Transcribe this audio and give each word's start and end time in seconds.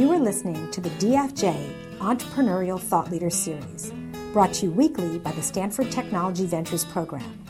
You 0.00 0.08
are 0.12 0.18
listening 0.18 0.70
to 0.70 0.80
the 0.80 0.88
DFJ 0.88 1.98
Entrepreneurial 1.98 2.80
Thought 2.80 3.10
Leader 3.10 3.28
Series, 3.28 3.92
brought 4.32 4.54
to 4.54 4.64
you 4.64 4.72
weekly 4.72 5.18
by 5.18 5.30
the 5.32 5.42
Stanford 5.42 5.92
Technology 5.92 6.46
Ventures 6.46 6.86
Program. 6.86 7.44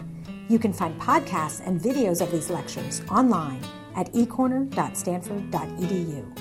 You 0.49 0.59
can 0.59 0.73
find 0.73 1.01
podcasts 1.01 1.65
and 1.65 1.81
videos 1.81 2.21
of 2.21 2.33
these 2.33 2.51
lectures 2.51 3.03
online 3.09 3.63
at 3.95 4.13
ecorner.stanford.edu. 4.15 6.39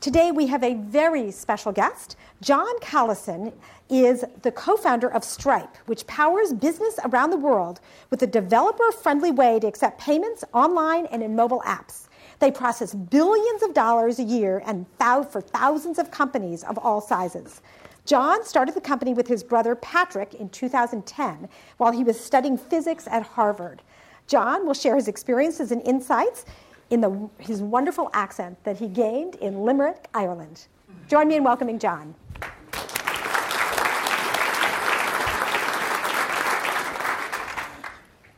Today 0.00 0.32
we 0.32 0.48
have 0.48 0.62
a 0.62 0.74
very 0.74 1.30
special 1.30 1.72
guest. 1.72 2.16
John 2.42 2.78
Collison 2.80 3.54
is 3.88 4.22
the 4.42 4.52
co 4.52 4.76
founder 4.76 5.08
of 5.08 5.24
Stripe, 5.24 5.78
which 5.86 6.06
powers 6.06 6.52
business 6.52 6.98
around 7.06 7.30
the 7.30 7.38
world 7.38 7.80
with 8.10 8.22
a 8.22 8.26
developer 8.26 8.92
friendly 8.92 9.30
way 9.30 9.58
to 9.60 9.66
accept 9.66 9.98
payments 9.98 10.44
online 10.52 11.06
and 11.06 11.22
in 11.22 11.34
mobile 11.34 11.62
apps. 11.64 12.08
They 12.38 12.50
process 12.50 12.94
billions 12.94 13.62
of 13.62 13.74
dollars 13.74 14.18
a 14.18 14.22
year 14.22 14.62
and 14.66 14.86
for 14.98 15.40
thousands 15.40 15.98
of 15.98 16.10
companies 16.10 16.64
of 16.64 16.78
all 16.78 17.00
sizes. 17.00 17.60
John 18.06 18.44
started 18.44 18.74
the 18.74 18.80
company 18.80 19.14
with 19.14 19.28
his 19.28 19.42
brother 19.42 19.74
Patrick 19.74 20.34
in 20.34 20.50
2010 20.50 21.48
while 21.78 21.92
he 21.92 22.04
was 22.04 22.18
studying 22.18 22.58
physics 22.58 23.06
at 23.10 23.22
Harvard. 23.22 23.82
John 24.26 24.66
will 24.66 24.74
share 24.74 24.96
his 24.96 25.08
experiences 25.08 25.72
and 25.72 25.86
insights 25.86 26.44
in 26.90 27.00
the, 27.00 27.28
his 27.38 27.62
wonderful 27.62 28.10
accent 28.12 28.62
that 28.64 28.78
he 28.78 28.88
gained 28.88 29.36
in 29.36 29.62
Limerick, 29.64 30.08
Ireland. 30.14 30.66
Join 31.08 31.28
me 31.28 31.36
in 31.36 31.44
welcoming 31.44 31.78
John. 31.78 32.14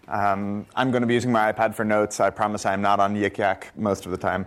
Um, 0.08 0.66
I'm 0.74 0.90
going 0.90 1.00
to 1.00 1.06
be 1.06 1.14
using 1.14 1.32
my 1.32 1.52
iPad 1.52 1.74
for 1.74 1.84
notes. 1.84 2.20
I 2.20 2.30
promise 2.30 2.64
I'm 2.64 2.82
not 2.82 3.00
on 3.00 3.14
Yik 3.16 3.38
Yak 3.38 3.72
most 3.76 4.06
of 4.06 4.12
the 4.12 4.18
time. 4.18 4.46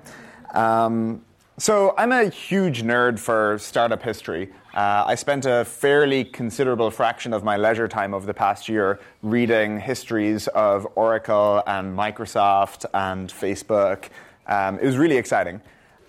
Um, 0.54 1.24
so, 1.58 1.94
I'm 1.98 2.14
a 2.14 2.30
huge 2.30 2.84
nerd 2.84 3.20
for 3.20 3.58
startup 3.60 4.02
history. 4.02 4.50
Uh, 4.74 5.04
I 5.06 5.16
spent 5.16 5.46
a 5.46 5.66
fairly 5.66 6.24
considerable 6.24 6.90
fraction 6.90 7.34
of 7.34 7.44
my 7.44 7.58
leisure 7.58 7.88
time 7.88 8.14
over 8.14 8.26
the 8.26 8.34
past 8.34 8.70
year 8.70 9.00
reading 9.24 9.80
histories 9.80 10.48
of 10.50 10.88
Oracle 10.96 11.62
and 11.68 11.98
Microsoft 11.98 12.86
and 12.94 13.30
Facebook. 13.30 14.06
Um, 14.48 14.80
it 14.80 14.86
was 14.86 14.98
really 14.98 15.18
exciting. 15.18 15.60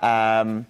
Um, 0.03 0.67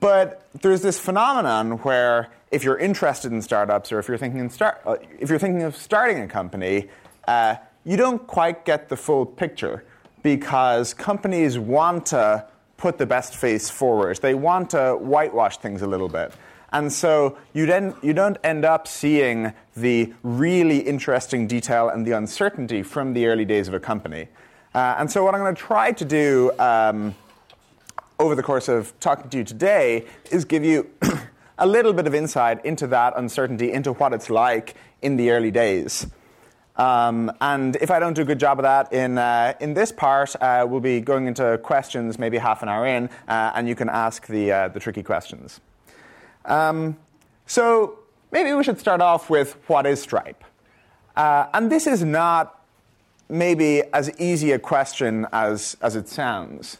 but 0.00 0.48
there's 0.62 0.80
this 0.80 0.98
phenomenon 0.98 1.72
where 1.78 2.28
if 2.50 2.64
you're 2.64 2.78
interested 2.78 3.32
in 3.32 3.42
startups 3.42 3.92
or 3.92 3.98
if 3.98 4.08
you're 4.08 4.18
thinking, 4.18 4.48
start, 4.48 4.80
uh, 4.86 4.96
if 5.18 5.28
you're 5.28 5.38
thinking 5.38 5.62
of 5.62 5.76
starting 5.76 6.20
a 6.20 6.28
company, 6.28 6.88
uh, 7.26 7.56
you 7.88 7.96
don't 7.96 8.26
quite 8.26 8.66
get 8.66 8.90
the 8.90 8.96
full 8.98 9.24
picture 9.24 9.82
because 10.22 10.92
companies 10.92 11.58
want 11.58 12.04
to 12.04 12.46
put 12.76 12.98
the 12.98 13.06
best 13.06 13.34
face 13.34 13.70
forward. 13.70 14.18
They 14.18 14.34
want 14.34 14.70
to 14.70 14.92
whitewash 15.00 15.56
things 15.56 15.80
a 15.80 15.86
little 15.86 16.10
bit. 16.10 16.34
And 16.70 16.92
so 16.92 17.38
you, 17.54 17.64
then, 17.64 17.94
you 18.02 18.12
don't 18.12 18.36
end 18.44 18.66
up 18.66 18.86
seeing 18.86 19.54
the 19.74 20.12
really 20.22 20.80
interesting 20.80 21.46
detail 21.46 21.88
and 21.88 22.06
the 22.06 22.12
uncertainty 22.12 22.82
from 22.82 23.14
the 23.14 23.24
early 23.24 23.46
days 23.46 23.68
of 23.68 23.74
a 23.74 23.80
company. 23.80 24.28
Uh, 24.74 24.96
and 24.98 25.10
so, 25.10 25.24
what 25.24 25.34
I'm 25.34 25.40
going 25.40 25.54
to 25.54 25.60
try 25.60 25.92
to 25.92 26.04
do 26.04 26.52
um, 26.58 27.14
over 28.18 28.34
the 28.34 28.42
course 28.42 28.68
of 28.68 28.92
talking 29.00 29.30
to 29.30 29.38
you 29.38 29.44
today 29.44 30.04
is 30.30 30.44
give 30.44 30.62
you 30.62 30.90
a 31.58 31.66
little 31.66 31.94
bit 31.94 32.06
of 32.06 32.14
insight 32.14 32.62
into 32.66 32.86
that 32.88 33.14
uncertainty, 33.16 33.72
into 33.72 33.94
what 33.94 34.12
it's 34.12 34.28
like 34.28 34.74
in 35.00 35.16
the 35.16 35.30
early 35.30 35.50
days. 35.50 36.06
Um, 36.78 37.32
and 37.40 37.76
if 37.76 37.90
I 37.90 37.98
don't 37.98 38.14
do 38.14 38.22
a 38.22 38.24
good 38.24 38.38
job 38.38 38.60
of 38.60 38.62
that 38.62 38.92
in, 38.92 39.18
uh, 39.18 39.54
in 39.60 39.74
this 39.74 39.90
part, 39.90 40.36
uh, 40.40 40.64
we'll 40.68 40.80
be 40.80 41.00
going 41.00 41.26
into 41.26 41.58
questions 41.58 42.18
maybe 42.18 42.38
half 42.38 42.62
an 42.62 42.68
hour 42.68 42.86
in, 42.86 43.10
uh, 43.26 43.52
and 43.54 43.68
you 43.68 43.74
can 43.74 43.88
ask 43.88 44.26
the, 44.28 44.52
uh, 44.52 44.68
the 44.68 44.78
tricky 44.78 45.02
questions. 45.02 45.60
Um, 46.44 46.96
so 47.46 47.98
maybe 48.30 48.52
we 48.52 48.62
should 48.62 48.78
start 48.78 49.00
off 49.00 49.28
with 49.28 49.56
what 49.66 49.86
is 49.86 50.00
Stripe? 50.00 50.44
Uh, 51.16 51.46
and 51.52 51.70
this 51.70 51.88
is 51.88 52.04
not 52.04 52.64
maybe 53.28 53.82
as 53.92 54.08
easy 54.20 54.52
a 54.52 54.58
question 54.58 55.26
as, 55.32 55.76
as 55.82 55.96
it 55.96 56.08
sounds. 56.08 56.78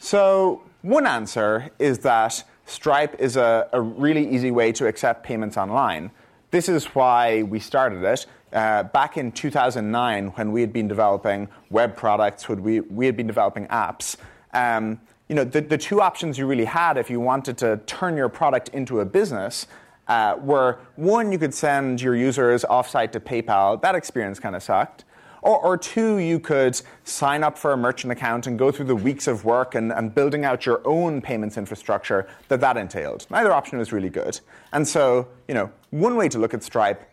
So 0.00 0.62
one 0.82 1.06
answer 1.06 1.70
is 1.78 2.00
that 2.00 2.42
Stripe 2.66 3.14
is 3.20 3.36
a, 3.36 3.68
a 3.72 3.80
really 3.80 4.28
easy 4.28 4.50
way 4.50 4.72
to 4.72 4.86
accept 4.86 5.22
payments 5.22 5.56
online. 5.56 6.10
This 6.50 6.68
is 6.68 6.86
why 6.86 7.44
we 7.44 7.60
started 7.60 8.02
it. 8.02 8.26
Uh, 8.52 8.82
back 8.82 9.16
in 9.16 9.30
2009, 9.30 10.28
when 10.28 10.52
we 10.52 10.60
had 10.60 10.72
been 10.72 10.88
developing 10.88 11.48
web 11.70 11.96
products, 11.96 12.48
when 12.48 12.62
we, 12.62 12.80
we 12.80 13.06
had 13.06 13.16
been 13.16 13.26
developing 13.26 13.66
apps, 13.68 14.16
um, 14.52 15.00
you 15.28 15.36
know, 15.36 15.44
the, 15.44 15.60
the 15.60 15.78
two 15.78 16.00
options 16.00 16.36
you 16.36 16.46
really 16.46 16.64
had 16.64 16.96
if 16.96 17.08
you 17.08 17.20
wanted 17.20 17.56
to 17.58 17.76
turn 17.86 18.16
your 18.16 18.28
product 18.28 18.68
into 18.70 19.00
a 19.00 19.04
business 19.04 19.68
uh, 20.08 20.36
were 20.40 20.80
one, 20.96 21.30
you 21.30 21.38
could 21.38 21.54
send 21.54 22.02
your 22.02 22.16
users 22.16 22.64
offsite 22.64 23.12
to 23.12 23.20
PayPal. 23.20 23.80
That 23.80 23.94
experience 23.94 24.40
kind 24.40 24.56
of 24.56 24.62
sucked. 24.62 25.04
Or, 25.42 25.58
or, 25.58 25.78
two, 25.78 26.18
you 26.18 26.38
could 26.38 26.78
sign 27.04 27.42
up 27.42 27.56
for 27.56 27.72
a 27.72 27.76
merchant 27.76 28.12
account 28.12 28.46
and 28.46 28.58
go 28.58 28.70
through 28.70 28.86
the 28.86 28.96
weeks 28.96 29.26
of 29.26 29.44
work 29.46 29.74
and, 29.74 29.90
and, 29.90 30.14
building 30.14 30.44
out 30.44 30.66
your 30.66 30.82
own 30.84 31.22
payments 31.22 31.56
infrastructure 31.56 32.28
that 32.48 32.60
that 32.60 32.76
entailed. 32.76 33.26
Neither 33.30 33.50
option 33.50 33.78
was 33.78 33.90
really 33.90 34.10
good. 34.10 34.38
And 34.72 34.86
so, 34.86 35.28
you 35.48 35.54
know, 35.54 35.70
one 35.90 36.16
way 36.16 36.28
to 36.28 36.38
look 36.38 36.52
at 36.52 36.62
Stripe 36.62 37.09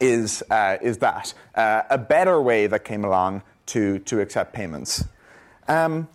is, 0.00 0.42
uh, 0.50 0.76
is 0.82 0.98
that 0.98 1.34
uh, 1.54 1.82
a 1.90 1.98
better 1.98 2.40
way 2.40 2.66
that 2.66 2.84
came 2.84 3.04
along 3.04 3.42
to, 3.66 3.98
to 4.00 4.20
accept 4.20 4.52
payments. 4.52 5.04
Um, 5.68 6.08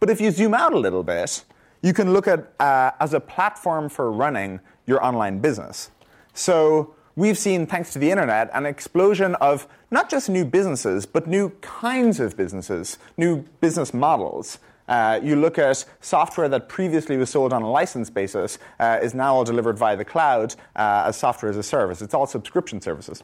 but 0.00 0.10
if 0.10 0.20
you 0.20 0.30
zoom 0.30 0.54
out 0.54 0.72
a 0.72 0.78
little 0.78 1.02
bit, 1.02 1.44
you 1.82 1.92
can 1.92 2.12
look 2.12 2.26
at 2.28 2.52
uh, 2.60 2.92
as 3.00 3.14
a 3.14 3.20
platform 3.20 3.88
for 3.88 4.10
running 4.10 4.60
your 4.86 5.04
online 5.04 5.38
business. 5.38 5.90
So 6.32 6.94
we've 7.16 7.38
seen, 7.38 7.66
thanks 7.66 7.92
to 7.92 7.98
the 7.98 8.10
internet, 8.10 8.50
an 8.52 8.66
explosion 8.66 9.34
of 9.36 9.66
not 9.90 10.10
just 10.10 10.28
new 10.28 10.44
businesses, 10.44 11.06
but 11.06 11.26
new 11.26 11.50
kinds 11.60 12.20
of 12.20 12.36
businesses, 12.36 12.98
new 13.16 13.44
business 13.60 13.94
models. 13.94 14.58
Uh, 14.88 15.18
you 15.22 15.36
look 15.36 15.58
at 15.58 15.84
software 16.00 16.48
that 16.48 16.68
previously 16.68 17.16
was 17.16 17.30
sold 17.30 17.52
on 17.52 17.62
a 17.62 17.70
license 17.70 18.10
basis 18.10 18.58
uh, 18.80 18.98
is 19.02 19.14
now 19.14 19.34
all 19.34 19.44
delivered 19.44 19.78
via 19.78 19.96
the 19.96 20.04
cloud 20.04 20.54
uh, 20.76 21.04
as 21.06 21.16
software 21.16 21.50
as 21.50 21.56
a 21.56 21.62
service. 21.62 22.02
It's 22.02 22.14
all 22.14 22.26
subscription 22.26 22.80
services. 22.80 23.22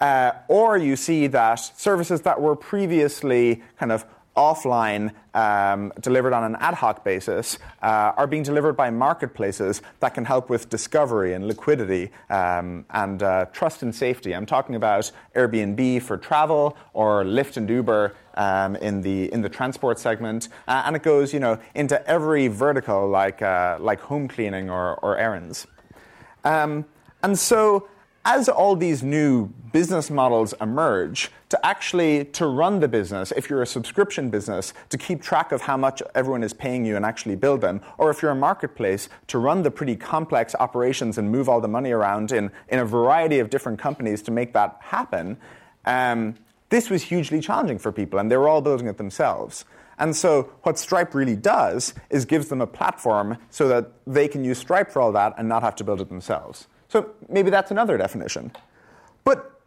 Uh, 0.00 0.32
or 0.48 0.76
you 0.76 0.96
see 0.96 1.26
that 1.28 1.56
services 1.56 2.20
that 2.22 2.40
were 2.40 2.56
previously 2.56 3.62
kind 3.78 3.92
of 3.92 4.04
offline 4.36 5.12
um, 5.34 5.92
delivered 6.00 6.32
on 6.32 6.44
an 6.44 6.56
ad 6.60 6.74
hoc 6.74 7.04
basis 7.04 7.58
uh, 7.82 8.12
are 8.16 8.26
being 8.26 8.42
delivered 8.42 8.74
by 8.74 8.90
marketplaces 8.90 9.82
that 10.00 10.14
can 10.14 10.24
help 10.24 10.50
with 10.50 10.68
discovery 10.68 11.34
and 11.34 11.46
liquidity 11.46 12.10
um, 12.30 12.84
and 12.90 13.22
uh, 13.22 13.46
trust 13.46 13.82
and 13.82 13.94
safety. 13.94 14.34
I'm 14.34 14.46
talking 14.46 14.74
about 14.74 15.10
Airbnb 15.34 16.02
for 16.02 16.16
travel 16.16 16.76
or 16.92 17.24
Lyft 17.24 17.56
and 17.56 17.68
Uber 17.68 18.14
um, 18.36 18.76
in 18.76 19.00
the 19.02 19.32
in 19.32 19.42
the 19.42 19.48
transport 19.48 19.98
segment, 19.98 20.48
uh, 20.66 20.82
and 20.86 20.96
it 20.96 21.02
goes 21.02 21.32
you 21.32 21.40
know 21.40 21.58
into 21.74 22.04
every 22.08 22.48
vertical 22.48 23.08
like 23.08 23.42
uh, 23.42 23.76
like 23.80 24.00
home 24.00 24.28
cleaning 24.28 24.70
or, 24.70 24.96
or 24.96 25.16
errands. 25.16 25.66
Um, 26.44 26.84
and 27.22 27.38
so 27.38 27.88
as 28.24 28.48
all 28.48 28.74
these 28.74 29.02
new 29.02 29.46
business 29.72 30.08
models 30.10 30.54
emerge 30.60 31.30
to 31.50 31.66
actually 31.66 32.24
to 32.24 32.46
run 32.46 32.80
the 32.80 32.88
business 32.88 33.32
if 33.36 33.50
you're 33.50 33.62
a 33.62 33.66
subscription 33.66 34.30
business 34.30 34.72
to 34.88 34.96
keep 34.96 35.20
track 35.20 35.52
of 35.52 35.62
how 35.62 35.76
much 35.76 36.02
everyone 36.14 36.42
is 36.42 36.52
paying 36.52 36.84
you 36.84 36.96
and 36.96 37.04
actually 37.04 37.36
build 37.36 37.60
them 37.60 37.80
or 37.98 38.10
if 38.10 38.22
you're 38.22 38.30
a 38.30 38.36
marketplace 38.36 39.08
to 39.26 39.38
run 39.38 39.62
the 39.62 39.70
pretty 39.70 39.96
complex 39.96 40.54
operations 40.58 41.18
and 41.18 41.30
move 41.30 41.48
all 41.48 41.60
the 41.60 41.68
money 41.68 41.90
around 41.90 42.32
in, 42.32 42.50
in 42.68 42.78
a 42.78 42.84
variety 42.84 43.40
of 43.40 43.50
different 43.50 43.78
companies 43.78 44.22
to 44.22 44.30
make 44.30 44.52
that 44.52 44.76
happen 44.80 45.36
um, 45.84 46.34
this 46.70 46.88
was 46.88 47.02
hugely 47.02 47.40
challenging 47.40 47.78
for 47.78 47.92
people 47.92 48.18
and 48.18 48.30
they 48.30 48.36
were 48.36 48.48
all 48.48 48.62
building 48.62 48.86
it 48.86 48.96
themselves 48.96 49.64
and 49.98 50.14
so 50.16 50.50
what 50.62 50.78
Stripe 50.78 51.14
really 51.14 51.36
does 51.36 51.94
is 52.10 52.24
gives 52.24 52.48
them 52.48 52.60
a 52.60 52.66
platform 52.66 53.38
so 53.50 53.68
that 53.68 53.92
they 54.06 54.28
can 54.28 54.44
use 54.44 54.58
Stripe 54.58 54.90
for 54.90 55.00
all 55.00 55.12
that 55.12 55.34
and 55.38 55.48
not 55.48 55.62
have 55.62 55.76
to 55.76 55.84
build 55.84 56.00
it 56.00 56.08
themselves. 56.08 56.66
So 56.94 57.10
maybe 57.28 57.50
that's 57.50 57.72
another 57.72 57.98
definition. 57.98 58.52
But 59.24 59.60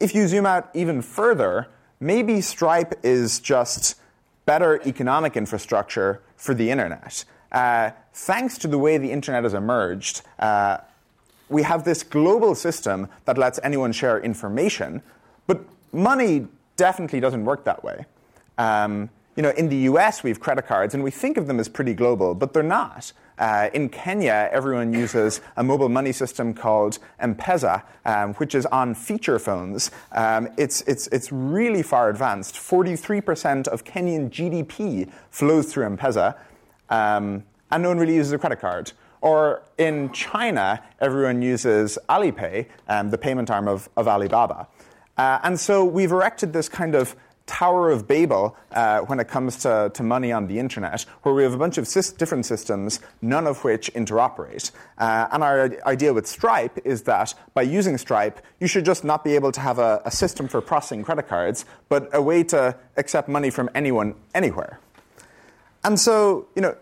if 0.00 0.16
you 0.16 0.26
zoom 0.26 0.46
out 0.46 0.68
even 0.74 1.00
further, 1.00 1.68
maybe 2.00 2.40
Stripe 2.40 2.94
is 3.04 3.38
just 3.38 3.94
better 4.46 4.82
economic 4.84 5.36
infrastructure 5.36 6.22
for 6.36 6.54
the 6.54 6.72
internet. 6.72 7.24
Uh, 7.52 7.92
thanks 8.12 8.58
to 8.58 8.66
the 8.66 8.78
way 8.78 8.98
the 8.98 9.12
internet 9.12 9.44
has 9.44 9.54
emerged, 9.54 10.22
uh, 10.40 10.78
we 11.48 11.62
have 11.62 11.84
this 11.84 12.02
global 12.02 12.52
system 12.52 13.06
that 13.26 13.38
lets 13.38 13.60
anyone 13.62 13.92
share 13.92 14.18
information, 14.18 15.02
but 15.46 15.60
money 15.92 16.48
definitely 16.74 17.20
doesn't 17.20 17.44
work 17.44 17.62
that 17.62 17.84
way. 17.84 18.06
Um, 18.58 19.08
you 19.36 19.44
know, 19.44 19.50
in 19.50 19.68
the 19.68 19.88
US, 19.92 20.24
we 20.24 20.30
have 20.30 20.40
credit 20.40 20.66
cards, 20.66 20.94
and 20.94 21.04
we 21.04 21.12
think 21.12 21.36
of 21.36 21.46
them 21.46 21.60
as 21.60 21.68
pretty 21.68 21.94
global, 21.94 22.34
but 22.34 22.52
they're 22.52 22.64
not. 22.64 23.12
Uh, 23.38 23.70
in 23.72 23.88
Kenya, 23.88 24.48
everyone 24.52 24.92
uses 24.92 25.40
a 25.56 25.62
mobile 25.62 25.88
money 25.88 26.12
system 26.12 26.54
called 26.54 26.98
M-Pesa, 27.18 27.82
um, 28.04 28.34
which 28.34 28.54
is 28.54 28.66
on 28.66 28.94
feature 28.94 29.38
phones. 29.38 29.90
Um, 30.12 30.48
it's, 30.56 30.82
it's, 30.82 31.06
it's 31.08 31.32
really 31.32 31.82
far 31.82 32.10
advanced. 32.10 32.54
43% 32.54 33.68
of 33.68 33.84
Kenyan 33.84 34.30
GDP 34.30 35.10
flows 35.30 35.72
through 35.72 35.86
M-Pesa. 35.86 36.36
um, 36.90 37.44
and 37.70 37.82
no 37.82 37.88
one 37.88 37.98
really 37.98 38.14
uses 38.14 38.32
a 38.32 38.38
credit 38.38 38.60
card. 38.60 38.92
Or 39.22 39.62
in 39.78 40.12
China, 40.12 40.82
everyone 41.00 41.42
uses 41.42 41.96
Alipay, 42.08 42.66
um, 42.88 43.10
the 43.10 43.18
payment 43.18 43.50
arm 43.50 43.66
of, 43.66 43.88
of 43.96 44.06
Alibaba. 44.08 44.68
Uh, 45.16 45.38
and 45.42 45.58
so 45.58 45.84
we've 45.84 46.12
erected 46.12 46.52
this 46.52 46.68
kind 46.68 46.94
of 46.94 47.16
Tower 47.46 47.90
of 47.90 48.06
Babel 48.06 48.56
uh, 48.70 49.00
when 49.00 49.20
it 49.20 49.28
comes 49.28 49.56
to, 49.58 49.90
to 49.94 50.02
money 50.02 50.32
on 50.32 50.46
the 50.46 50.58
internet, 50.58 51.02
where 51.22 51.34
we 51.34 51.42
have 51.42 51.54
a 51.54 51.58
bunch 51.58 51.78
of 51.78 51.88
different 52.16 52.46
systems, 52.46 53.00
none 53.20 53.46
of 53.46 53.64
which 53.64 53.92
interoperate. 53.94 54.70
Uh, 54.98 55.28
and 55.32 55.42
our 55.42 55.70
idea 55.86 56.12
with 56.12 56.26
Stripe 56.26 56.78
is 56.84 57.02
that 57.02 57.34
by 57.54 57.62
using 57.62 57.98
Stripe, 57.98 58.40
you 58.60 58.66
should 58.66 58.84
just 58.84 59.04
not 59.04 59.24
be 59.24 59.34
able 59.34 59.52
to 59.52 59.60
have 59.60 59.78
a, 59.78 60.00
a 60.04 60.10
system 60.10 60.48
for 60.48 60.60
processing 60.60 61.02
credit 61.02 61.28
cards, 61.28 61.64
but 61.88 62.08
a 62.12 62.22
way 62.22 62.42
to 62.44 62.76
accept 62.96 63.28
money 63.28 63.50
from 63.50 63.68
anyone, 63.74 64.14
anywhere. 64.34 64.78
And 65.84 65.98
so, 65.98 66.46
you 66.54 66.62
know, 66.62 66.76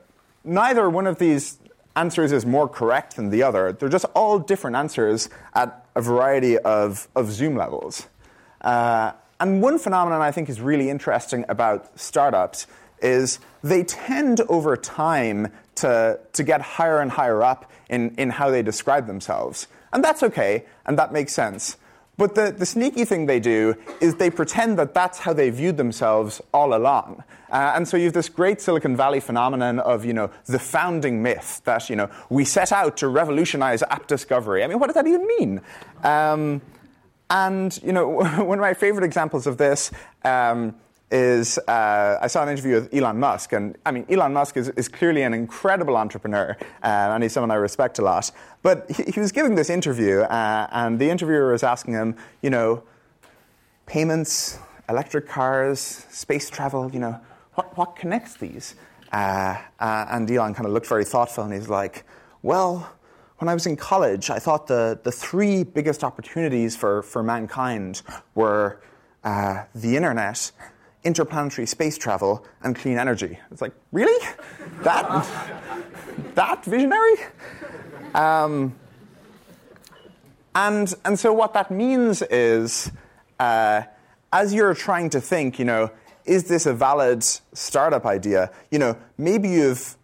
neither 0.45 0.91
one 0.91 1.07
of 1.07 1.19
these 1.19 1.59
answers 1.97 2.33
is 2.33 2.47
more 2.47 2.69
correct 2.69 3.17
than 3.17 3.31
the 3.31 3.43
other. 3.43 3.73
They're 3.73 3.89
just 3.89 4.07
all 4.15 4.39
different 4.39 4.77
answers 4.77 5.29
at 5.55 5.87
a 5.95 6.01
variety 6.01 6.59
of, 6.59 7.09
of 7.17 7.31
zoom 7.31 7.57
levels. 7.57 8.07
Uh, 8.61 9.12
and 9.41 9.63
one 9.63 9.79
phenomenon 9.79 10.21
I 10.21 10.31
think 10.31 10.49
is 10.49 10.61
really 10.61 10.91
interesting 10.91 11.45
about 11.49 11.99
startups 11.99 12.67
is 13.03 13.39
they 13.63 13.83
tend 13.83 14.41
over 14.43 14.77
time 14.77 15.53
to, 15.77 16.21
to 16.33 16.43
get 16.43 16.61
higher 16.61 17.01
and 17.01 17.11
higher 17.11 17.43
up 17.43 17.71
in, 17.89 18.15
in 18.17 18.31
how 18.31 18.51
they 18.51 18.63
describe 18.63 19.07
themselves. 19.07 19.67
And 19.93 20.05
that's 20.05 20.23
okay, 20.23 20.65
and 20.87 20.99
that 20.99 21.13
makes 21.13 21.33
sense. 21.33 21.77
But 22.17 22.35
the, 22.35 22.53
the 22.53 22.67
sneaky 22.67 23.07
thing 23.07 23.25
they 23.25 23.41
do 23.41 23.77
is 23.99 24.17
they 24.17 24.29
pretend 24.29 24.79
that 24.79 24.93
that's 24.93 25.21
how 25.21 25.33
they 25.33 25.49
viewed 25.49 25.79
themselves 25.79 26.43
all 26.53 26.75
along. 26.75 27.25
Uh, 27.51 27.73
and 27.75 27.89
so 27.89 27.97
you 27.97 28.05
have 28.05 28.13
this 28.13 28.29
great 28.29 28.61
Silicon 28.61 28.95
Valley 28.95 29.21
phenomenon 29.21 29.79
of, 29.81 30.05
you 30.05 30.13
know, 30.13 30.31
the 30.45 30.59
founding 30.59 31.23
myth 31.23 31.63
that, 31.65 31.89
you 31.89 31.97
know, 31.97 32.11
we 32.29 32.45
set 32.45 32.73
out 32.73 32.99
to 32.99 33.09
revolutionize 33.09 33.83
app 33.85 34.07
discovery. 34.07 34.63
I 34.63 34.67
mean, 34.67 34.79
what 34.79 34.89
does 34.89 34.97
that 34.97 35.07
even 35.07 35.27
mean? 35.27 35.63
Um, 36.05 36.61
and 37.31 37.81
you 37.82 37.93
know, 37.93 38.09
one 38.09 38.59
of 38.59 38.62
my 38.62 38.75
favorite 38.75 39.05
examples 39.05 39.47
of 39.47 39.56
this 39.56 39.91
um, 40.25 40.75
is 41.11 41.59
uh, 41.59 42.19
I 42.21 42.27
saw 42.27 42.43
an 42.43 42.49
interview 42.49 42.75
with 42.75 42.94
Elon 42.94 43.19
Musk, 43.19 43.53
and 43.53 43.77
I 43.85 43.91
mean, 43.91 44.06
Elon 44.09 44.32
Musk 44.32 44.56
is, 44.56 44.69
is 44.71 44.88
clearly 44.88 45.23
an 45.23 45.35
incredible 45.35 45.97
entrepreneur, 45.97 46.56
uh, 46.61 46.87
and 46.87 47.23
he's 47.23 47.32
someone 47.32 47.50
I 47.50 47.55
respect 47.55 47.99
a 47.99 48.03
lot. 48.03 48.31
But 48.62 48.91
he, 48.91 49.05
he 49.15 49.21
was 49.21 49.32
giving 49.32 49.55
this 49.55 49.71
interview, 49.71 50.21
uh, 50.21 50.69
and 50.71 50.99
the 50.99 51.11
interviewer 51.11 51.53
was 51.53 51.62
asking 51.62 51.94
him, 51.94 52.17
you 52.43 52.50
know, 52.50 52.82
payments, 53.87 54.59
electric 54.88 55.29
cars, 55.29 55.81
space 56.11 56.49
travel, 56.49 56.91
you 56.93 57.00
know, 57.00 57.21
what, 57.55 57.76
what 57.76 57.97
connects 57.97 58.35
these? 58.35 58.76
Uh, 59.12 59.56
uh, 59.81 60.06
and 60.11 60.31
Elon 60.31 60.55
kind 60.55 60.67
of 60.67 60.73
looked 60.73 60.87
very 60.87 61.05
thoughtful, 61.05 61.43
and 61.43 61.53
he's 61.53 61.69
like, 61.69 62.05
well, 62.43 62.88
when 63.41 63.49
I 63.49 63.55
was 63.55 63.67
in 63.67 63.77
college, 63.77 64.29
I 64.29 64.39
thought 64.39 64.67
the, 64.67 65.01
the 65.03 65.11
three 65.11 65.65
biggest 65.65 66.05
opportunities 66.05 66.77
for, 66.77 67.03
for 67.03 67.23
mankind 67.23 68.03
were 68.35 68.83
uh, 69.25 69.65
the 69.75 69.97
internet, 69.97 70.53
interplanetary 71.05 71.67
space 71.67 71.97
travel, 71.97 72.45
and 72.63 72.77
clean 72.77 72.99
energy. 72.99 73.39
It's 73.51 73.63
like, 73.63 73.73
really? 73.93 74.27
That, 74.83 75.27
that 76.35 76.65
visionary? 76.67 77.15
Um, 78.15 78.75
and, 80.55 80.93
and 81.07 81.19
so 81.19 81.33
what 81.33 81.55
that 81.55 81.71
means 81.71 82.21
is, 82.21 82.93
uh, 83.39 83.85
as 84.35 84.53
you're 84.53 84.75
trying 84.75 85.09
to 85.11 85.21
think, 85.21 85.59
you 85.59 85.65
know, 85.65 85.91
is 86.27 86.45
this 86.45 86.67
a 86.67 86.75
valid 86.75 87.23
startup 87.23 88.05
idea? 88.05 88.51
You 88.71 88.81
know, 88.81 88.99
maybe 89.17 89.49
you've 89.49 89.97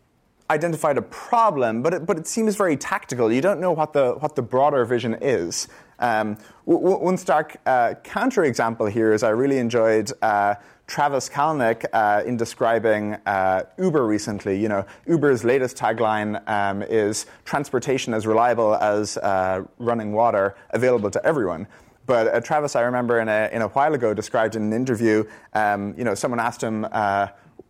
identified 0.50 0.98
a 0.98 1.02
problem, 1.02 1.82
but 1.82 1.94
it, 1.94 2.06
but 2.06 2.18
it 2.18 2.26
seems 2.26 2.56
very 2.56 2.76
tactical. 2.76 3.32
You 3.32 3.40
don't 3.40 3.60
know 3.60 3.72
what 3.72 3.92
the, 3.92 4.14
what 4.14 4.36
the 4.36 4.42
broader 4.42 4.84
vision 4.84 5.16
is. 5.20 5.68
Um, 5.98 6.36
one 6.64 7.16
stark 7.16 7.56
uh, 7.64 7.94
counterexample 8.04 8.90
here 8.90 9.12
is 9.12 9.22
I 9.22 9.30
really 9.30 9.58
enjoyed 9.58 10.12
uh, 10.20 10.56
Travis 10.86 11.28
Kalanick 11.28 11.84
uh, 11.92 12.22
in 12.24 12.36
describing 12.36 13.14
uh, 13.26 13.62
Uber 13.78 14.06
recently. 14.06 14.60
You 14.60 14.68
know, 14.68 14.86
Uber's 15.06 15.42
latest 15.42 15.76
tagline 15.76 16.46
um, 16.48 16.82
is 16.82 17.26
transportation 17.44 18.14
as 18.14 18.26
reliable 18.26 18.76
as 18.76 19.16
uh, 19.16 19.62
running 19.78 20.12
water, 20.12 20.54
available 20.70 21.10
to 21.10 21.26
everyone. 21.26 21.66
But 22.04 22.28
uh, 22.28 22.40
Travis, 22.40 22.76
I 22.76 22.82
remember 22.82 23.18
in 23.18 23.28
a, 23.28 23.48
in 23.52 23.62
a 23.62 23.68
while 23.68 23.94
ago, 23.94 24.14
described 24.14 24.54
in 24.54 24.62
an 24.62 24.72
interview, 24.72 25.24
um, 25.54 25.92
you 25.98 26.04
know, 26.04 26.14
someone 26.14 26.38
asked 26.38 26.62
him, 26.62 26.86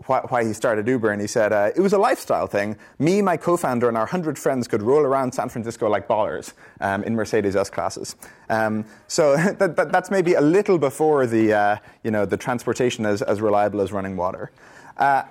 why, 0.06 0.21
why, 0.29 0.44
he 0.44 0.53
started 0.53 0.87
Uber, 0.87 1.11
and 1.11 1.21
he 1.21 1.27
said 1.27 1.53
uh, 1.53 1.71
it 1.75 1.81
was 1.81 1.93
a 1.93 1.99
lifestyle 1.99 2.47
thing. 2.47 2.77
Me, 2.99 3.23
my 3.23 3.37
co-founder, 3.37 3.88
and 3.88 3.97
our 3.97 4.06
hundred 4.06 4.38
friends 4.38 4.69
could 4.69 4.83
roll 4.83 5.00
around 5.00 5.33
San 5.33 5.49
Francisco 5.49 5.88
like 5.88 6.06
ballers 6.06 6.53
um, 6.81 7.03
in 7.05 7.15
Mercedes 7.15 7.56
S 7.56 7.71
classes. 7.71 8.17
Um, 8.49 8.85
so 9.09 9.37
that, 9.59 9.77
that, 9.77 9.93
that's 9.93 10.11
maybe 10.11 10.35
a 10.35 10.41
little 10.41 10.79
before 10.79 11.27
the 11.27 11.53
uh, 11.53 11.77
you 12.05 12.11
know 12.11 12.25
the 12.25 12.37
transportation 12.37 13.05
as, 13.05 13.23
as 13.23 13.41
reliable 13.41 13.81
as 13.81 13.93
running 13.93 14.17
water. 14.17 14.53
Uh, 14.97 15.25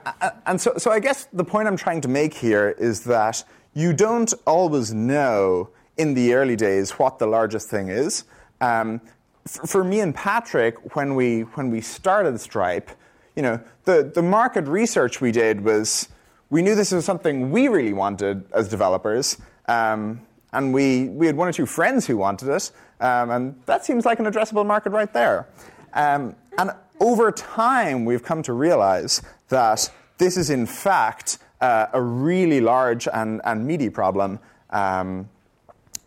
and 0.45 0.61
so, 0.61 0.73
so 0.77 0.91
I 0.91 0.99
guess 0.99 1.25
the 1.33 1.43
point 1.43 1.67
I'm 1.67 1.77
trying 1.77 2.01
to 2.01 2.07
make 2.07 2.35
here 2.35 2.75
is 2.77 3.03
that 3.05 3.43
you 3.73 3.93
don't 3.93 4.31
always 4.45 4.93
know 4.93 5.69
in 5.97 6.13
the 6.13 6.33
early 6.33 6.55
days 6.55 6.91
what 6.91 7.17
the 7.19 7.25
largest 7.25 7.69
thing 7.69 7.89
is. 7.89 8.25
Um, 8.61 9.01
for 9.45 9.83
me 9.83 9.99
and 9.99 10.13
Patrick, 10.13 10.95
when 10.95 11.15
we 11.15 11.41
when 11.41 11.69
we 11.69 11.81
started 11.81 12.39
Stripe 12.39 12.89
you 13.35 13.41
know, 13.41 13.59
the, 13.83 14.11
the 14.13 14.21
market 14.21 14.65
research 14.67 15.21
we 15.21 15.31
did 15.31 15.61
was 15.61 16.09
we 16.49 16.61
knew 16.61 16.75
this 16.75 16.91
was 16.91 17.05
something 17.05 17.51
we 17.51 17.67
really 17.67 17.93
wanted 17.93 18.45
as 18.53 18.69
developers, 18.69 19.37
um, 19.67 20.21
and 20.53 20.73
we, 20.73 21.09
we 21.09 21.25
had 21.25 21.35
one 21.35 21.47
or 21.47 21.53
two 21.53 21.65
friends 21.65 22.07
who 22.07 22.17
wanted 22.17 22.49
it, 22.49 22.71
um, 23.01 23.29
and 23.29 23.61
that 23.65 23.85
seems 23.85 24.05
like 24.05 24.19
an 24.19 24.25
addressable 24.25 24.65
market 24.65 24.91
right 24.91 25.11
there. 25.11 25.47
Um, 25.93 26.35
and 26.57 26.71
over 26.99 27.31
time, 27.31 28.05
we've 28.05 28.23
come 28.23 28.41
to 28.43 28.53
realize 28.53 29.21
that 29.49 29.89
this 30.17 30.37
is, 30.37 30.49
in 30.49 30.65
fact, 30.65 31.39
uh, 31.59 31.87
a 31.93 32.01
really 32.01 32.61
large 32.61 33.07
and, 33.07 33.41
and 33.43 33.65
meaty 33.65 33.89
problem 33.89 34.39
um, 34.69 35.29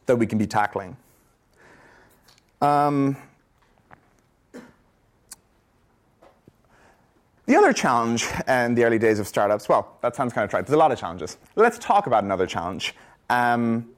that 0.07 0.17
we 0.17 0.27
can 0.27 0.39
be 0.39 0.47
tackling. 0.47 0.97
Um, 2.61 3.17
The 7.49 7.56
other 7.56 7.73
challenge 7.73 8.27
in 8.47 8.75
the 8.75 8.85
early 8.85 8.99
days 8.99 9.19
of 9.19 9.27
startups, 9.27 9.71
well, 9.71 9.97
that 10.03 10.15
sounds 10.15 10.35
kind 10.35 10.45
of 10.45 10.50
trite. 10.50 10.67
There's 10.67 10.75
a 10.75 10.79
lot 10.79 10.93
of 10.93 10.99
challenges. 10.99 11.38
Let's 11.57 11.78
talk 11.78 12.07
about 12.07 12.23
another 12.23 12.47
challenge. 12.47 12.95
Um, 13.31 13.88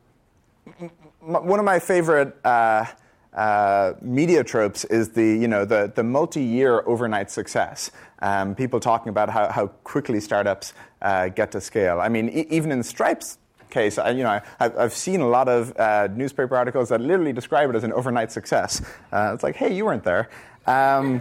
one 1.19 1.59
of 1.59 1.65
my 1.65 1.81
favorite 1.81 2.37
uh, 2.45 2.87
uh, 3.35 3.95
media 4.01 4.45
tropes 4.45 4.85
is 4.85 5.09
the, 5.09 5.25
you 5.25 5.49
know, 5.49 5.65
the, 5.65 5.91
the 5.93 6.05
multi-year 6.05 6.85
overnight 6.87 7.29
success. 7.29 7.91
Um, 8.21 8.55
people 8.55 8.79
talking 8.79 9.09
about 9.09 9.29
how, 9.29 9.51
how 9.51 9.67
quickly 9.83 10.21
startups 10.21 10.73
uh, 11.03 11.27
get 11.31 11.51
to 11.51 11.61
scale. 11.61 12.01
I 12.01 12.09
mean, 12.09 12.29
e- 12.29 12.47
even 12.51 12.71
in 12.71 12.85
Stripe's 12.85 13.39
case, 13.69 13.99
I, 13.99 14.11
you 14.11 14.23
know, 14.23 14.41
I, 14.61 14.69
have 14.69 14.93
seen 14.93 15.23
a 15.23 15.29
lot 15.29 15.49
of 15.49 15.77
uh, 15.77 16.07
newspaper 16.15 16.57
articles 16.57 16.91
that 16.91 17.01
literally 17.01 17.33
describe 17.33 17.69
it 17.71 17.75
as 17.75 17.83
an 17.83 17.93
overnight 17.95 18.31
success. 18.31 18.81
Uh, 19.11 19.33
it's 19.35 19.43
like, 19.43 19.57
hey, 19.57 19.75
you 19.75 19.87
weren't 19.87 20.05
there. 20.05 20.31
Um, 20.69 21.21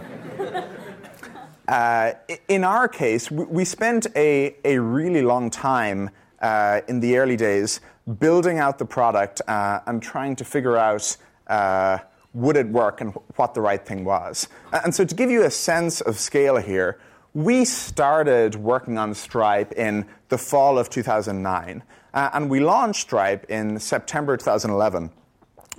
uh, 1.70 2.14
in 2.48 2.64
our 2.64 2.88
case, 2.88 3.30
we 3.30 3.64
spent 3.64 4.08
a, 4.16 4.56
a 4.64 4.78
really 4.78 5.22
long 5.22 5.50
time 5.50 6.10
uh, 6.40 6.80
in 6.88 6.98
the 6.98 7.16
early 7.16 7.36
days 7.36 7.80
building 8.18 8.58
out 8.58 8.78
the 8.78 8.84
product 8.84 9.40
uh, 9.46 9.78
and 9.86 10.02
trying 10.02 10.34
to 10.34 10.44
figure 10.44 10.76
out 10.76 11.16
uh, 11.46 11.98
would 12.34 12.56
it 12.56 12.66
work 12.66 13.00
and 13.00 13.12
what 13.36 13.54
the 13.54 13.60
right 13.60 13.86
thing 13.86 14.04
was. 14.04 14.48
And 14.72 14.92
so, 14.92 15.04
to 15.04 15.14
give 15.14 15.30
you 15.30 15.44
a 15.44 15.50
sense 15.50 16.00
of 16.00 16.18
scale 16.18 16.56
here, 16.56 16.98
we 17.34 17.64
started 17.64 18.56
working 18.56 18.98
on 18.98 19.14
Stripe 19.14 19.70
in 19.72 20.06
the 20.28 20.38
fall 20.38 20.76
of 20.76 20.90
2009, 20.90 21.84
uh, 22.12 22.30
and 22.32 22.50
we 22.50 22.58
launched 22.58 23.02
Stripe 23.02 23.48
in 23.48 23.78
September 23.78 24.36
2011 24.36 25.10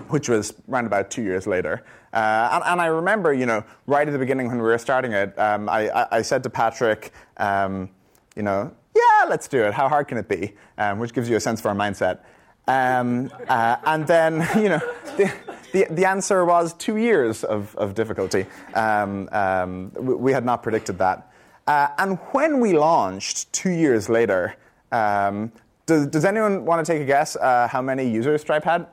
which 0.09 0.29
was 0.29 0.53
around 0.69 0.85
about 0.85 1.11
two 1.11 1.21
years 1.21 1.47
later. 1.47 1.83
Uh, 2.13 2.49
and, 2.53 2.63
and, 2.65 2.81
I 2.81 2.87
remember, 2.87 3.33
you 3.33 3.45
know, 3.45 3.63
right 3.87 4.05
at 4.07 4.11
the 4.11 4.19
beginning 4.19 4.47
when 4.47 4.57
we 4.57 4.63
were 4.63 4.77
starting 4.77 5.13
it, 5.13 5.37
um, 5.39 5.69
I, 5.69 5.89
I, 5.89 6.07
I, 6.17 6.21
said 6.21 6.43
to 6.43 6.49
Patrick, 6.49 7.13
um, 7.37 7.89
you 8.35 8.43
know, 8.43 8.69
yeah, 8.93 9.29
let's 9.29 9.47
do 9.47 9.63
it. 9.63 9.73
How 9.73 9.87
hard 9.87 10.09
can 10.09 10.17
it 10.17 10.27
be? 10.27 10.53
Um, 10.77 10.99
which 10.99 11.13
gives 11.13 11.29
you 11.29 11.37
a 11.37 11.39
sense 11.39 11.61
for 11.61 11.69
our 11.69 11.75
mindset. 11.75 12.19
Um, 12.67 13.31
uh, 13.47 13.77
and 13.85 14.05
then, 14.05 14.45
you 14.61 14.69
know, 14.69 14.81
the, 15.17 15.33
the, 15.71 15.87
the, 15.89 16.05
answer 16.05 16.43
was 16.43 16.73
two 16.73 16.97
years 16.97 17.45
of, 17.45 17.73
of 17.77 17.95
difficulty. 17.95 18.45
Um, 18.73 19.29
um, 19.31 19.91
we, 19.95 20.15
we, 20.15 20.31
had 20.33 20.43
not 20.43 20.63
predicted 20.63 20.97
that. 20.97 21.31
Uh, 21.65 21.87
and 21.97 22.17
when 22.33 22.59
we 22.59 22.73
launched 22.73 23.51
two 23.53 23.71
years 23.71 24.09
later, 24.09 24.55
does, 24.91 26.07
does 26.07 26.25
anyone 26.25 26.65
want 26.65 26.85
to 26.85 26.91
take 26.91 27.01
a 27.01 27.05
guess 27.05 27.35
uh, 27.35 27.67
how 27.67 27.81
many 27.81 28.09
users 28.09 28.41
Stripe 28.41 28.63
had? 28.63 28.87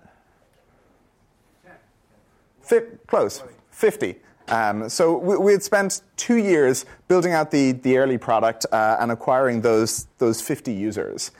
Close, 3.06 3.42
50. 3.70 4.16
Um, 4.48 4.88
so 4.88 5.18
we, 5.18 5.36
we, 5.36 5.52
had 5.52 5.62
spent 5.62 6.02
two 6.16 6.36
years 6.36 6.86
building 7.06 7.32
out 7.32 7.50
the, 7.50 7.72
the 7.72 7.98
early 7.98 8.16
product 8.16 8.64
uh, 8.72 8.96
and 8.98 9.12
acquiring 9.12 9.60
those, 9.60 10.06
those 10.16 10.40
50 10.40 10.72
users. 10.72 11.32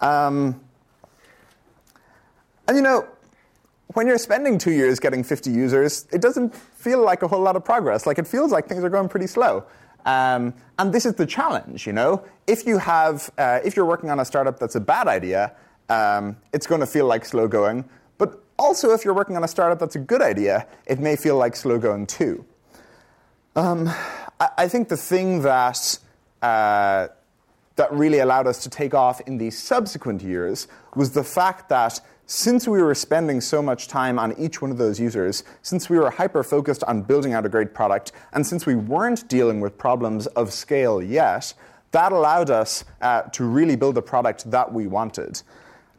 Um, 0.00 0.60
and 2.66 2.76
you 2.76 2.82
know, 2.82 3.06
when 3.88 4.06
you're 4.06 4.18
spending 4.18 4.56
two 4.56 4.72
years 4.72 4.98
getting 4.98 5.22
50 5.22 5.50
users, 5.50 6.06
it 6.10 6.22
doesn't 6.22 6.54
feel 6.54 7.02
like 7.02 7.22
a 7.22 7.28
whole 7.28 7.42
lot 7.42 7.54
of 7.54 7.64
progress. 7.64 8.06
Like 8.06 8.18
it 8.18 8.26
feels 8.26 8.50
like 8.50 8.66
things 8.66 8.82
are 8.82 8.88
going 8.88 9.08
pretty 9.08 9.26
slow. 9.26 9.64
Um, 10.06 10.54
and 10.78 10.92
this 10.92 11.06
is 11.06 11.14
the 11.14 11.26
challenge, 11.26 11.86
you 11.86 11.92
know. 11.92 12.24
If 12.46 12.66
you 12.66 12.78
have, 12.78 13.30
uh, 13.38 13.60
if 13.64 13.76
you're 13.76 13.86
working 13.86 14.10
on 14.10 14.20
a 14.20 14.24
startup 14.24 14.58
that's 14.58 14.74
a 14.74 14.80
bad 14.80 15.06
idea, 15.06 15.52
um, 15.88 16.36
it's 16.52 16.66
going 16.66 16.80
to 16.80 16.86
feel 16.86 17.06
like 17.06 17.24
slow 17.24 17.46
going. 17.46 17.88
Also, 18.58 18.92
if 18.92 19.04
you're 19.04 19.14
working 19.14 19.36
on 19.36 19.44
a 19.44 19.48
startup 19.48 19.78
that's 19.78 19.96
a 19.96 20.00
good 20.00 20.22
idea, 20.22 20.66
it 20.86 21.00
may 21.00 21.16
feel 21.16 21.36
like 21.36 21.56
slow 21.56 21.78
going 21.78 22.06
too. 22.06 22.44
Um, 23.56 23.88
I, 24.40 24.48
I, 24.58 24.68
think 24.68 24.88
the 24.88 24.96
thing 24.96 25.42
that 25.42 25.98
uh, 26.42 27.08
that 27.76 27.92
really 27.92 28.20
allowed 28.20 28.46
us 28.46 28.62
to 28.62 28.70
take 28.70 28.94
off 28.94 29.20
in 29.22 29.38
these 29.38 29.60
subsequent 29.60 30.22
years 30.22 30.68
was 30.94 31.12
the 31.12 31.24
fact 31.24 31.68
that 31.68 32.00
since 32.26 32.66
we 32.66 32.80
were 32.82 32.94
spending 32.94 33.40
so 33.40 33.60
much 33.60 33.86
time 33.88 34.18
on 34.18 34.32
each 34.38 34.62
one 34.62 34.70
of 34.70 34.78
those 34.78 34.98
users, 34.98 35.44
since 35.62 35.90
we 35.90 35.98
were 35.98 36.10
hyper 36.10 36.42
focused 36.42 36.82
on 36.84 37.02
building 37.02 37.32
out 37.32 37.44
a 37.44 37.48
great 37.48 37.74
product, 37.74 38.12
and 38.32 38.46
since 38.46 38.64
we 38.64 38.74
weren't 38.74 39.28
dealing 39.28 39.60
with 39.60 39.76
problems 39.76 40.26
of 40.28 40.52
scale 40.52 41.02
yet, 41.02 41.52
that 41.90 42.12
allowed 42.12 42.50
us 42.50 42.84
uh, 43.02 43.22
to 43.22 43.44
really 43.44 43.76
build 43.76 43.98
a 43.98 44.02
product 44.02 44.50
that 44.50 44.72
we 44.72 44.86
wanted. 44.86 45.42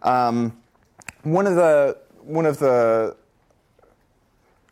Um, 0.02 0.58
one 1.24 1.48
of 1.48 1.56
the 1.56 1.98
one 2.26 2.46
of 2.46 2.60
the 2.60 3.16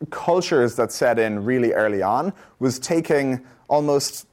cultures 0.09 0.75
that 0.75 0.91
set 0.91 1.17
in 1.19 1.43
really 1.45 1.71
early 1.73 2.01
on 2.01 2.33
was 2.59 2.79
taking 2.79 3.41
almost 3.67 4.27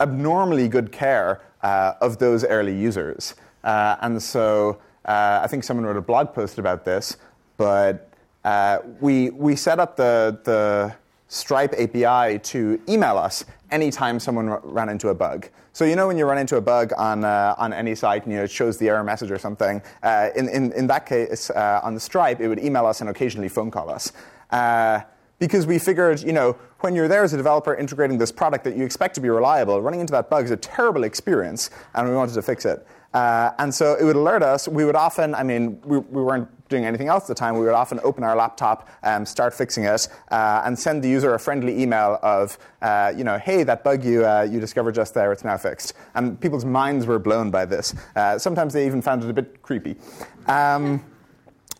abnormally 0.00 0.68
good 0.68 0.90
care 0.90 1.42
uh, 1.62 1.92
of 2.00 2.18
those 2.18 2.44
early 2.44 2.74
users, 2.74 3.34
uh, 3.64 3.96
and 4.00 4.22
so 4.22 4.78
uh, 5.04 5.40
I 5.42 5.46
think 5.46 5.64
someone 5.64 5.84
wrote 5.84 5.96
a 5.96 6.02
blog 6.02 6.32
post 6.32 6.58
about 6.58 6.84
this, 6.84 7.16
but 7.56 8.08
uh, 8.44 8.78
we, 9.00 9.30
we 9.30 9.56
set 9.56 9.78
up 9.78 9.96
the, 9.96 10.38
the 10.44 10.94
Stripe 11.30 11.74
API 11.78 12.40
to 12.40 12.80
email 12.88 13.16
us 13.16 13.44
anytime 13.70 14.18
someone 14.18 14.48
r- 14.48 14.60
ran 14.64 14.88
into 14.88 15.10
a 15.10 15.14
bug. 15.14 15.48
So 15.72 15.84
you 15.84 15.94
know 15.94 16.08
when 16.08 16.18
you 16.18 16.26
run 16.26 16.38
into 16.38 16.56
a 16.56 16.60
bug 16.60 16.92
on, 16.98 17.24
uh, 17.24 17.54
on 17.56 17.72
any 17.72 17.94
site 17.94 18.24
and 18.24 18.32
you 18.32 18.38
know, 18.38 18.44
it 18.44 18.50
shows 18.50 18.78
the 18.78 18.88
error 18.88 19.04
message 19.04 19.30
or 19.30 19.38
something, 19.38 19.80
uh, 20.02 20.30
in, 20.34 20.48
in, 20.48 20.72
in 20.72 20.88
that 20.88 21.06
case, 21.06 21.48
uh, 21.50 21.80
on 21.84 21.94
the 21.94 22.00
Stripe, 22.00 22.40
it 22.40 22.48
would 22.48 22.58
email 22.58 22.84
us 22.84 23.00
and 23.00 23.08
occasionally 23.08 23.48
phone 23.48 23.70
call 23.70 23.88
us. 23.88 24.12
Uh, 24.50 25.00
because 25.38 25.68
we 25.68 25.78
figured, 25.78 26.20
you 26.20 26.32
know, 26.32 26.56
when 26.80 26.96
you're 26.96 27.08
there 27.08 27.22
as 27.22 27.32
a 27.32 27.36
developer 27.36 27.76
integrating 27.76 28.18
this 28.18 28.32
product 28.32 28.64
that 28.64 28.76
you 28.76 28.84
expect 28.84 29.14
to 29.14 29.20
be 29.20 29.30
reliable, 29.30 29.80
running 29.80 30.00
into 30.00 30.12
that 30.12 30.30
bug 30.30 30.44
is 30.44 30.50
a 30.50 30.56
terrible 30.56 31.04
experience, 31.04 31.70
and 31.94 32.08
we 32.08 32.14
wanted 32.14 32.34
to 32.34 32.42
fix 32.42 32.64
it. 32.64 32.84
Uh, 33.14 33.52
and 33.58 33.72
so 33.72 33.94
it 33.94 34.04
would 34.04 34.16
alert 34.16 34.42
us. 34.42 34.66
We 34.66 34.84
would 34.84 34.96
often, 34.96 35.34
I 35.36 35.44
mean, 35.44 35.80
we, 35.84 35.98
we 35.98 36.22
weren't 36.22 36.48
doing 36.70 36.86
anything 36.86 37.08
else 37.08 37.24
at 37.24 37.28
the 37.28 37.34
time. 37.34 37.54
We 37.54 37.66
would 37.66 37.74
often 37.74 38.00
open 38.02 38.24
our 38.24 38.34
laptop, 38.34 38.88
um, 39.02 39.26
start 39.26 39.52
fixing 39.52 39.84
it, 39.84 40.08
uh, 40.30 40.62
and 40.64 40.78
send 40.78 41.04
the 41.04 41.08
user 41.08 41.34
a 41.34 41.38
friendly 41.38 41.82
email 41.82 42.18
of, 42.22 42.56
uh, 42.80 43.12
you 43.14 43.24
know, 43.24 43.38
hey, 43.38 43.62
that 43.64 43.84
bug 43.84 44.02
you, 44.04 44.24
uh, 44.24 44.48
you 44.50 44.60
discovered 44.60 44.94
just 44.94 45.12
there, 45.12 45.32
it's 45.32 45.44
now 45.44 45.58
fixed. 45.58 45.92
And 46.14 46.40
people's 46.40 46.64
minds 46.64 47.04
were 47.04 47.18
blown 47.18 47.50
by 47.50 47.66
this. 47.66 47.94
Uh, 48.16 48.38
sometimes 48.38 48.72
they 48.72 48.86
even 48.86 49.02
found 49.02 49.22
it 49.22 49.28
a 49.28 49.34
bit 49.34 49.60
creepy. 49.60 49.96
Um, 50.46 51.04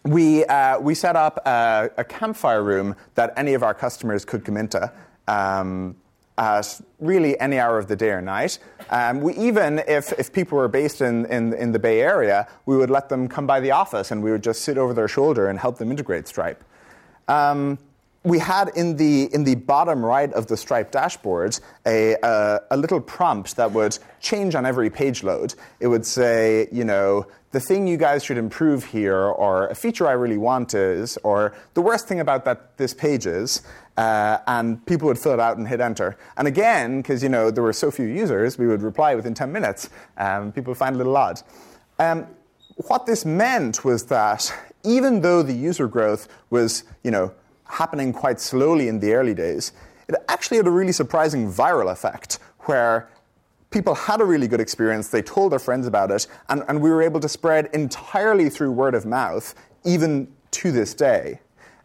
we, 0.04 0.44
uh, 0.46 0.78
we 0.80 0.94
set 0.94 1.16
up 1.16 1.46
a, 1.46 1.90
a, 1.98 2.04
campfire 2.04 2.62
room 2.62 2.96
that 3.16 3.34
any 3.36 3.52
of 3.52 3.62
our 3.62 3.74
customers 3.74 4.24
could 4.24 4.44
come 4.46 4.56
into. 4.56 4.90
Um, 5.28 5.96
at 6.40 6.80
really 6.98 7.38
any 7.38 7.58
hour 7.58 7.78
of 7.78 7.86
the 7.86 7.94
day 7.94 8.10
or 8.10 8.22
night. 8.22 8.58
Um, 8.88 9.20
we 9.20 9.34
even, 9.34 9.82
if, 9.86 10.12
if 10.18 10.32
people 10.32 10.56
were 10.56 10.68
based 10.68 11.02
in, 11.02 11.26
in, 11.26 11.52
in, 11.52 11.72
the 11.72 11.78
Bay 11.78 12.00
Area, 12.00 12.48
we 12.64 12.78
would 12.78 12.88
let 12.88 13.10
them 13.10 13.28
come 13.28 13.46
by 13.46 13.60
the 13.60 13.70
office 13.72 14.10
and 14.10 14.22
we 14.22 14.32
would 14.32 14.42
just 14.42 14.62
sit 14.62 14.78
over 14.78 14.94
their 14.94 15.06
shoulder 15.06 15.48
and 15.48 15.58
help 15.58 15.76
them 15.76 15.90
integrate 15.90 16.26
Stripe. 16.26 16.64
Um, 17.28 17.78
we 18.22 18.38
had 18.38 18.70
in 18.74 18.96
the, 18.96 19.32
in 19.34 19.44
the 19.44 19.54
bottom 19.54 20.04
right 20.04 20.32
of 20.32 20.46
the 20.46 20.56
Stripe 20.56 20.90
dashboards 20.90 21.60
a, 21.86 22.16
a, 22.22 22.60
a, 22.70 22.76
little 22.76 23.00
prompt 23.00 23.56
that 23.56 23.72
would 23.72 23.98
change 24.20 24.54
on 24.54 24.64
every 24.64 24.90
page 24.90 25.22
load. 25.22 25.54
It 25.78 25.88
would 25.88 26.04
say, 26.04 26.68
you 26.72 26.84
know, 26.84 27.26
the 27.52 27.60
thing 27.60 27.86
you 27.86 27.96
guys 27.96 28.22
should 28.22 28.38
improve 28.38 28.84
here, 28.84 29.16
or 29.16 29.68
a 29.68 29.74
feature 29.74 30.06
I 30.06 30.12
really 30.12 30.38
want 30.38 30.74
is, 30.74 31.18
or 31.24 31.54
the 31.74 31.82
worst 31.82 32.06
thing 32.06 32.20
about 32.20 32.44
that 32.44 32.76
this 32.76 32.94
page 32.94 33.26
is, 33.26 33.62
uh, 34.00 34.40
and 34.46 34.84
people 34.86 35.06
would 35.06 35.18
fill 35.18 35.34
it 35.34 35.40
out 35.40 35.58
and 35.58 35.68
hit 35.68 35.78
enter. 35.78 36.16
And 36.38 36.48
again, 36.48 37.02
because 37.02 37.22
you 37.22 37.28
know 37.28 37.50
there 37.50 37.62
were 37.62 37.74
so 37.74 37.90
few 37.90 38.06
users, 38.06 38.56
we 38.56 38.66
would 38.66 38.80
reply 38.80 39.14
within 39.14 39.34
10 39.34 39.52
minutes. 39.52 39.90
Um, 40.16 40.52
people 40.52 40.70
would 40.70 40.78
find 40.78 40.94
it 40.94 40.96
a 40.96 40.98
little 40.98 41.14
odd. 41.18 41.42
Um, 41.98 42.26
what 42.88 43.04
this 43.04 43.26
meant 43.26 43.84
was 43.84 44.06
that 44.06 44.50
even 44.84 45.20
though 45.20 45.42
the 45.42 45.52
user 45.52 45.86
growth 45.86 46.28
was, 46.48 46.84
you 47.04 47.10
know, 47.10 47.34
happening 47.66 48.10
quite 48.10 48.40
slowly 48.40 48.88
in 48.88 49.00
the 49.00 49.12
early 49.12 49.34
days, 49.34 49.72
it 50.08 50.14
actually 50.30 50.56
had 50.56 50.66
a 50.66 50.70
really 50.70 50.92
surprising 50.92 51.52
viral 51.52 51.92
effect 51.92 52.38
where 52.60 53.10
people 53.68 53.94
had 53.94 54.22
a 54.22 54.24
really 54.24 54.48
good 54.48 54.62
experience, 54.62 55.08
they 55.08 55.20
told 55.20 55.52
their 55.52 55.58
friends 55.58 55.86
about 55.86 56.10
it, 56.10 56.26
and, 56.48 56.64
and 56.68 56.80
we 56.80 56.88
were 56.88 57.02
able 57.02 57.20
to 57.20 57.28
spread 57.28 57.68
entirely 57.74 58.48
through 58.48 58.72
word 58.72 58.94
of 58.94 59.04
mouth, 59.04 59.54
even 59.84 60.26
to 60.52 60.72
this 60.72 60.94
day. 60.94 61.38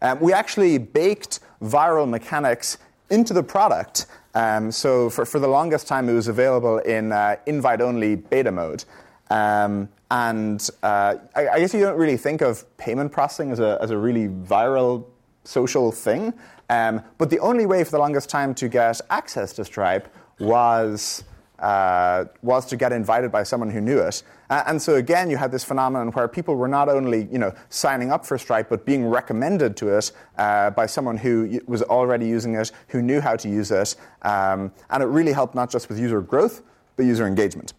Um, 0.06 0.20
we 0.20 0.32
actually 0.32 0.78
baked 0.78 1.40
viral 1.60 2.08
mechanics 2.08 2.78
into 3.10 3.34
the 3.34 3.42
product. 3.42 4.06
Um, 4.34 4.70
so 4.70 5.10
for, 5.10 5.24
for 5.24 5.40
the 5.40 5.48
longest 5.48 5.88
time, 5.88 6.08
it 6.08 6.12
was 6.12 6.28
available 6.28 6.78
in 6.78 7.10
uh, 7.10 7.36
invite-only 7.46 8.16
beta 8.16 8.52
mode. 8.52 8.84
Um, 9.30 9.88
and 10.10 10.68
uh, 10.84 11.16
I, 11.34 11.48
I, 11.48 11.58
guess 11.58 11.74
you 11.74 11.80
don't 11.80 11.98
really 11.98 12.16
think 12.16 12.40
of 12.40 12.64
payment 12.76 13.10
processing 13.10 13.50
as 13.50 13.58
a, 13.58 13.76
as 13.80 13.90
a 13.90 13.98
really 13.98 14.28
viral 14.28 15.04
social 15.42 15.90
thing. 15.90 16.32
Um, 16.70 17.02
but 17.18 17.28
the 17.28 17.40
only 17.40 17.66
way 17.66 17.82
for 17.82 17.90
the 17.90 17.98
longest 17.98 18.30
time 18.30 18.54
to 18.56 18.68
get 18.68 19.00
access 19.10 19.52
to 19.54 19.64
Stripe 19.64 20.06
was 20.38 21.24
uh, 21.58 22.26
was 22.42 22.66
to 22.66 22.76
get 22.76 22.92
invited 22.92 23.32
by 23.32 23.42
someone 23.42 23.70
who 23.70 23.80
knew 23.80 23.98
it. 23.98 24.22
Uh, 24.48 24.62
and 24.66 24.80
so 24.80 24.94
again, 24.94 25.28
you 25.30 25.36
had 25.36 25.50
this 25.50 25.64
phenomenon 25.64 26.08
where 26.12 26.28
people 26.28 26.54
were 26.54 26.68
not 26.68 26.88
only 26.88 27.28
you 27.32 27.38
know 27.38 27.52
signing 27.68 28.10
up 28.10 28.24
for 28.24 28.38
Stripe, 28.38 28.68
but 28.68 28.84
being 28.84 29.06
recommended 29.06 29.76
to 29.78 29.96
it 29.96 30.12
uh, 30.38 30.70
by 30.70 30.86
someone 30.86 31.16
who 31.16 31.60
was 31.66 31.82
already 31.82 32.26
using 32.26 32.54
it, 32.54 32.72
who 32.88 33.02
knew 33.02 33.20
how 33.20 33.36
to 33.36 33.48
use 33.48 33.70
it, 33.70 33.96
um, 34.22 34.72
and 34.90 35.02
it 35.02 35.06
really 35.06 35.32
helped 35.32 35.54
not 35.54 35.70
just 35.70 35.88
with 35.88 35.98
user 35.98 36.20
growth, 36.20 36.62
but 36.96 37.04
user 37.04 37.26
engagement. 37.26 37.74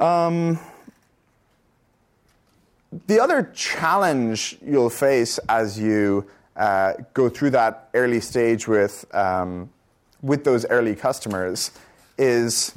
Um, 0.00 0.58
the 3.06 3.20
other 3.20 3.50
challenge 3.54 4.56
you'll 4.64 4.90
face 4.90 5.38
as 5.48 5.78
you 5.78 6.26
uh, 6.56 6.94
go 7.14 7.28
through 7.28 7.50
that 7.50 7.88
early 7.94 8.20
stage 8.20 8.66
with 8.66 9.04
um, 9.14 9.70
with 10.22 10.44
those 10.44 10.66
early 10.66 10.94
customers 10.94 11.70
is 12.16 12.74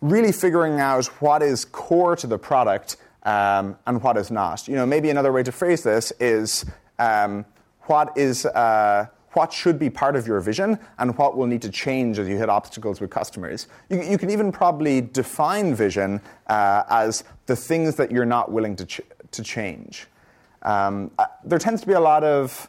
really 0.00 0.32
figuring 0.32 0.80
out 0.80 1.06
what 1.20 1.42
is 1.42 1.64
core 1.64 2.16
to 2.16 2.26
the 2.26 2.38
product 2.38 2.96
um, 3.24 3.76
and 3.86 4.02
what 4.02 4.16
is 4.16 4.30
not. 4.30 4.68
You 4.68 4.76
know, 4.76 4.86
maybe 4.86 5.10
another 5.10 5.32
way 5.32 5.42
to 5.42 5.52
phrase 5.52 5.82
this 5.82 6.12
is 6.20 6.64
um, 6.98 7.44
what 7.82 8.16
is 8.16 8.46
uh, 8.46 9.06
what 9.32 9.52
should 9.52 9.78
be 9.78 9.90
part 9.90 10.16
of 10.16 10.26
your 10.26 10.40
vision 10.40 10.78
and 10.98 11.16
what 11.18 11.36
will 11.36 11.46
need 11.46 11.62
to 11.62 11.70
change 11.70 12.18
as 12.18 12.28
you 12.28 12.36
hit 12.36 12.48
obstacles 12.48 13.00
with 13.00 13.10
customers. 13.10 13.68
You, 13.88 14.02
you 14.02 14.18
can 14.18 14.30
even 14.30 14.50
probably 14.50 15.00
define 15.00 15.74
vision 15.74 16.20
uh, 16.46 16.84
as 16.88 17.24
the 17.46 17.54
things 17.54 17.94
that 17.96 18.10
you're 18.10 18.24
not 18.26 18.50
willing 18.50 18.76
to 18.76 18.86
ch- 18.86 19.00
to 19.30 19.42
change. 19.42 20.06
Um, 20.62 21.10
uh, 21.18 21.26
there 21.44 21.58
tends 21.58 21.82
to 21.82 21.86
be 21.86 21.92
a 21.92 22.00
lot 22.00 22.24
of 22.24 22.68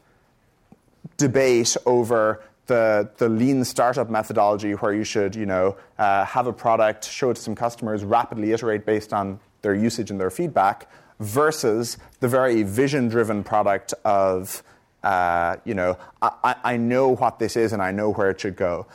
debate 1.17 1.75
over 1.85 2.43
the, 2.69 3.09
the 3.17 3.27
lean 3.27 3.65
startup 3.65 4.09
methodology 4.09 4.71
where 4.71 4.93
you 4.93 5.03
should 5.03 5.35
you 5.35 5.45
know, 5.45 5.75
uh, 5.97 6.23
have 6.23 6.47
a 6.47 6.53
product, 6.53 7.09
show 7.09 7.31
it 7.31 7.35
to 7.35 7.41
some 7.41 7.55
customers, 7.55 8.05
rapidly 8.05 8.53
iterate 8.53 8.85
based 8.85 9.11
on 9.11 9.39
their 9.61 9.75
usage 9.75 10.11
and 10.11 10.19
their 10.21 10.29
feedback, 10.29 10.89
versus 11.19 11.97
the 12.21 12.27
very 12.27 12.63
vision 12.63 13.09
driven 13.09 13.43
product 13.43 13.93
of, 14.05 14.63
uh, 15.03 15.57
you 15.65 15.73
know, 15.73 15.97
I, 16.21 16.55
I 16.63 16.77
know 16.77 17.15
what 17.15 17.39
this 17.39 17.57
is 17.57 17.73
and 17.73 17.81
I 17.81 17.91
know 17.91 18.13
where 18.13 18.29
it 18.29 18.39
should 18.39 18.55
go. 18.55 18.85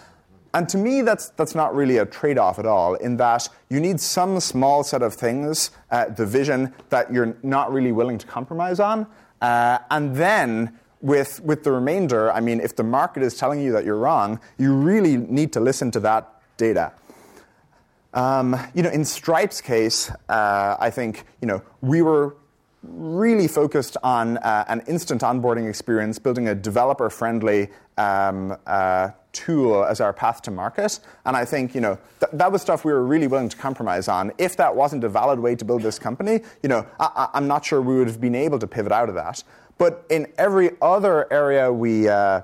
And 0.55 0.69
to 0.69 0.79
me, 0.79 1.03
that's, 1.03 1.31
that's 1.31 1.57
not 1.57 1.75
really 1.75 1.99
a 1.99 2.07
trade 2.07 2.39
off 2.39 2.61
at 2.61 2.65
all, 2.65 2.95
in 2.95 3.17
that 3.17 3.49
you 3.69 3.81
need 3.81 4.01
some 4.01 4.39
small 4.39 4.85
set 4.85 5.03
of 5.03 5.13
things, 5.13 5.73
uh, 5.91 6.07
the 6.11 6.25
vision, 6.25 6.73
that 6.91 7.13
you're 7.13 7.37
not 7.43 7.73
really 7.73 7.91
willing 7.91 8.19
to 8.19 8.27
compromise 8.27 8.79
on. 8.79 9.07
Uh, 9.43 9.79
and 9.91 10.15
then 10.15 10.79
with, 11.05 11.41
with 11.45 11.65
the 11.65 11.71
remainder, 11.71 12.33
I 12.33 12.41
mean, 12.41 12.61
if 12.61 12.75
the 12.77 12.83
market 12.83 13.23
is 13.23 13.37
telling 13.37 13.61
you 13.61 13.73
that 13.73 13.85
you're 13.85 13.99
wrong, 13.99 14.41
you 14.57 14.75
really 14.75 15.19
need 15.19 15.53
to 15.53 15.61
listen 15.61 15.91
to 15.91 16.01
that 16.01 16.41
data. 16.57 16.93
Um, 18.15 18.57
you 18.75 18.83
know, 18.83 18.89
in 18.89 19.05
Stripe's 19.05 19.61
case, 19.61 20.11
uh, 20.29 20.77
I 20.79 20.89
think 20.89 21.25
you 21.43 21.49
know 21.49 21.63
we 21.83 22.01
were 22.01 22.37
really 22.83 23.49
focused 23.49 23.97
on 24.03 24.39
uh, 24.39 24.65
an 24.69 24.83
instant 24.87 25.23
onboarding 25.23 25.69
experience, 25.69 26.19
building 26.19 26.49
a 26.49 26.55
developer 26.55 27.11
friendly 27.11 27.69
um, 27.99 28.57
uh, 28.67 29.11
tool 29.33 29.85
as 29.85 30.01
our 30.01 30.13
path 30.13 30.43
to 30.43 30.51
market. 30.51 31.01
And 31.25 31.37
I 31.37 31.45
think, 31.45 31.75
you 31.75 31.81
know, 31.81 31.99
th- 32.21 32.31
that 32.33 32.53
was 32.53 32.63
stuff 32.63 32.85
we 32.85 32.93
were 32.93 33.05
really 33.05 33.27
willing 33.27 33.49
to 33.49 33.57
compromise 33.57 34.07
on. 34.07 34.33
If 34.39 34.57
that 34.59 34.75
wasn't 34.77 35.03
a 35.05 35.09
valid 35.09 35.41
way 35.41 35.57
to 35.57 35.65
build 35.65 35.83
this 35.83 35.99
company, 35.99 36.41
you 36.63 36.69
know, 36.69 36.87
I- 37.01 37.29
am 37.35 37.49
not 37.49 37.65
sure 37.65 37.81
we 37.83 37.97
would 37.97 38.07
have 38.07 38.21
been 38.21 38.35
able 38.35 38.59
to 38.59 38.67
pivot 38.67 38.93
out 38.93 39.09
of 39.09 39.15
that. 39.17 39.43
But 39.79 40.05
in 40.09 40.33
every 40.39 40.71
other 40.81 41.33
area 41.33 41.73
we, 41.73 42.09
uh, 42.09 42.43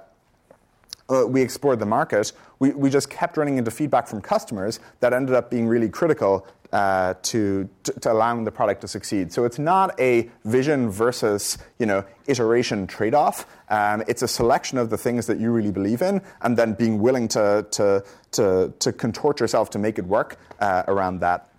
uh, 1.09 1.27
we 1.27 1.43
explored 1.43 1.79
the 1.79 1.87
market, 1.87 2.33
we, 2.59 2.71
we 2.71 2.91
just 2.91 3.11
kept 3.11 3.37
running 3.37 3.57
into 3.57 3.71
feedback 3.71 4.07
from 4.07 4.21
customers 4.21 4.81
that 5.01 5.13
ended 5.13 5.35
up 5.35 5.51
being 5.51 5.67
really 5.67 5.89
critical 5.89 6.47
uh, 6.73 7.15
to, 7.23 7.69
to, 7.83 7.93
to, 7.95 8.13
allowing 8.13 8.45
the 8.45 8.51
product 8.53 8.81
to 8.83 8.89
succeed. 8.89 9.33
So 9.33 9.45
it's 9.45 9.59
not 9.59 9.99
a 9.99 10.31
vision 10.45 10.89
versus 10.89 11.59
you 11.81 11.87
know 11.87 12.05
iteration 12.29 12.87
trade-off. 12.87 13.47
Um, 13.71 14.05
it's 14.07 14.23
a 14.23 14.29
selection 14.29 14.79
of 14.79 14.89
the 14.89 14.97
things 14.97 15.27
that 15.27 15.41
you 15.41 15.51
really 15.51 15.73
believe 15.73 16.01
in, 16.01 16.23
and 16.43 16.57
then 16.57 16.75
being 16.75 17.01
willing 17.01 17.27
to 17.29 17.67
to 17.73 18.05
to, 18.33 18.73
to 18.79 18.93
contort 18.93 19.41
yourself 19.41 19.71
to 19.71 19.79
make 19.81 19.99
it 19.99 20.07
work 20.07 20.39
uh, 20.61 20.85
around 20.87 21.19
that. 21.21 21.51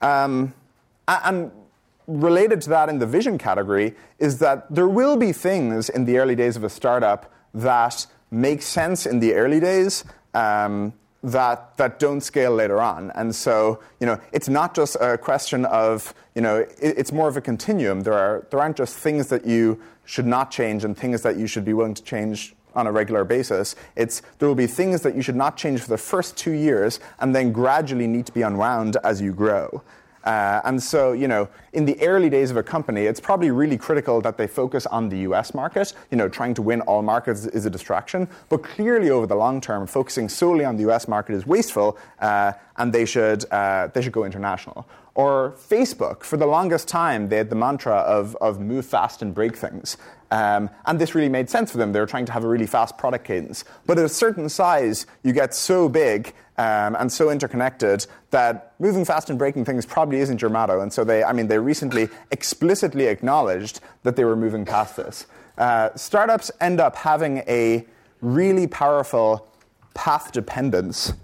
Um, 0.00 0.54
and 1.06 1.50
related 2.10 2.60
to 2.62 2.70
that 2.70 2.88
in 2.88 2.98
the 2.98 3.06
vision 3.06 3.38
category 3.38 3.94
is 4.18 4.38
that 4.38 4.72
there 4.74 4.88
will 4.88 5.16
be 5.16 5.32
things 5.32 5.88
in 5.88 6.04
the 6.04 6.18
early 6.18 6.34
days 6.34 6.56
of 6.56 6.64
a 6.64 6.70
startup 6.70 7.32
that 7.54 8.06
make 8.30 8.62
sense 8.62 9.06
in 9.06 9.20
the 9.20 9.34
early 9.34 9.60
days. 9.60 10.04
Um, 10.34 10.94
that, 11.22 11.76
that 11.76 11.98
don't 11.98 12.22
scale 12.22 12.52
later 12.52 12.80
on. 12.80 13.10
And 13.14 13.34
so, 13.34 13.80
you 14.00 14.06
know, 14.06 14.18
it's 14.32 14.48
not 14.48 14.74
just 14.74 14.96
a 15.00 15.18
question 15.18 15.66
of, 15.66 16.14
you 16.34 16.40
know, 16.40 16.60
it, 16.60 16.78
it's 16.80 17.12
more 17.12 17.28
of 17.28 17.36
a 17.36 17.40
continuum. 17.40 18.00
There, 18.00 18.14
are, 18.14 18.46
there 18.50 18.60
aren't 18.60 18.76
just 18.76 18.96
things 18.96 19.28
that 19.28 19.46
you 19.46 19.80
should 20.06 20.26
not 20.26 20.50
change 20.50 20.84
and 20.84 20.96
things 20.96 21.22
that 21.22 21.36
you 21.36 21.46
should 21.46 21.64
be 21.64 21.74
willing 21.74 21.94
to 21.94 22.02
change 22.02 22.54
on 22.74 22.86
a 22.86 22.92
regular 22.92 23.24
basis. 23.24 23.76
It's, 23.96 24.22
there 24.38 24.48
will 24.48 24.54
be 24.54 24.66
things 24.66 25.02
that 25.02 25.14
you 25.14 25.22
should 25.22 25.36
not 25.36 25.56
change 25.56 25.80
for 25.80 25.88
the 25.88 25.98
first 25.98 26.36
two 26.36 26.52
years 26.52 27.00
and 27.18 27.34
then 27.34 27.52
gradually 27.52 28.06
need 28.06 28.26
to 28.26 28.32
be 28.32 28.42
unwound 28.42 28.96
as 29.04 29.20
you 29.20 29.32
grow. 29.32 29.82
Uh, 30.24 30.60
and 30.64 30.82
so, 30.82 31.12
you 31.12 31.28
know, 31.28 31.48
in 31.72 31.84
the 31.84 32.00
early 32.02 32.28
days 32.28 32.50
of 32.50 32.56
a 32.56 32.62
company, 32.62 33.02
it's 33.02 33.20
probably 33.20 33.50
really 33.50 33.78
critical 33.78 34.20
that 34.20 34.36
they 34.36 34.46
focus 34.46 34.86
on 34.86 35.08
the 35.08 35.18
US 35.20 35.54
market. 35.54 35.92
You 36.10 36.16
know, 36.16 36.28
trying 36.28 36.54
to 36.54 36.62
win 36.62 36.80
all 36.82 37.02
markets 37.02 37.46
is 37.46 37.66
a 37.66 37.70
distraction. 37.70 38.28
But 38.48 38.62
clearly, 38.62 39.10
over 39.10 39.26
the 39.26 39.36
long 39.36 39.60
term, 39.60 39.86
focusing 39.86 40.28
solely 40.28 40.64
on 40.64 40.76
the 40.76 40.90
US 40.90 41.08
market 41.08 41.34
is 41.34 41.46
wasteful, 41.46 41.98
uh, 42.18 42.52
and 42.76 42.92
they 42.92 43.04
should, 43.04 43.50
uh, 43.50 43.88
they 43.88 44.02
should 44.02 44.12
go 44.12 44.24
international. 44.24 44.86
Or 45.14 45.54
Facebook, 45.58 46.22
for 46.22 46.36
the 46.36 46.46
longest 46.46 46.86
time, 46.86 47.28
they 47.28 47.36
had 47.36 47.50
the 47.50 47.56
mantra 47.56 47.96
of, 47.96 48.36
of 48.36 48.60
move 48.60 48.86
fast 48.86 49.22
and 49.22 49.34
break 49.34 49.56
things. 49.56 49.96
Um, 50.30 50.70
and 50.86 50.98
this 50.98 51.14
really 51.14 51.28
made 51.28 51.50
sense 51.50 51.72
for 51.72 51.78
them. 51.78 51.92
They 51.92 51.98
were 51.98 52.06
trying 52.06 52.26
to 52.26 52.32
have 52.32 52.44
a 52.44 52.48
really 52.48 52.66
fast 52.66 52.96
product 52.96 53.24
cadence. 53.24 53.64
But 53.86 53.98
at 53.98 54.04
a 54.04 54.08
certain 54.08 54.48
size, 54.48 55.06
you 55.24 55.32
get 55.32 55.52
so 55.54 55.88
big 55.88 56.32
um, 56.60 56.94
and 56.96 57.10
so 57.10 57.30
interconnected 57.30 58.06
that 58.32 58.74
moving 58.78 59.04
fast 59.04 59.30
and 59.30 59.38
breaking 59.38 59.64
things 59.64 59.86
probably 59.86 60.18
isn't 60.20 60.42
your 60.42 60.50
motto. 60.50 60.80
And 60.82 60.92
so 60.92 61.04
they, 61.04 61.24
I 61.24 61.32
mean, 61.32 61.48
they 61.48 61.58
recently 61.58 62.10
explicitly 62.30 63.06
acknowledged 63.06 63.80
that 64.02 64.16
they 64.16 64.24
were 64.24 64.36
moving 64.36 64.66
past 64.66 64.96
this. 64.96 65.26
Uh, 65.56 65.88
startups 65.96 66.50
end 66.60 66.78
up 66.78 66.96
having 66.96 67.38
a 67.48 67.86
really 68.20 68.66
powerful 68.66 69.48
path 69.94 70.32
dependence 70.32 71.14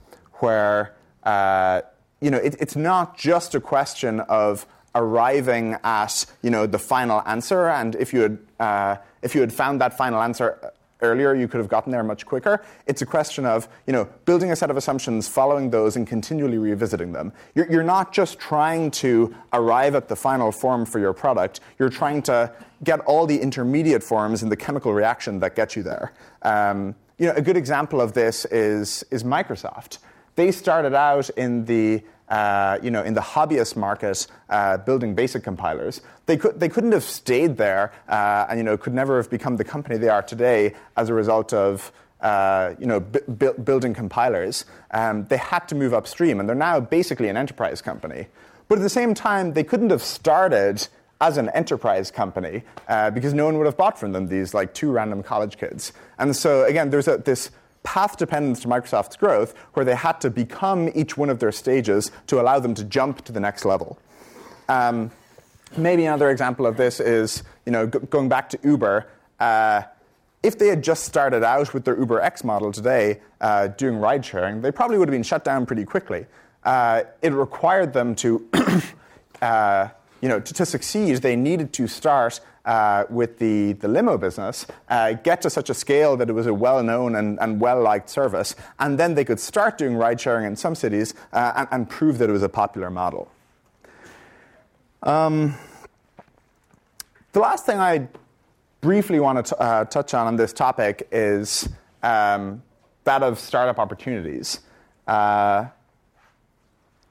where 0.41 0.95
uh, 1.25 1.83
you 2.21 2.31
know, 2.31 2.39
it, 2.39 2.57
it's 2.59 2.77
not 2.77 3.19
just 3.19 3.55
a 3.55 3.61
question 3.61 4.21
of 4.21 4.67
arriving 4.95 5.77
at 5.85 6.25
you 6.43 6.49
know 6.49 6.67
the 6.67 6.79
final 6.79 7.21
answer, 7.27 7.69
and 7.69 7.95
if 7.97 8.15
you 8.15 8.21
had 8.21 8.39
uh, 8.59 8.97
if 9.21 9.35
you 9.35 9.43
had 9.43 9.53
found 9.53 9.83
that 9.83 9.99
final 9.99 10.23
answer 10.23 10.73
earlier, 11.03 11.35
you 11.35 11.49
could 11.49 11.59
have 11.59 11.69
gotten 11.69 11.93
there 11.93 12.03
much 12.03 12.27
quicker. 12.27 12.65
It's 12.87 13.03
a 13.03 13.07
question 13.07 13.45
of 13.45 13.69
you 13.87 13.93
know, 13.93 14.09
building 14.25 14.51
a 14.51 14.57
set 14.57 14.71
of 14.71 14.77
assumptions, 14.77 15.29
following 15.29 15.71
those, 15.71 15.97
and 15.97 16.07
continually 16.07 16.59
revisiting 16.59 17.13
them. 17.13 17.33
You're, 17.55 17.71
you're, 17.71 17.83
not 17.83 18.13
just 18.13 18.39
trying 18.39 18.91
to 18.93 19.35
arrive 19.53 19.95
at 19.95 20.09
the 20.09 20.17
final 20.17 20.51
form 20.51 20.87
for 20.87 20.99
your 20.99 21.13
product, 21.13 21.61
you're 21.79 21.91
trying 21.91 22.23
to 22.23 22.53
get 22.85 23.01
all 23.01 23.27
the 23.27 23.39
intermediate 23.39 24.03
forms 24.03 24.43
in 24.43 24.49
the 24.49 24.57
chemical 24.57 24.93
reaction 24.93 25.39
that 25.41 25.55
get 25.55 25.77
you 25.77 25.83
there. 25.83 26.13
Um, 26.43 26.95
you 27.19 27.27
know, 27.27 27.33
a 27.35 27.43
good 27.43 27.57
example 27.57 28.01
of 28.01 28.13
this 28.13 28.45
is, 28.47 29.05
is 29.11 29.25
Microsoft. 29.25 29.99
They 30.35 30.53
started 30.53 30.95
out 30.95 31.31
in 31.31 31.65
the 31.65 32.03
uh, 32.29 32.79
you 32.83 32.91
know, 32.91 33.03
in 33.03 33.15
the 33.15 33.21
hobbyist 33.21 33.77
market, 33.77 34.27
uh, 34.49 34.77
building 34.79 35.15
basic 35.15 35.43
compilers. 35.45 36.01
They, 36.27 36.37
could, 36.37 36.59
they 36.59 36.69
couldn't 36.69 36.93
have 36.93 37.05
stayed 37.05 37.57
there 37.57 37.93
uh, 38.09 38.47
and, 38.49 38.59
you 38.59 38.65
know, 38.65 38.77
could 38.77 38.95
never 38.95 39.17
have 39.17 39.31
become 39.31 39.57
the 39.57 39.65
company 39.65 39.97
they 39.97 40.09
are 40.09 40.23
today 40.23 40.75
as 40.97 41.09
a 41.09 41.15
result 41.15 41.53
of, 41.53 41.93
uh, 42.21 42.75
you 42.79 42.87
know, 42.87 43.01
b- 43.01 43.21
building 43.63 43.95
compilers. 43.95 44.65
Um, 44.91 45.25
they 45.27 45.37
had 45.37 45.69
to 45.69 45.75
move 45.75 45.95
upstream, 45.95 46.41
and 46.41 46.49
they're 46.49 46.57
now 46.57 46.81
basically 46.81 47.29
an 47.29 47.37
enterprise 47.37 47.81
company. 47.81 48.27
But 48.69 48.79
at 48.79 48.83
the 48.83 48.89
same 48.89 49.15
time, 49.15 49.53
they 49.53 49.63
couldn't 49.63 49.91
have 49.91 50.03
started 50.03 50.89
as 51.21 51.37
an 51.39 51.49
enterprise 51.51 52.11
company 52.11 52.63
uh, 52.89 53.11
because 53.11 53.33
no 53.33 53.45
one 53.47 53.57
would 53.59 53.67
have 53.67 53.77
bought 53.77 53.99
from 53.99 54.13
them 54.13 54.27
these 54.27 54.53
like 54.53 54.75
two 54.75 54.91
random 54.91 55.23
college 55.23 55.57
kids. 55.57 55.93
And 56.19 56.35
so 56.37 56.65
again, 56.65 56.91
there's 56.91 57.09
a, 57.09 57.17
this 57.17 57.51
path 57.87 58.17
dependence 58.17 58.59
to 58.61 58.69
Microsoft's 58.69 59.17
growth 59.17 59.55
where 59.75 59.85
they 59.85 59.95
had 59.95 60.21
to 60.21 60.29
become 60.29 60.91
each 60.93 61.17
one 61.17 61.31
of 61.31 61.39
their 61.39 61.53
stages 61.53 62.11
to 62.27 62.41
allow 62.41 62.59
them 62.59 62.75
to 62.75 62.83
jump 62.83 63.25
to 63.25 63.33
the 63.33 63.39
next 63.39 63.65
level. 63.65 63.97
Um, 64.69 65.13
maybe 65.77 66.05
another 66.05 66.29
example 66.29 66.67
of 66.67 66.77
this 66.77 66.99
is 66.99 67.45
you 67.65 67.71
know, 67.71 67.87
g- 67.87 68.01
going 68.11 68.29
back 68.29 68.51
to 68.51 68.59
Uber. 68.65 69.07
Uh, 69.39 69.83
if 70.43 70.59
they 70.59 70.67
had 70.67 70.83
just 70.83 71.05
started 71.05 71.45
out 71.45 71.73
with 71.73 71.85
their 71.85 71.97
Uber 71.97 72.21
X 72.21 72.43
model 72.43 72.73
today 72.73 73.21
uh, 73.41 73.69
doing 73.69 73.99
ride 73.99 74.25
sharing, 74.25 74.63
they 74.63 74.73
probably 74.73 74.99
would 74.99 75.09
have 75.09 75.15
been 75.15 75.23
shut 75.23 75.45
down 75.45 75.65
pretty 75.65 75.85
quickly. 75.85 76.27
Uh, 76.65 77.05
it 77.23 77.33
required 77.33 77.93
them 77.93 78.17
to, 78.17 78.49
uh, 79.43 79.89
you 80.21 80.29
know, 80.29 80.41
to, 80.41 80.55
to, 80.55 80.67
succeed, 80.67 81.19
they 81.19 81.37
needed 81.37 81.73
to 81.73 81.87
start 81.87 82.41
uh, 82.67 83.05
with 83.09 83.39
the, 83.39 83.73
the 83.75 83.89
limo 83.89 84.19
business, 84.19 84.67
uh, 84.89 85.13
get 85.13 85.41
to 85.43 85.49
such 85.49 85.71
a 85.71 85.75
scale 85.75 86.17
that 86.17 86.29
it 86.29 86.33
was 86.33 86.47
a 86.47 86.53
well 86.53 86.83
known 86.83 87.15
and, 87.15 87.39
and 87.41 87.61
well 87.61 87.81
liked 87.81 88.11
service, 88.11 88.57
and 88.81 88.99
then 88.99 89.15
they 89.15 89.25
could 89.25 89.41
start 89.41 89.79
doing 89.79 89.97
ride 89.97 90.21
sharing 90.21 90.45
in 90.45 90.57
some 90.57 90.75
cities 90.75 91.15
uh, 91.33 91.53
and, 91.57 91.69
and, 91.71 91.89
prove 91.89 92.19
that 92.19 92.29
it 92.29 92.33
was 92.33 92.43
a 92.43 92.49
popular 92.49 92.91
model. 92.91 93.31
Um, 95.05 95.55
the 97.33 97.41
last 97.41 97.65
thing 97.65 97.79
I 97.79 98.09
briefly 98.81 99.21
want 99.21 99.47
to 99.47 99.61
uh, 99.61 99.85
touch 99.85 100.13
on 100.15 100.27
on 100.27 100.37
this 100.37 100.53
topic 100.53 101.07
is 101.13 101.69
um, 102.03 102.63
that 103.05 103.23
of 103.23 103.39
startup 103.39 103.79
opportunities. 103.79 104.61
Uh, 105.07 105.67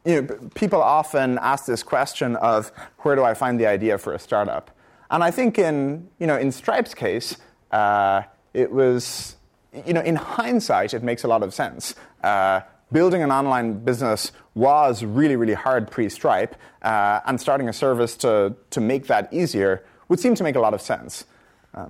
you 0.04 0.22
know, 0.22 0.50
people 0.54 0.82
often 0.82 1.40
ask 1.40 1.66
this 1.66 1.82
question 1.82 2.36
of 2.36 2.72
where 3.00 3.16
do 3.16 3.24
I 3.24 3.34
find 3.34 3.60
the 3.60 3.66
idea 3.66 3.98
for 3.98 4.14
a 4.14 4.20
startup? 4.20 4.75
And 5.10 5.24
I 5.24 5.32
think 5.32 5.60
in, 5.60 6.10
you 6.20 6.28
know, 6.28 6.38
in 6.38 6.52
Stripe's 6.52 6.94
case, 6.94 7.38
uh, 7.72 8.24
it 8.54 8.72
was, 8.72 9.36
you 9.86 9.94
know, 9.94 10.02
in 10.02 10.16
hindsight, 10.16 10.94
it 10.94 11.04
makes 11.04 11.24
a 11.24 11.28
lot 11.28 11.44
of 11.44 11.54
sense. 11.54 11.96
Uh, 12.24 12.62
building 12.92 13.22
an 13.22 13.32
online 13.32 13.74
business 13.84 14.32
was 14.54 15.04
really, 15.04 15.36
really 15.36 15.54
hard 15.54 15.92
pre 15.92 16.10
Stripe, 16.10 16.56
uh, 16.82 17.20
and 17.26 17.40
starting 17.40 17.70
a 17.70 17.74
service 17.74 18.16
to, 18.18 18.56
to 18.70 18.82
make 18.82 19.08
that 19.08 19.32
easier 19.34 19.84
would 20.08 20.20
seem 20.20 20.36
to 20.36 20.44
make 20.44 20.56
a 20.56 20.60
lot 20.60 20.74
of 20.74 20.82
sense. 20.82 21.26
Uh, 21.74 21.90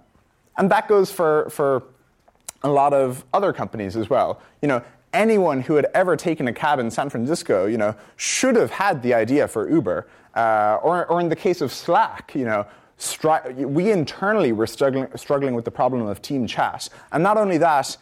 and 0.58 0.70
that 0.72 0.88
goes 0.88 1.12
for, 1.12 1.50
for 1.50 1.84
a 2.64 2.70
lot 2.70 2.94
of 2.94 3.24
other 3.34 3.54
companies 3.54 3.96
as 3.96 4.10
well. 4.10 4.42
You 4.62 4.68
know, 4.68 4.84
anyone 5.14 5.62
who 5.62 5.76
had 5.76 5.88
ever 5.94 6.16
taken 6.16 6.48
a 6.48 6.54
cab 6.54 6.80
in 6.80 6.90
San 6.90 7.10
Francisco, 7.10 7.66
you 7.66 7.78
know, 7.78 7.96
should 8.16 8.56
have 8.56 8.72
had 8.72 9.04
the 9.04 9.14
idea 9.14 9.48
for 9.48 9.70
Uber. 9.70 10.08
Uh, 10.34 10.80
or, 10.84 11.06
or 11.06 11.22
in 11.22 11.30
the 11.30 11.36
case 11.36 11.62
of 11.62 11.72
Slack, 11.72 12.34
you 12.36 12.44
know, 12.44 12.66
stri- 13.00 13.66
we 13.66 13.92
internally 13.92 14.52
were 14.52 14.68
struggling, 14.68 15.08
struggling 15.16 15.56
with 15.56 15.66
the 15.66 15.72
problem 15.72 16.06
of 16.08 16.22
team 16.22 16.48
chat. 16.48 16.90
And 17.12 17.24
not 17.24 17.38
only 17.38 17.58
that, 17.60 17.98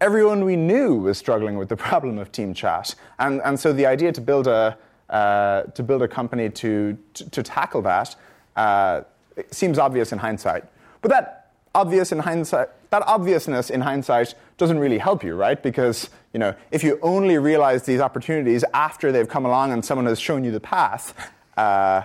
everyone 0.00 0.44
we 0.44 0.56
knew 0.56 0.96
was 0.96 1.18
struggling 1.18 1.56
with 1.56 1.68
the 1.68 1.76
problem 1.88 2.18
of 2.18 2.32
team 2.32 2.54
chat. 2.54 2.94
And, 3.18 3.40
and 3.44 3.58
so 3.58 3.72
the 3.72 3.86
idea 3.86 4.12
to 4.12 4.20
build 4.20 4.46
a, 4.46 4.76
uh, 5.08 5.62
to 5.62 5.82
build 5.82 6.02
a 6.02 6.08
company 6.08 6.50
to, 6.50 6.98
to, 7.14 7.30
to 7.30 7.42
tackle 7.42 7.82
that 7.82 8.16
uh, 8.56 9.02
seems 9.50 9.78
obvious 9.78 10.12
in 10.12 10.18
hindsight. 10.18 10.64
But 11.00 11.10
that 11.10 11.52
obvious 11.74 12.10
in 12.10 12.18
hindsight, 12.18 12.68
that 12.90 13.02
obviousness 13.06 13.70
in 13.70 13.82
hindsight 13.82 14.34
doesn't 14.56 14.78
really 14.78 14.98
help 14.98 15.22
you, 15.22 15.34
right? 15.34 15.62
Because 15.62 16.08
you 16.32 16.40
know, 16.40 16.54
if 16.70 16.82
you 16.82 16.98
only 17.02 17.38
realize 17.38 17.84
these 17.84 18.00
opportunities 18.00 18.64
after 18.74 19.12
they've 19.12 19.28
come 19.28 19.46
along 19.46 19.72
and 19.72 19.84
someone 19.84 20.06
has 20.06 20.18
shown 20.18 20.44
you 20.44 20.50
the 20.50 20.60
path, 20.60 21.14
uh, 21.56 22.02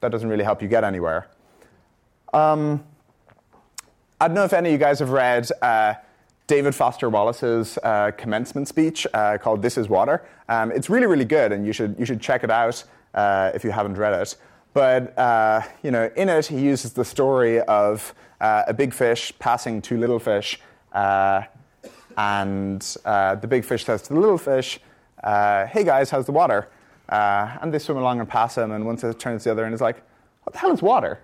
that 0.00 0.10
doesn't 0.10 0.28
really 0.28 0.44
help 0.44 0.62
you 0.62 0.68
get 0.68 0.84
anywhere. 0.84 1.28
Um, 2.32 2.84
I 4.20 4.28
don't 4.28 4.34
know 4.34 4.44
if 4.44 4.52
any 4.52 4.68
of 4.68 4.72
you 4.72 4.78
guys 4.78 4.98
have 5.00 5.10
read 5.10 5.48
uh, 5.62 5.94
David 6.46 6.74
Foster 6.74 7.08
Wallace's 7.08 7.78
uh, 7.82 8.12
commencement 8.16 8.68
speech 8.68 9.06
uh, 9.14 9.38
called 9.38 9.62
"This 9.62 9.76
Is 9.78 9.88
Water." 9.88 10.22
Um, 10.48 10.70
it's 10.70 10.90
really, 10.90 11.06
really 11.06 11.24
good, 11.24 11.52
and 11.52 11.66
you 11.66 11.72
should 11.72 11.96
you 11.98 12.04
should 12.04 12.20
check 12.20 12.44
it 12.44 12.50
out 12.50 12.84
uh, 13.14 13.50
if 13.54 13.64
you 13.64 13.70
haven't 13.70 13.96
read 13.96 14.12
it. 14.12 14.36
but 14.74 15.18
uh, 15.18 15.62
you 15.82 15.90
know, 15.90 16.10
in 16.16 16.28
it, 16.28 16.46
he 16.46 16.60
uses 16.60 16.92
the 16.92 17.04
story 17.04 17.60
of 17.62 18.14
uh, 18.40 18.64
a 18.68 18.74
big 18.74 18.94
fish 18.94 19.32
passing 19.38 19.82
two 19.82 19.96
little 19.98 20.18
fish, 20.18 20.60
and 20.92 22.80
the 23.04 23.46
big 23.48 23.64
fish 23.64 23.84
says 23.84 24.02
to 24.02 24.14
the 24.14 24.20
little 24.20 24.38
fish, 24.38 24.78
"Hey 25.24 25.82
guys, 25.84 26.10
how's 26.10 26.26
the 26.26 26.32
water?" 26.32 26.68
And 27.08 27.72
they 27.72 27.78
swim 27.80 27.96
along 27.96 28.20
and 28.20 28.28
pass 28.28 28.56
him, 28.56 28.70
and 28.70 28.86
one 28.86 28.96
turns 28.96 29.42
to 29.42 29.48
the 29.48 29.52
other 29.52 29.64
and 29.64 29.74
is 29.74 29.80
like, 29.80 30.02
"What 30.44 30.52
the 30.52 30.58
hell 30.58 30.72
is 30.72 30.82
water?" 30.82 31.18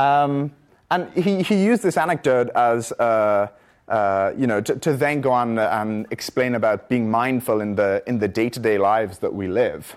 Um, 0.00 0.52
and 0.90 1.12
he, 1.12 1.42
he 1.42 1.62
used 1.62 1.82
this 1.82 1.96
anecdote 1.96 2.48
as 2.50 2.92
uh, 2.92 3.48
you 4.36 4.46
know, 4.46 4.60
to, 4.60 4.76
to, 4.76 4.92
then 4.94 5.20
go 5.20 5.32
on 5.32 5.58
and 5.58 6.06
explain 6.10 6.54
about 6.54 6.88
being 6.88 7.10
mindful 7.10 7.60
in 7.60 7.74
the 7.74 8.02
in 8.06 8.20
the 8.20 8.28
day-to-day 8.28 8.78
lives 8.78 9.18
that 9.18 9.34
we 9.34 9.48
live. 9.48 9.96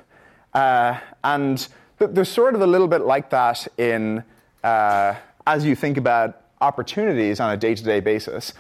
Uh, 0.53 0.99
and 1.23 1.67
th- 1.99 2.11
there's 2.11 2.29
sort 2.29 2.55
of 2.55 2.61
a 2.61 2.67
little 2.67 2.87
bit 2.87 3.01
like 3.01 3.29
that 3.29 3.67
in 3.77 4.23
uh, 4.63 5.13
as 5.45 5.63
you 5.63 5.75
think 5.75 5.97
about 5.97 6.41
opportunities 6.59 7.39
on 7.39 7.51
a 7.51 7.57
day-to-day 7.57 7.99
basis. 7.99 8.53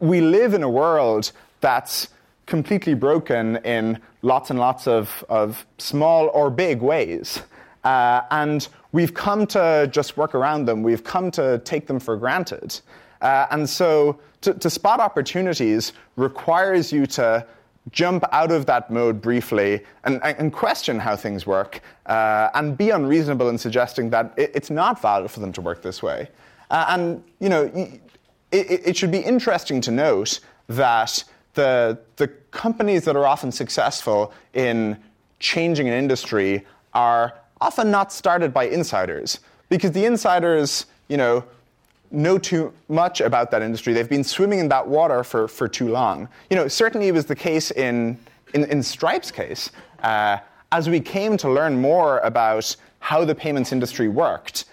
We 0.00 0.20
live 0.20 0.54
in 0.54 0.62
a 0.64 0.68
world 0.68 1.30
that's 1.60 2.08
completely 2.46 2.94
broken 2.94 3.56
in 3.58 4.00
lots 4.22 4.50
and 4.50 4.58
lots 4.58 4.88
of, 4.88 5.24
of 5.28 5.64
small 5.78 6.28
or 6.34 6.50
big 6.50 6.82
ways. 6.82 7.42
Uh, 7.84 8.22
and 8.30 8.68
we've 8.92 9.14
come 9.14 9.46
to 9.48 9.88
just 9.90 10.16
work 10.16 10.34
around 10.34 10.66
them. 10.66 10.82
We've 10.82 11.04
come 11.04 11.30
to 11.32 11.58
take 11.64 11.86
them 11.86 12.00
for 12.00 12.16
granted. 12.16 12.80
Uh, 13.20 13.46
and 13.50 13.68
so 13.68 14.18
to, 14.40 14.54
to 14.54 14.70
spot 14.70 15.00
opportunities 15.00 15.92
requires 16.16 16.92
you 16.92 17.06
to 17.06 17.46
jump 17.92 18.24
out 18.32 18.50
of 18.50 18.66
that 18.66 18.90
mode 18.90 19.20
briefly 19.20 19.82
and, 20.04 20.22
and 20.22 20.52
question 20.52 20.98
how 20.98 21.16
things 21.16 21.46
work 21.46 21.80
uh, 22.06 22.48
and 22.54 22.76
be 22.76 22.90
unreasonable 22.90 23.48
in 23.48 23.58
suggesting 23.58 24.10
that 24.10 24.32
it, 24.36 24.50
it's 24.54 24.70
not 24.70 25.00
valid 25.00 25.30
for 25.30 25.40
them 25.40 25.52
to 25.52 25.60
work 25.60 25.82
this 25.82 26.02
way. 26.02 26.28
Uh, 26.70 26.86
and, 26.88 27.24
you 27.40 27.48
know, 27.48 27.64
it, 27.74 28.00
it, 28.52 28.96
should 28.96 29.10
be 29.10 29.18
interesting 29.18 29.80
to 29.80 29.90
note 29.90 30.40
that 30.68 31.24
the, 31.54 31.98
the 32.16 32.28
companies 32.52 33.04
that 33.04 33.16
are 33.16 33.26
often 33.26 33.50
successful 33.50 34.32
in 34.54 34.96
changing 35.40 35.88
an 35.88 35.94
industry 35.94 36.64
are 36.92 37.39
often 37.60 37.90
not 37.90 38.12
started 38.12 38.52
by 38.52 38.64
insiders 38.64 39.40
because 39.68 39.92
the 39.92 40.04
insiders, 40.04 40.86
you 41.08 41.16
know, 41.16 41.44
know 42.10 42.38
too 42.38 42.72
much 42.88 43.20
about 43.20 43.50
that 43.50 43.62
industry. 43.62 43.92
They've 43.92 44.08
been 44.08 44.24
swimming 44.24 44.58
in 44.58 44.68
that 44.68 44.86
water 44.86 45.22
for, 45.22 45.46
for 45.46 45.68
too 45.68 45.88
long. 45.88 46.28
You 46.50 46.56
know, 46.56 46.68
certainly 46.68 47.08
it 47.08 47.14
was 47.14 47.26
the 47.26 47.36
case 47.36 47.70
in, 47.70 48.18
in, 48.54 48.64
in 48.64 48.82
Stripe's 48.82 49.30
case. 49.30 49.70
Uh, 50.02 50.38
as 50.72 50.88
we 50.88 51.00
came 51.00 51.36
to 51.36 51.50
learn 51.50 51.80
more 51.80 52.18
about 52.20 52.74
how 53.00 53.24
the 53.24 53.34
payments 53.34 53.72
industry 53.72 54.08
worked, 54.08 54.64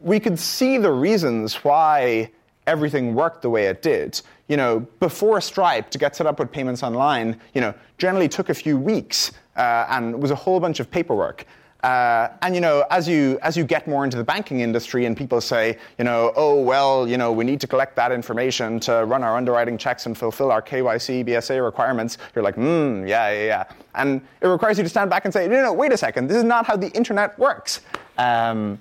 we 0.00 0.20
could 0.20 0.38
see 0.38 0.78
the 0.78 0.90
reasons 0.90 1.56
why 1.56 2.30
everything 2.66 3.14
worked 3.14 3.42
the 3.42 3.50
way 3.50 3.66
it 3.66 3.82
did. 3.82 4.20
You 4.48 4.56
know, 4.56 4.80
before 5.00 5.40
Stripe, 5.40 5.90
to 5.90 5.98
get 5.98 6.14
set 6.14 6.26
up 6.26 6.38
with 6.38 6.50
payments 6.52 6.82
online, 6.82 7.40
you 7.54 7.60
know, 7.60 7.74
generally 7.98 8.28
took 8.28 8.48
a 8.48 8.54
few 8.54 8.76
weeks 8.76 9.32
uh, 9.56 9.86
and 9.88 10.20
was 10.20 10.30
a 10.30 10.34
whole 10.34 10.60
bunch 10.60 10.80
of 10.80 10.90
paperwork. 10.90 11.46
Uh, 11.86 12.32
and 12.42 12.52
you 12.52 12.60
know, 12.60 12.84
as 12.90 13.06
you 13.06 13.38
as 13.42 13.56
you 13.56 13.62
get 13.62 13.86
more 13.86 14.02
into 14.02 14.16
the 14.16 14.24
banking 14.24 14.58
industry, 14.58 15.04
and 15.04 15.16
people 15.16 15.40
say, 15.40 15.78
you 15.98 16.04
know, 16.04 16.32
oh 16.34 16.60
well, 16.60 17.06
you 17.06 17.16
know, 17.16 17.30
we 17.30 17.44
need 17.44 17.60
to 17.60 17.68
collect 17.68 17.94
that 17.94 18.10
information 18.10 18.80
to 18.80 19.04
run 19.04 19.22
our 19.22 19.36
underwriting 19.36 19.78
checks 19.78 20.06
and 20.06 20.18
fulfill 20.18 20.50
our 20.50 20.60
KYC 20.60 21.24
BSA 21.24 21.64
requirements. 21.64 22.18
You're 22.34 22.42
like, 22.42 22.56
hmm, 22.56 23.06
yeah, 23.06 23.30
yeah, 23.30 23.44
yeah. 23.44 23.64
And 23.94 24.20
it 24.40 24.48
requires 24.48 24.78
you 24.78 24.82
to 24.82 24.90
stand 24.90 25.10
back 25.10 25.26
and 25.26 25.32
say, 25.32 25.46
no, 25.46 25.62
no, 25.62 25.72
wait 25.72 25.92
a 25.92 25.96
second, 25.96 26.26
this 26.26 26.36
is 26.36 26.42
not 26.42 26.66
how 26.66 26.74
the 26.74 26.90
internet 26.90 27.38
works. 27.38 27.82
Um, 28.18 28.80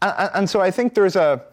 and, 0.00 0.30
and, 0.34 0.50
so 0.50 0.60
I 0.60 0.72
think 0.72 0.94
there's 0.94 1.14
a 1.14 1.44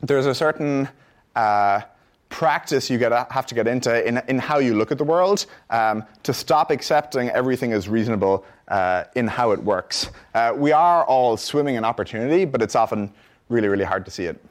there's 0.00 0.24
a 0.24 0.34
certain 0.34 0.88
uh, 1.34 1.82
practice 2.28 2.90
you 2.90 2.98
gotta, 2.98 3.26
have 3.30 3.46
to 3.46 3.54
get 3.54 3.66
into 3.66 4.06
in, 4.06 4.20
in 4.28 4.38
how 4.38 4.58
you 4.58 4.74
look 4.74 4.90
at 4.90 4.98
the 4.98 5.04
world 5.04 5.46
um, 5.70 6.04
to 6.22 6.32
stop 6.32 6.70
accepting 6.70 7.30
everything 7.30 7.72
as 7.72 7.88
reasonable 7.88 8.44
uh, 8.68 9.04
in 9.14 9.26
how 9.26 9.52
it 9.52 9.62
works. 9.62 10.10
Uh, 10.34 10.52
we 10.56 10.72
are 10.72 11.04
all 11.04 11.36
swimming 11.36 11.76
in 11.76 11.84
opportunity, 11.84 12.44
but 12.44 12.62
it's 12.62 12.74
often 12.74 13.12
really, 13.48 13.68
really 13.68 13.84
hard 13.84 14.04
to 14.04 14.10
see 14.10 14.24
it. 14.24 14.42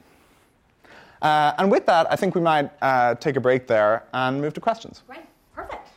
Uh, 1.22 1.52
and 1.58 1.70
with 1.70 1.86
that, 1.86 2.10
I 2.10 2.16
think 2.16 2.34
we 2.34 2.40
might 2.40 2.70
uh, 2.82 3.14
take 3.16 3.36
a 3.36 3.40
break 3.40 3.66
there 3.66 4.04
and 4.12 4.40
move 4.40 4.54
to 4.54 4.60
questions. 4.60 5.02
Right, 5.08 5.26
perfect. 5.54 5.88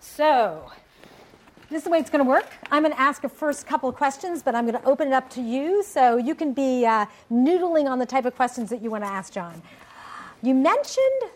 So, 0.00 0.70
this 1.70 1.78
is 1.78 1.84
the 1.84 1.90
way 1.90 1.98
it's 1.98 2.10
going 2.10 2.22
to 2.22 2.28
work. 2.28 2.46
I'm 2.70 2.82
going 2.82 2.94
to 2.94 3.00
ask 3.00 3.24
a 3.24 3.28
first 3.28 3.66
couple 3.66 3.88
of 3.88 3.96
questions, 3.96 4.42
but 4.42 4.54
I'm 4.54 4.66
going 4.66 4.80
to 4.80 4.86
open 4.86 5.08
it 5.08 5.14
up 5.14 5.30
to 5.30 5.40
you 5.40 5.82
so 5.82 6.18
you 6.18 6.34
can 6.34 6.52
be 6.52 6.84
uh, 6.84 7.06
noodling 7.32 7.86
on 7.86 7.98
the 7.98 8.06
type 8.06 8.26
of 8.26 8.36
questions 8.36 8.68
that 8.70 8.82
you 8.82 8.90
want 8.90 9.04
to 9.04 9.08
ask 9.10 9.32
John. 9.32 9.62
You 10.42 10.54
mentioned 10.54 11.30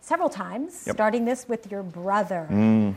several 0.00 0.30
times 0.30 0.84
yep. 0.86 0.96
starting 0.96 1.26
this 1.26 1.46
with 1.48 1.70
your 1.70 1.82
brother. 1.82 2.46
Mm. 2.50 2.94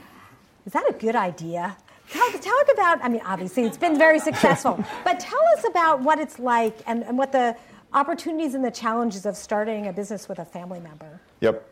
Is 0.65 0.73
that 0.73 0.89
a 0.89 0.93
good 0.93 1.15
idea? 1.15 1.75
Talk, 2.09 2.41
talk, 2.41 2.67
about, 2.73 3.03
I 3.03 3.09
mean, 3.09 3.21
obviously 3.25 3.63
it's 3.63 3.77
been 3.77 3.97
very 3.97 4.19
successful, 4.19 4.83
but 5.03 5.19
tell 5.19 5.41
us 5.57 5.65
about 5.67 6.01
what 6.01 6.19
it's 6.19 6.39
like 6.39 6.77
and, 6.87 7.03
and 7.03 7.17
what 7.17 7.31
the 7.31 7.55
opportunities 7.93 8.53
and 8.53 8.63
the 8.63 8.71
challenges 8.71 9.25
of 9.25 9.35
starting 9.35 9.87
a 9.87 9.93
business 9.93 10.29
with 10.29 10.39
a 10.39 10.45
family 10.45 10.79
member. 10.79 11.19
Yep. 11.41 11.67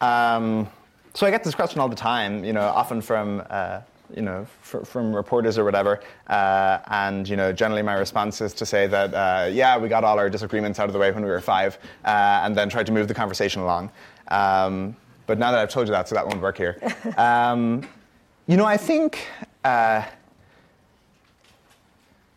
Um, 0.00 0.68
so 1.14 1.26
I 1.26 1.30
get 1.30 1.44
this 1.44 1.54
question 1.54 1.80
all 1.80 1.88
the 1.88 1.96
time, 1.96 2.44
you 2.44 2.52
know, 2.52 2.62
often 2.62 3.00
from 3.02 3.42
uh, 3.50 3.80
you 4.14 4.22
know, 4.22 4.46
fr- 4.60 4.80
from 4.80 5.14
reporters 5.14 5.58
or 5.58 5.64
whatever. 5.64 6.00
Uh, 6.26 6.78
and, 6.88 7.28
you 7.28 7.36
know, 7.36 7.52
generally 7.52 7.82
my 7.82 7.94
response 7.94 8.40
is 8.40 8.52
to 8.54 8.66
say 8.66 8.86
that, 8.86 9.14
uh, 9.14 9.48
yeah, 9.50 9.78
we 9.78 9.88
got 9.88 10.04
all 10.04 10.18
our 10.18 10.30
disagreements 10.30 10.78
out 10.78 10.88
of 10.88 10.92
the 10.92 10.98
way 10.98 11.10
when 11.12 11.22
we 11.24 11.30
were 11.30 11.40
five, 11.40 11.78
uh, 12.04 12.42
and 12.44 12.56
then 12.56 12.68
tried 12.68 12.86
to 12.86 12.92
move 12.92 13.08
the 13.08 13.14
conversation 13.14 13.62
along. 13.62 13.90
Um, 14.28 14.96
but 15.26 15.38
now 15.38 15.50
that 15.50 15.60
I've 15.60 15.70
told 15.70 15.86
you 15.86 15.92
that, 15.92 16.08
so 16.08 16.14
that 16.14 16.26
won't 16.26 16.40
work 16.40 16.56
here. 16.56 16.78
Um, 17.16 17.88
you 18.48 18.56
know, 18.56 18.64
I 18.64 18.76
think 18.76 19.24
uh, 19.64 20.02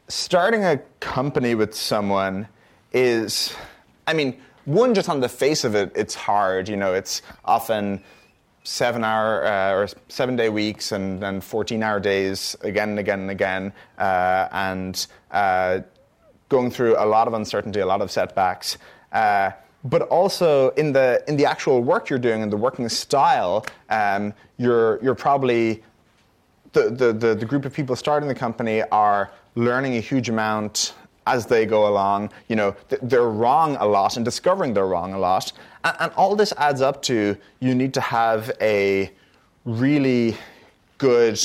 starting 0.07 0.63
a 0.63 0.77
company 0.99 1.55
with 1.55 1.73
someone 1.73 2.47
is, 2.93 3.55
I 4.05 4.13
mean, 4.13 4.39
one, 4.65 4.93
just 4.93 5.09
on 5.09 5.19
the 5.19 5.29
face 5.29 5.63
of 5.63 5.75
it, 5.75 5.91
it's 5.95 6.15
hard. 6.15 6.69
You 6.69 6.77
know, 6.77 6.93
it's 6.93 7.21
often 7.43 8.03
seven 8.65 9.03
hour 9.03 9.45
uh, 9.45 9.73
or 9.73 9.87
seven 10.09 10.35
day 10.35 10.49
weeks 10.49 10.91
and, 10.91 11.23
and 11.23 11.43
14 11.43 11.81
hour 11.81 11.99
days 11.99 12.55
again 12.61 12.89
and 12.89 12.99
again 12.99 13.21
and 13.21 13.31
again, 13.31 13.73
uh, 13.97 14.49
and 14.51 15.07
uh, 15.31 15.79
going 16.49 16.69
through 16.69 16.95
a 16.97 17.05
lot 17.05 17.27
of 17.27 17.33
uncertainty, 17.33 17.79
a 17.79 17.85
lot 17.85 18.01
of 18.01 18.11
setbacks. 18.11 18.77
Uh, 19.13 19.51
but 19.85 20.01
also 20.03 20.71
in 20.71 20.91
the 20.91 21.23
in 21.27 21.37
the 21.37 21.45
actual 21.45 21.81
work 21.81 22.09
you're 22.09 22.19
doing 22.19 22.41
and 22.41 22.51
the 22.51 22.57
working 22.57 22.89
style, 22.89 23.65
um, 23.89 24.33
you're 24.57 25.01
you're 25.03 25.15
probably 25.15 25.83
the, 26.73 26.89
the, 26.89 27.13
the, 27.13 27.35
the 27.35 27.45
group 27.45 27.65
of 27.65 27.73
people 27.73 27.95
starting 27.95 28.27
the 28.27 28.35
company 28.35 28.81
are 28.91 29.31
learning 29.55 29.95
a 29.95 30.01
huge 30.01 30.27
amount 30.27 30.93
as 31.27 31.45
they 31.45 31.65
go 31.65 31.87
along. 31.87 32.31
You 32.49 32.55
know, 32.57 32.75
they're 33.01 33.29
wrong 33.29 33.77
a 33.77 33.85
lot 33.85 34.17
and 34.17 34.25
discovering 34.25 34.73
they're 34.73 34.87
wrong 34.87 35.13
a 35.13 35.19
lot. 35.19 35.53
And, 35.85 36.11
all 36.13 36.35
this 36.35 36.51
adds 36.57 36.81
up 36.81 37.01
to 37.03 37.37
you 37.59 37.75
need 37.75 37.93
to 37.93 38.01
have 38.01 38.51
a 38.59 39.11
really 39.65 40.35
good 40.97 41.39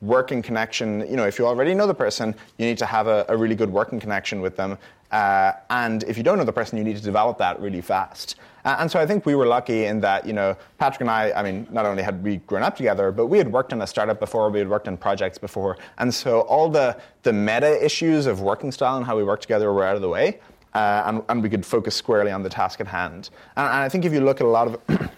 working 0.00 0.42
connection. 0.42 1.00
You 1.08 1.16
know, 1.16 1.26
if 1.26 1.38
you 1.38 1.46
already 1.46 1.74
know 1.74 1.86
the 1.86 1.94
person, 1.94 2.34
you 2.58 2.66
need 2.66 2.78
to 2.78 2.86
have 2.86 3.06
a, 3.06 3.24
a 3.28 3.36
really 3.36 3.54
good 3.54 3.70
working 3.70 3.98
connection 3.98 4.40
with 4.40 4.56
them. 4.56 4.78
Uh, 5.10 5.52
and 5.70 6.02
if 6.04 6.18
you 6.18 6.22
don't 6.22 6.36
know 6.36 6.44
the 6.44 6.52
person, 6.52 6.76
you 6.76 6.84
need 6.84 6.96
to 6.96 7.02
develop 7.02 7.38
that 7.38 7.58
really 7.60 7.80
fast. 7.80 8.36
Uh, 8.64 8.76
and 8.80 8.90
so 8.90 9.00
I 9.00 9.06
think 9.06 9.24
we 9.24 9.34
were 9.34 9.46
lucky 9.46 9.86
in 9.86 10.00
that, 10.00 10.26
you 10.26 10.34
know, 10.34 10.54
Patrick 10.76 11.00
and 11.00 11.10
I, 11.10 11.32
I 11.32 11.42
mean, 11.42 11.66
not 11.70 11.86
only 11.86 12.02
had 12.02 12.22
we 12.22 12.36
grown 12.38 12.62
up 12.62 12.76
together, 12.76 13.10
but 13.10 13.26
we 13.26 13.38
had 13.38 13.50
worked 13.50 13.72
in 13.72 13.80
a 13.80 13.86
startup 13.86 14.20
before, 14.20 14.50
we 14.50 14.58
had 14.58 14.68
worked 14.68 14.86
in 14.86 14.98
projects 14.98 15.38
before. 15.38 15.78
And 15.96 16.12
so 16.12 16.42
all 16.42 16.68
the, 16.68 17.00
the 17.22 17.32
meta 17.32 17.82
issues 17.82 18.26
of 18.26 18.42
working 18.42 18.70
style 18.70 18.98
and 18.98 19.06
how 19.06 19.16
we 19.16 19.24
work 19.24 19.40
together 19.40 19.72
were 19.72 19.84
out 19.84 19.96
of 19.96 20.02
the 20.02 20.10
way. 20.10 20.40
Uh, 20.74 21.02
and, 21.06 21.22
and, 21.28 21.42
we 21.42 21.48
could 21.48 21.64
focus 21.64 21.94
squarely 21.94 22.30
on 22.30 22.42
the 22.42 22.48
task 22.48 22.80
at 22.80 22.86
hand. 22.86 23.30
And, 23.56 23.66
and 23.66 23.76
I 23.76 23.88
think 23.88 24.04
if 24.04 24.12
you 24.12 24.20
look 24.20 24.40
at 24.40 24.46
a 24.46 24.50
lot 24.50 24.68
of, 24.68 24.80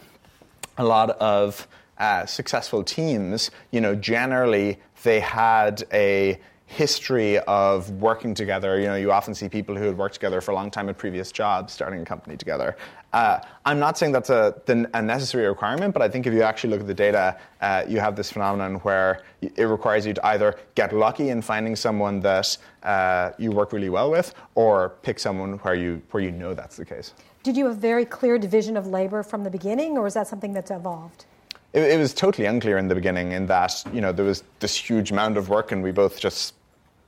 a 0.79 0.85
lot 0.85 1.11
of 1.11 1.67
uh, 1.99 2.25
successful 2.25 2.85
teams, 2.85 3.51
you 3.73 3.81
know, 3.81 3.95
generally 3.95 4.79
they 5.03 5.21
had 5.21 5.83
a 5.93 6.39
history 6.67 7.39
of 7.41 7.91
working 7.91 8.33
together. 8.33 8.79
You 8.79 8.87
know, 8.87 8.95
you 8.95 9.11
often 9.11 9.35
see 9.35 9.49
people 9.49 9.77
who 9.77 9.85
had 9.85 9.99
worked 9.99 10.15
together 10.15 10.41
for 10.41 10.53
a 10.53 10.55
long 10.55 10.71
time 10.71 10.89
at 10.89 10.97
previous 10.97 11.33
jobs 11.33 11.73
starting 11.73 12.01
a 12.01 12.05
company 12.05 12.37
together. 12.37 12.77
Uh, 13.13 13.41
I'm 13.65 13.81
not 13.81 13.99
saying 13.99 14.13
that's 14.13 14.31
a, 14.31 14.55
a, 14.69 15.03
necessary 15.03 15.49
requirement, 15.49 15.93
but 15.93 16.01
I 16.01 16.09
think 16.09 16.27
if 16.27 16.33
you 16.33 16.43
actually 16.43 16.71
look 16.71 16.81
at 16.81 16.87
the 16.87 16.95
data, 16.95 17.37
uh, 17.61 17.85
you 17.89 17.99
have 17.99 18.15
this 18.15 18.31
phenomenon 18.31 18.77
where 18.77 19.23
it 19.43 19.65
requires 19.65 20.07
you 20.07 20.15
to 20.15 20.27
either 20.27 20.57
get 20.77 20.93
lucky 20.93 21.31
in 21.31 21.43
finding 21.43 21.75
someone 21.75 22.21
that 22.21 22.57
uh, 22.85 23.33
you 23.37 23.51
work 23.51 23.73
really 23.73 23.89
well 23.89 24.11
with, 24.13 24.35
or 24.55 24.91
pick 25.03 25.19
someone 25.19 25.55
where 25.59 25.75
you 25.75 26.01
where 26.13 26.23
you 26.23 26.31
know 26.31 26.55
that's 26.55 26.77
the 26.77 26.85
case. 26.85 27.13
Did 27.43 27.57
you 27.57 27.67
have 27.67 27.77
a 27.77 27.81
very 27.81 28.05
clear 28.05 28.39
division 28.39 28.77
of 28.77 28.87
labor 28.87 29.23
from 29.25 29.43
the 29.43 29.51
beginning, 29.51 29.99
or 29.99 30.07
is 30.07 30.15
that 30.15 30.29
something 30.29 30.53
that's 30.53 30.71
evolved? 30.71 31.25
It, 31.73 31.83
it 31.83 31.99
was 31.99 32.15
totally 32.15 32.47
unclear 32.47 32.79
in 32.79 32.87
the 32.87 32.95
beginning, 32.95 33.33
in 33.33 33.47
that 33.47 33.83
you 33.93 34.01
know 34.01 34.13
there 34.13 34.25
was 34.25 34.45
this 34.61 34.77
huge 34.77 35.11
amount 35.11 35.37
of 35.37 35.49
work, 35.49 35.73
and 35.73 35.83
we 35.83 35.91
both 35.91 36.21
just 36.21 36.55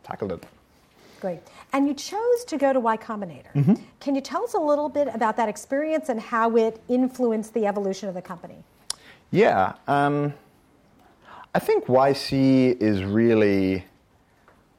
tackled 0.02 0.32
it. 0.32 0.42
Great. 1.20 1.42
And 1.72 1.88
you 1.88 1.94
chose 1.94 2.44
to 2.46 2.58
go 2.58 2.72
to 2.72 2.80
Y 2.80 2.96
Combinator. 2.98 3.52
Mm-hmm. 3.54 3.74
Can 4.00 4.14
you 4.14 4.20
tell 4.20 4.44
us 4.44 4.54
a 4.54 4.58
little 4.58 4.90
bit 4.90 5.08
about 5.14 5.36
that 5.38 5.48
experience 5.48 6.10
and 6.10 6.20
how 6.20 6.56
it 6.56 6.82
influenced 6.88 7.54
the 7.54 7.66
evolution 7.66 8.08
of 8.08 8.14
the 8.14 8.22
company? 8.22 8.56
Yeah. 9.30 9.74
Um, 9.88 10.34
I 11.54 11.58
think 11.58 11.86
YC 11.86 12.80
is 12.80 13.02
really 13.04 13.84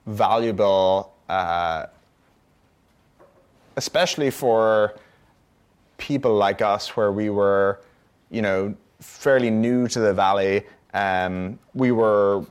valuable, 0.05 1.13
uh, 1.29 1.87
especially 3.75 4.29
for 4.29 4.95
people 5.97 6.35
like 6.35 6.61
us, 6.61 6.95
where 6.95 7.11
we 7.11 7.31
were, 7.31 7.79
you 8.29 8.41
know, 8.43 8.75
fairly 8.99 9.49
new 9.49 9.87
to 9.87 9.99
the 9.99 10.13
valley. 10.13 10.63
Um, 10.93 11.57
we 11.73 11.91
were, 11.91 12.45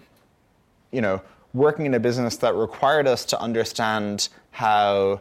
you 0.90 1.00
know, 1.00 1.22
working 1.54 1.86
in 1.86 1.94
a 1.94 2.00
business 2.00 2.36
that 2.38 2.54
required 2.54 3.06
us 3.06 3.24
to 3.26 3.40
understand 3.40 4.28
how 4.50 5.20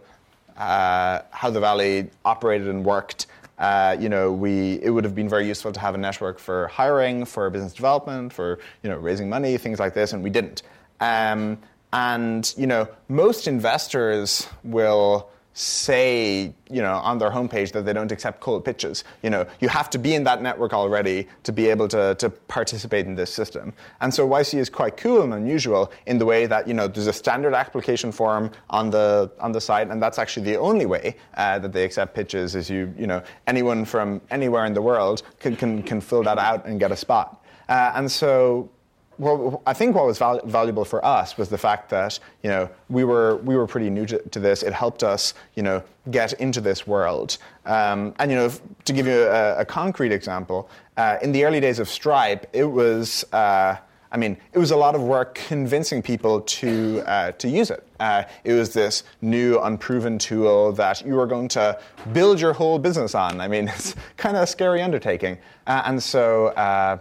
uh, 0.57 1.21
how 1.31 1.49
the 1.49 1.59
valley 1.59 2.09
operated 2.25 2.67
and 2.67 2.85
worked. 2.85 3.27
Uh, 3.57 3.95
you 3.99 4.09
know, 4.09 4.31
we 4.31 4.79
it 4.81 4.89
would 4.89 5.03
have 5.03 5.15
been 5.15 5.29
very 5.29 5.47
useful 5.47 5.71
to 5.71 5.79
have 5.79 5.95
a 5.95 5.97
network 5.97 6.39
for 6.39 6.67
hiring, 6.67 7.25
for 7.25 7.49
business 7.49 7.73
development, 7.73 8.33
for 8.33 8.59
you 8.83 8.89
know 8.89 8.97
raising 8.97 9.29
money, 9.29 9.57
things 9.57 9.79
like 9.79 9.93
this, 9.93 10.13
and 10.13 10.23
we 10.23 10.29
didn't. 10.29 10.63
Um, 10.99 11.57
and 11.93 12.53
you 12.57 12.67
know, 12.67 12.87
most 13.07 13.47
investors 13.47 14.47
will 14.63 15.29
say, 15.53 16.53
you 16.69 16.81
know, 16.81 16.93
on 16.93 17.17
their 17.17 17.29
homepage 17.29 17.71
that 17.73 17.83
they 17.85 17.93
don't 17.93 18.11
accept 18.11 18.39
cold 18.39 18.63
pitches. 18.63 19.03
You 19.21 19.29
know, 19.29 19.45
you 19.59 19.67
have 19.67 19.89
to 19.89 19.97
be 19.97 20.15
in 20.15 20.23
that 20.23 20.41
network 20.41 20.73
already 20.73 21.27
to 21.43 21.51
be 21.51 21.67
able 21.67 21.87
to, 21.89 22.15
to 22.15 22.29
participate 22.29 23.05
in 23.05 23.15
this 23.15 23.33
system. 23.33 23.73
And 23.99 24.13
so 24.13 24.27
YC 24.27 24.59
is 24.59 24.69
quite 24.69 24.95
cool 24.95 25.23
and 25.23 25.33
unusual 25.33 25.91
in 26.05 26.17
the 26.17 26.25
way 26.25 26.45
that, 26.45 26.67
you 26.67 26.73
know, 26.73 26.87
there's 26.87 27.07
a 27.07 27.13
standard 27.13 27.53
application 27.53 28.11
form 28.11 28.51
on 28.69 28.89
the 28.89 29.31
on 29.39 29.51
the 29.51 29.61
site, 29.61 29.89
and 29.89 30.01
that's 30.01 30.19
actually 30.19 30.45
the 30.45 30.57
only 30.57 30.85
way 30.85 31.15
uh, 31.35 31.59
that 31.59 31.73
they 31.73 31.83
accept 31.83 32.15
pitches 32.15 32.55
is 32.55 32.69
you, 32.69 32.93
you 32.97 33.07
know, 33.07 33.21
anyone 33.47 33.83
from 33.85 34.21
anywhere 34.31 34.65
in 34.65 34.73
the 34.73 34.81
world 34.81 35.23
can, 35.39 35.55
can, 35.55 35.83
can 35.83 35.99
fill 35.99 36.23
that 36.23 36.37
out 36.37 36.65
and 36.65 36.79
get 36.79 36.91
a 36.91 36.95
spot. 36.95 37.43
Uh, 37.67 37.91
and 37.95 38.11
so 38.11 38.69
well, 39.21 39.61
I 39.67 39.73
think 39.73 39.95
what 39.95 40.07
was 40.07 40.17
val- 40.17 40.41
valuable 40.45 40.83
for 40.83 41.05
us 41.05 41.37
was 41.37 41.47
the 41.47 41.57
fact 41.57 41.91
that 41.91 42.19
you 42.41 42.49
know 42.49 42.67
we 42.89 43.03
were 43.03 43.37
we 43.37 43.55
were 43.55 43.67
pretty 43.67 43.91
new 43.91 44.07
to, 44.07 44.17
to 44.29 44.39
this. 44.39 44.63
It 44.63 44.73
helped 44.73 45.03
us 45.03 45.35
you 45.53 45.61
know 45.61 45.83
get 46.09 46.33
into 46.33 46.59
this 46.59 46.87
world. 46.87 47.37
Um, 47.67 48.15
and 48.17 48.31
you 48.31 48.37
know 48.37 48.51
to 48.85 48.93
give 48.93 49.05
you 49.05 49.21
a, 49.25 49.59
a 49.59 49.65
concrete 49.65 50.11
example, 50.11 50.71
uh, 50.97 51.17
in 51.21 51.31
the 51.31 51.45
early 51.45 51.59
days 51.59 51.77
of 51.77 51.87
Stripe, 51.87 52.49
it 52.51 52.65
was. 52.65 53.23
Uh, 53.31 53.77
I 54.13 54.17
mean, 54.17 54.35
it 54.51 54.59
was 54.59 54.71
a 54.71 54.75
lot 54.75 54.93
of 54.93 55.01
work 55.01 55.35
convincing 55.35 56.01
people 56.01 56.41
to 56.41 57.01
uh, 57.05 57.31
to 57.33 57.47
use 57.47 57.69
it. 57.69 57.87
Uh, 57.99 58.23
it 58.43 58.53
was 58.53 58.73
this 58.73 59.03
new, 59.21 59.59
unproven 59.59 60.17
tool 60.17 60.73
that 60.73 61.05
you 61.05 61.13
were 61.13 61.27
going 61.27 61.47
to 61.49 61.79
build 62.11 62.41
your 62.41 62.53
whole 62.53 62.79
business 62.79 63.13
on. 63.13 63.39
I 63.39 63.47
mean, 63.47 63.67
it's 63.75 63.95
kind 64.17 64.35
of 64.35 64.43
a 64.43 64.47
scary 64.47 64.81
undertaking. 64.81 65.37
Uh, 65.67 65.83
and 65.85 66.01
so, 66.01 66.47
uh, 66.47 66.97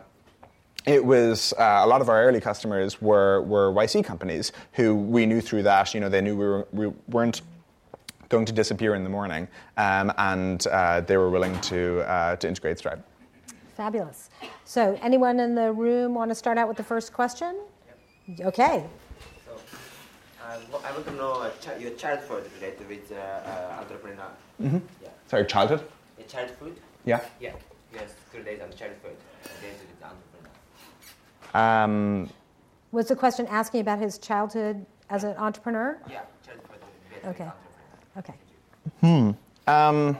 it 0.86 1.04
was 1.04 1.52
uh, 1.58 1.80
a 1.82 1.86
lot 1.86 2.00
of 2.00 2.08
our 2.08 2.24
early 2.24 2.40
customers 2.40 3.00
were 3.02 3.42
were 3.42 3.72
YC 3.72 4.04
companies 4.04 4.52
who 4.72 4.94
we 4.94 5.26
knew 5.26 5.40
through 5.40 5.62
that. 5.64 5.94
You 5.94 6.00
know, 6.00 6.08
they 6.08 6.20
knew 6.20 6.36
we, 6.36 6.44
were, 6.44 6.68
we 6.72 6.86
weren't 7.08 7.42
going 8.28 8.46
to 8.46 8.52
disappear 8.52 8.94
in 8.94 9.04
the 9.04 9.10
morning, 9.10 9.48
um, 9.76 10.12
and 10.16 10.66
uh, 10.68 11.00
they 11.02 11.16
were 11.16 11.30
willing 11.30 11.58
to 11.62 12.00
uh, 12.00 12.36
to 12.36 12.48
integrate 12.48 12.78
Stripe. 12.78 13.04
Fabulous. 13.76 14.30
So, 14.64 14.98
anyone 15.02 15.40
in 15.40 15.54
the 15.54 15.72
room 15.72 16.14
want 16.14 16.30
to 16.30 16.34
start 16.34 16.58
out 16.58 16.68
with 16.68 16.76
the 16.76 16.84
first 16.84 17.12
question? 17.12 17.56
Yep. 18.26 18.48
Okay. 18.48 18.84
So, 19.46 19.52
uh, 20.44 20.78
I 20.84 20.92
want 20.92 21.06
to 21.06 21.12
know 21.12 21.50
your 21.78 21.92
childhood 21.92 22.50
related 22.60 22.88
with 22.88 23.10
uh, 23.12 23.80
entrepreneur. 23.80 24.30
Mm-hmm. 24.60 24.78
Yeah. 25.02 25.08
Sorry, 25.28 25.46
childhood. 25.46 25.82
Your 26.18 26.26
childhood. 26.26 26.76
Yeah. 27.04 27.20
Yeah. 27.40 27.52
Yes, 27.92 28.14
school 28.28 28.42
days 28.44 28.60
and 28.62 28.76
childhood. 28.76 29.16
And 31.54 32.26
um, 32.28 32.30
Was 32.92 33.08
the 33.08 33.16
question 33.16 33.46
asking 33.48 33.80
about 33.80 33.98
his 33.98 34.18
childhood 34.18 34.84
as 35.08 35.24
an 35.24 35.36
entrepreneur? 35.36 35.98
Yeah, 36.08 36.20
childhood. 36.46 36.80
Okay. 37.24 37.48
Okay. 38.18 38.34
Hmm. 39.00 39.30
Um, 39.66 40.18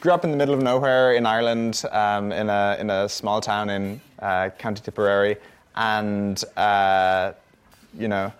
grew 0.00 0.12
up 0.12 0.24
in 0.24 0.30
the 0.30 0.36
middle 0.36 0.54
of 0.54 0.62
nowhere 0.62 1.14
in 1.14 1.26
Ireland, 1.26 1.82
um, 1.90 2.32
in 2.32 2.48
a 2.48 2.76
in 2.78 2.90
a 2.90 3.08
small 3.08 3.40
town 3.40 3.70
in 3.70 4.00
uh, 4.20 4.50
County 4.58 4.82
Tipperary, 4.82 5.36
and 5.76 6.42
uh, 6.56 7.32
you 7.98 8.08
know, 8.08 8.32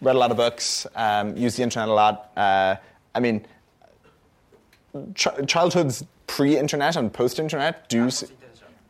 read 0.00 0.16
a 0.16 0.18
lot 0.18 0.30
of 0.30 0.36
books, 0.36 0.86
um, 0.96 1.36
used 1.36 1.56
the 1.58 1.62
internet 1.62 1.88
a 1.88 1.92
lot. 1.92 2.30
Uh, 2.36 2.76
I 3.14 3.20
mean, 3.20 3.46
ch- 5.14 5.28
childhood's 5.46 6.04
pre-internet 6.26 6.96
and 6.96 7.12
post-internet 7.12 7.88
do. 7.88 8.04
Yeah, 8.04 8.10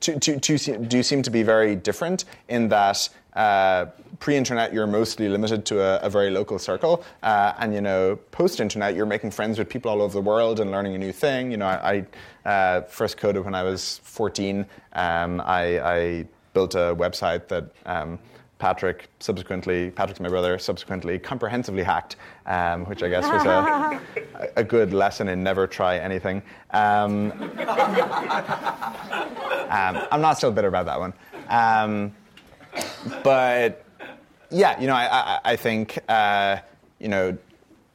to, 0.01 0.19
to, 0.19 0.41
to, 0.41 0.79
do 0.79 1.03
seem 1.03 1.23
to 1.23 1.31
be 1.31 1.43
very 1.43 1.77
different 1.77 2.25
in 2.49 2.69
that 2.69 3.09
uh, 3.35 3.87
pre-internet 4.19 4.73
you're 4.73 4.87
mostly 4.87 5.29
limited 5.29 5.65
to 5.65 5.81
a, 5.81 5.99
a 5.99 6.11
very 6.11 6.31
local 6.31 6.59
circle, 6.59 7.05
uh, 7.23 7.53
and 7.59 7.73
you 7.73 7.81
know 7.81 8.17
post-internet 8.33 8.95
you're 8.95 9.07
making 9.07 9.31
friends 9.31 9.59
with 9.59 9.69
people 9.69 9.91
all 9.91 10.03
over 10.03 10.15
the 10.15 10.21
world 10.21 10.61
and 10.61 10.71
learning 10.71 10.95
a 10.95 10.99
new 10.99 11.13
thing. 11.13 11.51
You 11.51 11.57
know, 11.59 11.67
I, 11.67 12.05
I 12.45 12.49
uh, 12.49 12.83
first 12.83 13.17
coded 13.17 13.45
when 13.45 13.55
I 13.55 13.63
was 13.63 14.01
14. 14.05 14.67
Um, 14.93 15.41
I, 15.41 15.81
I, 15.81 16.27
built 16.53 16.75
a 16.75 16.97
website 16.97 17.47
that. 17.47 17.71
Um, 17.87 18.19
Patrick 18.61 19.09
subsequently, 19.19 19.91
Patrick's 19.91 20.21
my 20.21 20.29
brother, 20.29 20.59
subsequently 20.59 21.19
comprehensively 21.19 21.83
hacked, 21.83 22.17
um, 22.47 22.85
which 22.85 23.03
I 23.03 23.09
guess 23.09 23.25
was 23.25 23.45
a, 23.45 24.01
a, 24.57 24.63
good 24.63 24.93
lesson 24.93 25.29
in 25.29 25.43
never 25.43 25.67
try 25.67 25.97
anything. 25.99 26.43
Um, 26.71 27.33
um, 29.71 30.07
I'm 30.13 30.21
not 30.21 30.35
still 30.35 30.53
bitter 30.53 30.69
about 30.69 30.87
that 30.87 31.01
one. 31.01 31.13
Um, 31.49 32.15
but 33.25 33.85
yeah, 34.51 34.79
you 34.79 34.87
know, 34.87 34.95
I, 34.95 35.09
I, 35.11 35.41
I 35.53 35.57
think, 35.57 35.99
uh, 36.09 36.59
you 36.99 37.09
know, 37.09 37.37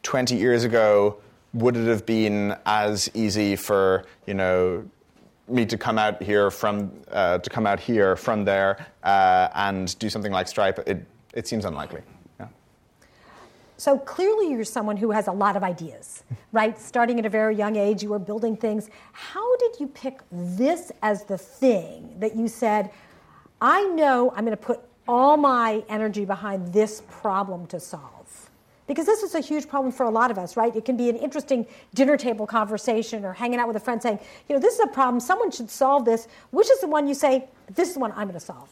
20 0.04 0.36
years 0.36 0.63
ago, 0.63 1.17
would 1.54 1.78
it 1.78 1.88
have 1.88 2.06
been 2.06 2.56
as 2.65 3.10
easy 3.13 3.56
for, 3.56 4.06
you 4.25 4.34
know, 4.34 4.84
me 5.47 5.65
to 5.65 5.77
come 5.77 5.97
out 5.97 6.21
here 6.21 6.49
from 6.49 6.91
uh, 7.12 7.38
to 7.38 7.49
come 7.49 7.67
out 7.67 7.79
here 7.79 8.15
from 8.15 8.43
there 8.43 8.86
uh, 9.03 9.49
and 9.53 9.97
do 9.99 10.10
something 10.10 10.31
like 10.31 10.47
Stripe, 10.47 10.79
it, 10.88 11.05
it 11.34 11.47
seems 11.47 11.65
unlikely. 11.65 12.01
Yeah. 12.39 12.47
So 13.77 13.97
clearly, 13.99 14.51
you're 14.51 14.63
someone 14.63 14.97
who 14.97 15.12
has 15.12 15.27
a 15.27 15.31
lot 15.31 15.55
of 15.55 15.63
ideas, 15.63 16.23
right? 16.51 16.79
Starting 16.79 17.19
at 17.19 17.25
a 17.25 17.29
very 17.29 17.55
young 17.55 17.75
age, 17.75 18.01
you 18.01 18.10
were 18.10 18.19
building 18.19 18.58
things. 18.58 18.89
How 19.12 19.55
did 19.58 19.79
you 19.79 19.88
pick 19.88 20.21
this 20.31 20.91
as 21.01 21.25
the 21.25 21.38
thing 21.38 22.15
that 22.19 22.36
you 22.36 22.47
said, 22.47 22.91
I 23.62 23.84
know 23.84 24.31
I'm 24.36 24.45
going 24.45 24.58
to 24.58 24.63
put 24.63 24.81
all 25.08 25.38
my 25.38 25.84
energy 25.89 26.25
behind 26.25 26.73
this 26.73 27.03
problem 27.10 27.67
to 27.67 27.79
solve? 27.79 28.14
Because 28.88 29.06
this 29.06 29.24
is 29.24 29.34
a 29.34 29.39
huge 29.39 29.67
problem 29.67 29.91
for 29.91 30.06
a 30.06 30.10
lot 30.10 30.30
of 30.30 30.38
us, 30.38 30.56
right? 30.56 30.76
It 30.76 30.86
can 30.86 30.95
be 30.95 31.10
an 31.10 31.15
interesting 31.15 31.65
dinner 31.93 32.17
table 32.17 32.45
conversation 32.45 33.26
or 33.26 33.34
hanging 33.34 33.60
out 33.60 33.67
with 33.67 33.78
a 33.78 33.80
friend 33.80 34.02
saying, 34.02 34.19
you 34.48 34.56
know, 34.56 34.62
this 34.62 34.76
is 34.76 34.80
a 34.82 34.88
problem, 34.88 35.19
someone 35.19 35.50
should 35.50 35.69
solve 35.69 36.06
this. 36.06 36.28
Which 36.52 36.69
is 36.69 36.82
the 36.82 36.88
one 36.88 37.08
you 37.08 37.15
say, 37.15 37.45
this 37.74 37.88
is 37.88 37.95
the 37.95 38.00
one 38.00 38.12
I'm 38.12 38.28
going 38.28 38.34
to 38.34 38.39
solve? 38.39 38.69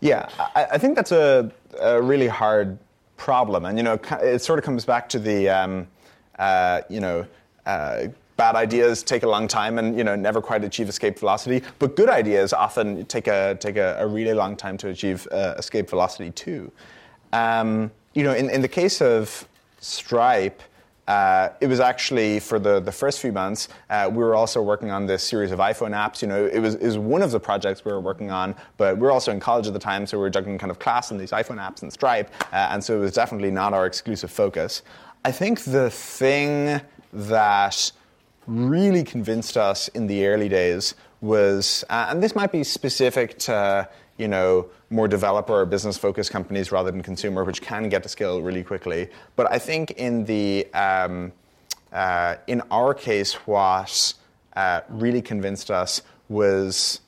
Yeah, 0.00 0.28
I, 0.54 0.66
I 0.72 0.78
think 0.78 0.94
that's 0.94 1.10
a, 1.10 1.50
a, 1.80 2.00
really 2.00 2.28
hard 2.28 2.78
problem. 3.16 3.64
And, 3.64 3.76
you 3.76 3.82
know, 3.82 3.98
it 4.22 4.42
sort 4.42 4.60
of 4.60 4.64
comes 4.64 4.84
back 4.84 5.08
to 5.08 5.18
the, 5.18 5.48
um, 5.48 5.88
uh, 6.38 6.82
you 6.88 7.00
know, 7.00 7.26
uh, 7.66 8.06
bad 8.38 8.54
ideas 8.54 9.02
take 9.02 9.24
a 9.24 9.28
long 9.28 9.48
time 9.48 9.78
and 9.78 9.98
you 9.98 10.04
know 10.04 10.14
never 10.14 10.40
quite 10.40 10.62
achieve 10.62 10.88
escape 10.88 11.18
velocity 11.18 11.60
but 11.80 11.96
good 11.96 12.08
ideas 12.08 12.52
often 12.52 13.04
take 13.06 13.26
a 13.26 13.56
take 13.58 13.76
a, 13.76 13.96
a 13.98 14.06
really 14.06 14.32
long 14.32 14.56
time 14.56 14.78
to 14.78 14.88
achieve 14.88 15.26
uh, 15.32 15.54
escape 15.58 15.90
velocity 15.90 16.30
too 16.30 16.70
um, 17.32 17.90
you 18.18 18.24
know, 18.24 18.34
in, 18.34 18.50
in 18.50 18.62
the 18.62 18.68
case 18.68 19.00
of 19.00 19.46
Stripe, 19.78 20.60
uh, 21.06 21.50
it 21.60 21.68
was 21.68 21.78
actually 21.78 22.40
for 22.40 22.58
the, 22.58 22.80
the 22.80 22.90
first 22.90 23.20
few 23.20 23.30
months, 23.30 23.68
uh, 23.90 24.10
we 24.10 24.18
were 24.18 24.34
also 24.34 24.60
working 24.60 24.90
on 24.90 25.06
this 25.06 25.22
series 25.22 25.52
of 25.52 25.60
iPhone 25.60 25.92
apps. 25.92 26.20
You 26.20 26.26
know, 26.26 26.44
it 26.44 26.58
was, 26.58 26.74
it 26.74 26.84
was 26.84 26.98
one 26.98 27.22
of 27.22 27.30
the 27.30 27.38
projects 27.38 27.84
we 27.84 27.92
were 27.92 28.00
working 28.00 28.32
on, 28.32 28.56
but 28.76 28.96
we 28.96 29.02
were 29.02 29.12
also 29.12 29.30
in 29.30 29.38
college 29.38 29.68
at 29.68 29.72
the 29.72 29.78
time, 29.78 30.04
so 30.04 30.18
we 30.18 30.22
were 30.22 30.30
juggling 30.30 30.58
kind 30.58 30.72
of 30.72 30.80
class 30.80 31.12
and 31.12 31.20
these 31.20 31.30
iPhone 31.30 31.58
apps 31.58 31.82
and 31.82 31.92
Stripe, 31.92 32.28
uh, 32.52 32.70
and 32.72 32.82
so 32.82 32.96
it 32.96 33.00
was 33.00 33.12
definitely 33.12 33.52
not 33.52 33.72
our 33.72 33.86
exclusive 33.86 34.32
focus. 34.32 34.82
I 35.24 35.30
think 35.30 35.60
the 35.60 35.88
thing 35.88 36.80
that 37.12 37.92
really 38.48 39.04
convinced 39.04 39.56
us 39.56 39.86
in 39.88 40.08
the 40.08 40.26
early 40.26 40.48
days 40.48 40.96
was, 41.20 41.84
uh, 41.88 42.08
and 42.10 42.20
this 42.20 42.34
might 42.34 42.50
be 42.50 42.64
specific 42.64 43.38
to 43.38 43.88
you 44.18 44.28
know, 44.28 44.66
more 44.90 45.08
developer 45.08 45.60
or 45.60 45.66
business 45.66 45.96
focused 45.96 46.30
companies 46.30 46.70
rather 46.70 46.90
than 46.90 47.02
consumer, 47.02 47.44
which 47.44 47.62
can 47.62 47.88
get 47.88 48.02
to 48.02 48.08
scale 48.08 48.42
really 48.42 48.64
quickly. 48.64 49.08
But 49.36 49.50
I 49.50 49.58
think 49.58 49.92
in 49.92 50.24
the 50.24 50.66
um, 50.74 51.32
uh, 51.92 52.36
in 52.46 52.62
our 52.70 52.92
case, 52.92 53.34
what 53.46 54.14
uh, 54.54 54.80
really 54.88 55.22
convinced 55.22 55.70
us 55.70 56.02
was 56.28 57.00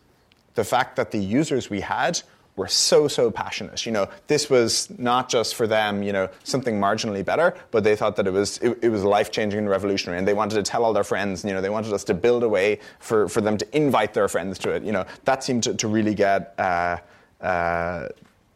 the 0.54 0.64
fact 0.64 0.96
that 0.96 1.10
the 1.10 1.18
users 1.18 1.68
we 1.68 1.80
had 1.80 2.22
were 2.60 2.68
so 2.68 3.08
so 3.08 3.30
passionate. 3.30 3.86
You 3.86 3.92
know, 3.92 4.08
this 4.26 4.50
was 4.50 4.88
not 4.98 5.30
just 5.30 5.54
for 5.54 5.66
them, 5.66 6.02
you 6.02 6.12
know, 6.12 6.28
something 6.44 6.78
marginally 6.78 7.24
better, 7.24 7.56
but 7.70 7.82
they 7.84 7.96
thought 7.96 8.16
that 8.16 8.26
it 8.26 8.32
was 8.32 8.58
it, 8.58 8.78
it 8.82 8.90
was 8.90 9.02
life 9.02 9.30
changing 9.32 9.58
and 9.60 9.68
revolutionary, 9.68 10.18
and 10.18 10.28
they 10.28 10.34
wanted 10.34 10.56
to 10.56 10.62
tell 10.62 10.84
all 10.84 10.92
their 10.92 11.10
friends. 11.14 11.42
You 11.42 11.54
know, 11.54 11.62
they 11.62 11.70
wanted 11.70 11.92
us 11.94 12.04
to 12.04 12.14
build 12.14 12.42
a 12.42 12.48
way 12.48 12.78
for, 12.98 13.28
for 13.28 13.40
them 13.40 13.56
to 13.56 13.66
invite 13.76 14.12
their 14.12 14.28
friends 14.28 14.58
to 14.58 14.70
it. 14.70 14.82
You 14.84 14.92
know, 14.92 15.06
that 15.24 15.42
seemed 15.42 15.62
to, 15.64 15.74
to 15.74 15.88
really 15.88 16.14
get. 16.14 16.54
Uh, 16.58 16.98
uh, 17.40 18.08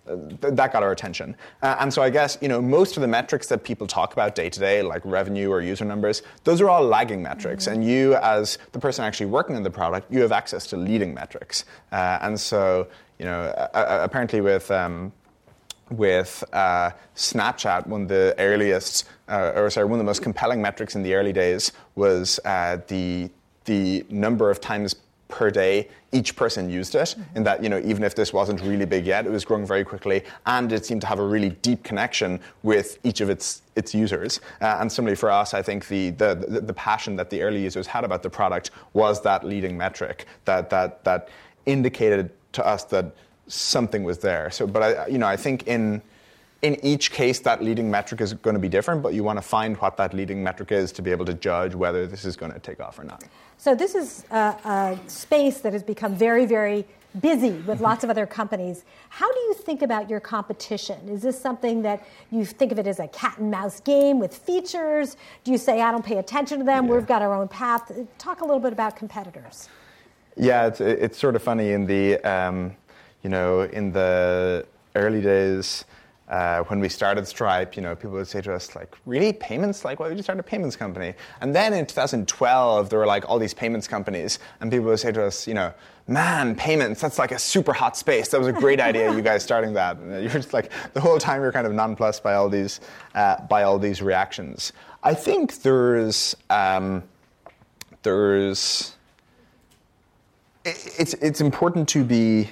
that 0.07 0.71
got 0.71 0.83
our 0.83 0.93
attention. 0.93 1.35
Uh, 1.63 1.77
and 1.81 1.91
so 1.91 2.03
I 2.03 2.11
guess 2.11 2.37
you 2.43 2.49
know 2.49 2.61
most 2.61 2.99
of 2.99 3.01
the 3.01 3.09
metrics 3.09 3.47
that 3.49 3.65
people 3.65 3.87
talk 3.87 4.13
about 4.13 4.35
day 4.35 4.51
to 4.51 4.61
day, 4.61 4.83
like 4.83 5.03
revenue 5.05 5.49
or 5.51 5.63
user 5.63 5.87
numbers, 5.87 6.23
those 6.45 6.61
are 6.61 6.69
all 6.69 6.85
lagging 6.85 7.23
metrics. 7.23 7.65
Mm-hmm. 7.65 7.75
And 7.75 7.89
you, 7.89 8.15
as 8.17 8.59
the 8.73 8.79
person 8.79 9.05
actually 9.05 9.31
working 9.39 9.57
on 9.57 9.63
the 9.63 9.71
product, 9.71 10.13
you 10.13 10.21
have 10.21 10.33
access 10.33 10.67
to 10.69 10.77
leading 10.77 11.15
metrics. 11.15 11.65
Uh, 11.91 12.19
and 12.21 12.39
so 12.39 12.87
you 13.19 13.25
know 13.25 13.53
apparently 13.75 14.41
with 14.41 14.71
um, 14.71 15.13
with 15.91 16.43
uh, 16.53 16.91
Snapchat, 17.15 17.87
one 17.87 18.03
of 18.03 18.09
the 18.09 18.35
earliest, 18.39 19.05
uh, 19.29 19.53
or 19.55 19.69
sorry, 19.71 19.87
one 19.87 19.95
of 19.95 19.99
the 19.99 20.05
most 20.05 20.23
compelling 20.23 20.61
metrics 20.61 20.97
in 20.97 21.03
the 21.03 21.15
early 21.15 21.33
days 21.33 21.73
was 21.95 22.41
uh, 22.45 22.79
the 22.89 23.31
the 23.65 24.05
number 24.11 24.51
of 24.51 24.61
times 24.61 24.97
per 25.29 25.51
day 25.51 25.89
each 26.13 26.37
person 26.37 26.69
used 26.69 26.95
it 26.95 27.17
in 27.35 27.43
that 27.43 27.63
you 27.63 27.69
know 27.69 27.81
even 27.85 28.05
if 28.05 28.15
this 28.15 28.33
wasn't 28.33 28.61
really 28.61 28.85
big 28.85 29.07
yet 29.07 29.27
it 29.27 29.33
was 29.33 29.45
growing 29.45 29.67
very 29.67 29.83
quickly 29.83 30.23
and 30.47 30.71
it 30.71 30.85
seemed 30.85 31.01
to 31.01 31.07
have 31.07 31.19
a 31.19 31.27
really 31.27 31.49
deep 31.49 31.83
connection 31.83 32.39
with 32.63 32.99
each 33.05 33.21
of 33.23 33.31
its 33.31 33.63
its 33.75 33.95
users. 33.95 34.41
Uh, 34.61 34.77
and 34.81 34.93
similarly 34.93 35.17
for 35.17 35.31
us 35.31 35.55
i 35.55 35.63
think 35.63 35.89
the, 35.89 36.11
the, 36.11 36.35
the 36.47 36.61
the 36.61 36.75
passion 36.75 37.17
that 37.17 37.31
the 37.31 37.41
early 37.43 37.61
users 37.63 37.87
had 37.87 38.05
about 38.05 38.23
the 38.23 38.31
product 38.31 38.71
was 38.93 39.23
that 39.23 39.45
leading 39.45 39.77
metric 39.77 40.27
that 40.45 40.69
that 40.69 41.03
that 41.05 41.31
indicated 41.65 42.31
to 42.55 42.67
us 42.67 42.85
that 42.85 43.15
something 43.47 44.05
was 44.05 44.19
there 44.19 44.51
so 44.51 44.67
but 44.67 44.83
i 44.83 45.07
you 45.07 45.19
know 45.19 45.27
i 45.27 45.37
think 45.37 45.67
in 45.67 46.01
in 46.65 46.83
each 46.83 47.13
case, 47.13 47.41
that 47.41 47.63
leading 47.63 47.91
metric 47.91 48.23
is 48.23 48.33
going 48.33 48.55
to 48.55 48.61
be 48.61 48.71
different, 48.71 49.03
but 49.03 49.13
you 49.13 49.23
want 49.23 49.37
to 49.37 49.43
find 49.43 49.77
what 49.77 49.99
that 49.99 50.15
leading 50.15 50.43
metric 50.43 50.73
is 50.73 50.93
to 50.93 51.03
be 51.03 51.11
able 51.11 51.27
to 51.27 51.35
judge 51.35 51.75
whether 51.75 52.07
this 52.07 52.25
is 52.25 52.37
going 52.37 52.53
to 52.53 52.59
take 52.59 52.81
off 52.81 52.99
or 52.99 53.05
not. 53.05 53.23
So, 53.59 53.75
this 53.75 53.95
is 53.95 54.25
a, 54.31 54.57
a 54.65 54.99
space 55.07 55.61
that 55.61 55.75
has 55.75 55.83
become 55.83 56.15
very, 56.15 56.47
very 56.47 56.87
busy 57.21 57.53
with 57.67 57.83
lots 57.83 58.03
of 58.03 58.09
other 58.09 58.25
companies. 58.25 58.87
How 59.11 59.31
do 59.31 59.39
you 59.41 59.55
think 59.55 59.83
about 59.83 60.09
your 60.09 60.21
competition? 60.21 61.07
Is 61.07 61.21
this 61.21 61.39
something 61.39 61.83
that 61.83 62.03
you 62.31 62.47
think 62.47 62.73
of 62.73 62.79
it 62.79 62.87
as 62.87 62.99
a 62.99 63.09
cat 63.09 63.37
and 63.37 63.51
mouse 63.51 63.81
game 63.81 64.19
with 64.19 64.35
features? 64.35 65.19
Do 65.45 65.53
you 65.53 65.59
say, 65.59 65.83
I 65.83 65.93
don't 65.93 66.05
pay 66.05 66.17
attention 66.17 66.61
to 66.61 66.65
them, 66.65 66.87
yeah. 66.87 66.93
we've 66.93 67.07
got 67.07 67.21
our 67.21 67.35
own 67.35 67.49
path? 67.49 67.93
Talk 68.17 68.41
a 68.41 68.45
little 68.45 68.59
bit 68.59 68.73
about 68.73 68.97
competitors. 68.97 69.69
Yeah, 70.37 70.67
it's, 70.67 70.81
it's 70.81 71.19
sort 71.19 71.37
of 71.37 71.43
funny 71.43 71.73
in 71.73 71.87
the, 71.87 72.19
um, 72.19 72.75
you 73.23 73.31
know, 73.31 73.63
in 73.63 73.93
the 73.93 74.67
early 74.97 75.21
days, 75.21 75.85
uh, 76.29 76.63
when 76.65 76.81
we 76.81 76.89
started 76.89 77.27
Stripe, 77.29 77.77
you 77.77 77.83
know, 77.83 77.95
people 77.95 78.13
would 78.13 78.27
say 78.27 78.41
to 78.41 78.55
us, 78.55 78.75
like, 78.75 78.97
really, 79.05 79.33
payments? 79.33 79.85
Like, 79.85 80.01
why 80.01 80.09
would 80.09 80.17
you 80.17 80.23
start 80.23 80.41
a 80.41 80.43
payments 80.43 80.75
company? 80.75 81.15
And 81.41 81.55
then 81.55 81.75
in 81.75 81.85
2012, 81.87 82.89
there 82.89 82.99
were 82.99 83.07
like 83.07 83.29
all 83.29 83.39
these 83.39 83.53
payments 83.53 83.87
companies, 83.87 84.39
and 84.61 84.71
people 84.71 84.87
would 84.87 84.99
say 84.99 85.13
to 85.13 85.25
us, 85.25 85.47
you 85.47 85.55
know, 85.55 85.73
man, 86.09 86.55
payments, 86.55 87.01
that's 87.01 87.19
like 87.19 87.31
a 87.31 87.39
super 87.39 87.73
hot 87.73 87.97
space. 87.97 88.29
That 88.29 88.39
was 88.39 88.49
a 88.49 88.53
great 88.53 88.81
idea, 88.81 89.13
you 89.13 89.23
guys 89.23 89.43
starting 89.43 89.75
that. 89.75 89.99
You're 90.03 90.29
just 90.29 90.55
like, 90.55 90.73
the 90.95 91.01
whole 91.01 91.19
time 91.19 91.43
you're 91.43 91.53
kind 91.53 91.67
of 91.67 91.75
nonplussed 91.75 92.23
by 92.23 92.35
all 92.35 92.49
these, 92.49 92.81
uh, 93.15 93.43
by 93.47 93.63
all 93.63 93.79
these 93.79 94.01
reactions. 94.01 94.73
I 95.03 95.15
think 95.15 95.63
there's, 95.63 96.35
um, 96.49 97.03
there's, 98.03 98.97
it's, 100.65 101.15
it's 101.15 101.41
important 101.41 101.89
to 101.91 102.05
be, 102.05 102.51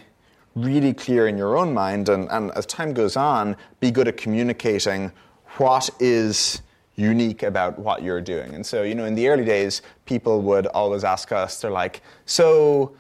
really 0.55 0.93
clear 0.93 1.29
in 1.29 1.37
your 1.37 1.57
own 1.57 1.73
mind, 1.73 2.09
and, 2.09 2.31
and 2.31 2.51
as 2.53 2.67
time 2.67 2.93
goes 2.93 3.17
on, 3.17 3.57
be 3.81 3.91
good 3.91 4.09
at 4.09 4.17
communicating 4.17 5.11
what 5.57 5.89
is 6.01 6.63
unique 6.95 7.43
about 7.43 7.79
what 7.79 8.03
you're 8.03 8.21
doing. 8.21 8.55
And 8.55 8.65
so, 8.65 8.83
you 8.83 8.95
know, 8.95 9.07
in 9.07 9.15
the 9.15 9.29
early 9.29 9.45
days, 9.45 9.83
people 10.05 10.43
would 10.43 10.67
always 10.69 11.05
ask 11.05 11.33
us, 11.33 11.61
they're 11.61 11.71
like, 11.71 12.03
so 12.27 12.95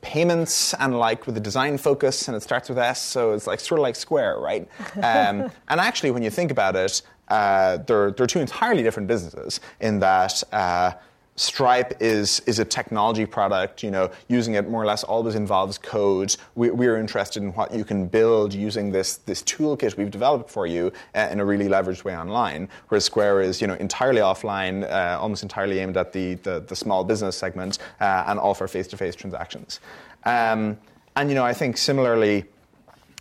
payments 0.00 0.72
and 0.74 0.98
like 0.98 1.26
with 1.26 1.36
a 1.36 1.40
design 1.40 1.76
focus 1.76 2.28
and 2.28 2.36
it 2.36 2.42
starts 2.42 2.68
with 2.68 2.78
S, 2.78 3.02
so 3.02 3.32
it's 3.32 3.46
like 3.46 3.60
sort 3.60 3.78
of 3.78 3.82
like 3.82 3.96
Square, 3.96 4.38
right? 4.38 4.68
Um, 4.96 5.50
and 5.68 5.80
actually, 5.80 6.10
when 6.12 6.22
you 6.22 6.30
think 6.30 6.50
about 6.50 6.76
it, 6.76 7.02
uh, 7.28 7.78
they're, 7.78 8.12
they're 8.12 8.26
two 8.26 8.40
entirely 8.40 8.82
different 8.82 9.08
businesses 9.08 9.60
in 9.80 9.98
that 10.00 10.42
uh, 10.52 10.92
Stripe 11.36 11.98
is, 12.00 12.40
is 12.46 12.58
a 12.58 12.64
technology 12.64 13.26
product, 13.26 13.82
you 13.82 13.90
know, 13.90 14.10
using 14.28 14.54
it 14.54 14.68
more 14.68 14.82
or 14.82 14.86
less 14.86 15.04
always 15.04 15.34
involves 15.34 15.76
code. 15.76 16.34
We, 16.54 16.70
we're 16.70 16.96
interested 16.96 17.42
in 17.42 17.52
what 17.52 17.74
you 17.74 17.84
can 17.84 18.06
build 18.06 18.54
using 18.54 18.90
this, 18.90 19.18
this 19.18 19.42
toolkit 19.42 19.98
we've 19.98 20.10
developed 20.10 20.50
for 20.50 20.66
you 20.66 20.92
uh, 21.14 21.28
in 21.30 21.40
a 21.40 21.44
really 21.44 21.68
leveraged 21.68 22.04
way 22.04 22.16
online, 22.16 22.68
whereas 22.88 23.04
Square 23.04 23.42
is, 23.42 23.60
you 23.60 23.66
know, 23.66 23.74
entirely 23.74 24.20
offline, 24.20 24.90
uh, 24.90 25.20
almost 25.20 25.42
entirely 25.42 25.78
aimed 25.78 25.98
at 25.98 26.12
the, 26.12 26.34
the, 26.36 26.64
the 26.66 26.74
small 26.74 27.04
business 27.04 27.36
segment 27.36 27.78
uh, 28.00 28.24
and 28.26 28.38
offer 28.38 28.66
face-to-face 28.66 29.14
transactions. 29.14 29.80
Um, 30.24 30.78
and, 31.16 31.28
you 31.28 31.34
know, 31.34 31.44
I 31.44 31.52
think 31.52 31.76
similarly, 31.76 32.46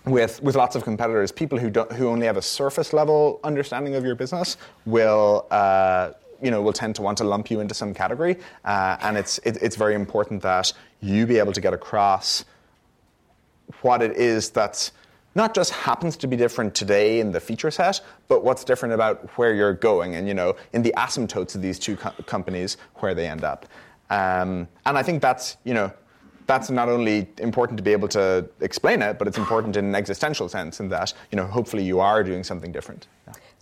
with, 0.05 0.41
with 0.41 0.55
lots 0.55 0.75
of 0.75 0.83
competitors, 0.83 1.31
people 1.31 1.57
who, 1.57 1.69
who 1.95 2.07
only 2.07 2.27
have 2.27 2.37
a 2.37 2.41
surface 2.41 2.93
level 2.93 3.39
understanding 3.43 3.95
of 3.95 4.05
your 4.05 4.15
business 4.15 4.55
will 4.85 5.47
uh, 5.51 6.11
you 6.41 6.51
know, 6.51 6.61
will 6.61 6.73
tend 6.73 6.95
to 6.95 7.01
want 7.01 7.17
to 7.19 7.23
lump 7.23 7.49
you 7.51 7.59
into 7.59 7.73
some 7.73 7.93
category. 7.93 8.37
Uh, 8.63 8.97
and 9.01 9.17
it's, 9.17 9.37
it, 9.39 9.57
it's 9.61 9.75
very 9.75 9.95
important 9.95 10.41
that 10.43 10.73
you 11.01 11.25
be 11.25 11.37
able 11.37 11.53
to 11.53 11.61
get 11.61 11.73
across 11.73 12.45
what 13.81 14.01
it 14.01 14.15
is 14.17 14.49
that's 14.49 14.91
not 15.35 15.53
just 15.53 15.71
happens 15.71 16.15
to 16.15 16.27
be 16.27 16.37
different 16.37 16.73
today 16.73 17.19
in 17.19 17.31
the 17.31 17.39
feature 17.39 17.69
set, 17.69 17.99
but 18.27 18.43
what's 18.43 18.63
different 18.63 18.93
about 18.93 19.29
where 19.37 19.53
you're 19.53 19.73
going 19.73 20.15
and, 20.15 20.27
you 20.27 20.33
know, 20.33 20.55
in 20.71 20.81
the 20.81 20.93
asymptotes 20.95 21.55
of 21.55 21.61
these 21.61 21.77
two 21.77 21.97
co- 21.97 22.11
companies, 22.25 22.77
where 22.95 23.13
they 23.13 23.27
end 23.27 23.43
up. 23.43 23.65
Um, 24.09 24.67
and 24.85 24.97
I 24.97 25.03
think 25.03 25.21
that's, 25.21 25.57
you 25.65 25.73
know, 25.73 25.91
that's 26.47 26.69
not 26.69 26.89
only 26.89 27.27
important 27.39 27.77
to 27.77 27.83
be 27.83 27.91
able 27.91 28.07
to 28.09 28.47
explain 28.61 29.01
it, 29.01 29.17
but 29.17 29.27
it's 29.27 29.37
important 29.37 29.75
in 29.75 29.85
an 29.85 29.95
existential 29.95 30.47
sense 30.47 30.79
in 30.79 30.89
that, 30.89 31.13
you 31.31 31.35
know, 31.35 31.47
hopefully 31.47 31.83
you 31.83 31.99
are 31.99 32.23
doing 32.23 32.43
something 32.43 32.71
different. 32.71 33.07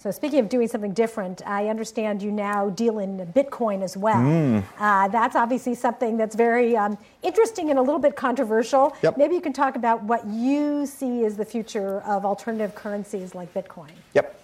So 0.03 0.11
speaking 0.11 0.39
of 0.39 0.49
doing 0.49 0.67
something 0.67 0.91
different, 0.91 1.41
I 1.47 1.69
understand 1.69 2.21
you 2.21 2.29
now 2.29 2.69
deal 2.69 2.99
in 2.99 3.25
Bitcoin 3.27 3.81
as 3.81 3.95
well. 3.95 4.17
Mm. 4.17 4.61
Uh, 4.77 5.07
that's 5.07 5.33
obviously 5.33 5.75
something 5.75 6.17
that's 6.17 6.35
very 6.35 6.75
um, 6.75 6.97
interesting 7.21 7.69
and 7.69 7.79
a 7.79 7.81
little 7.81 8.01
bit 8.01 8.17
controversial. 8.17 8.93
Yep. 9.01 9.17
Maybe 9.17 9.35
you 9.35 9.39
can 9.39 9.53
talk 9.53 9.77
about 9.77 10.03
what 10.03 10.27
you 10.27 10.85
see 10.85 11.23
as 11.23 11.37
the 11.37 11.45
future 11.45 12.01
of 12.01 12.25
alternative 12.25 12.75
currencies 12.75 13.33
like 13.33 13.53
Bitcoin. 13.53 13.91
Yep. 14.13 14.43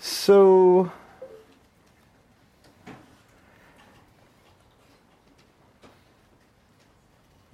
So 0.00 0.90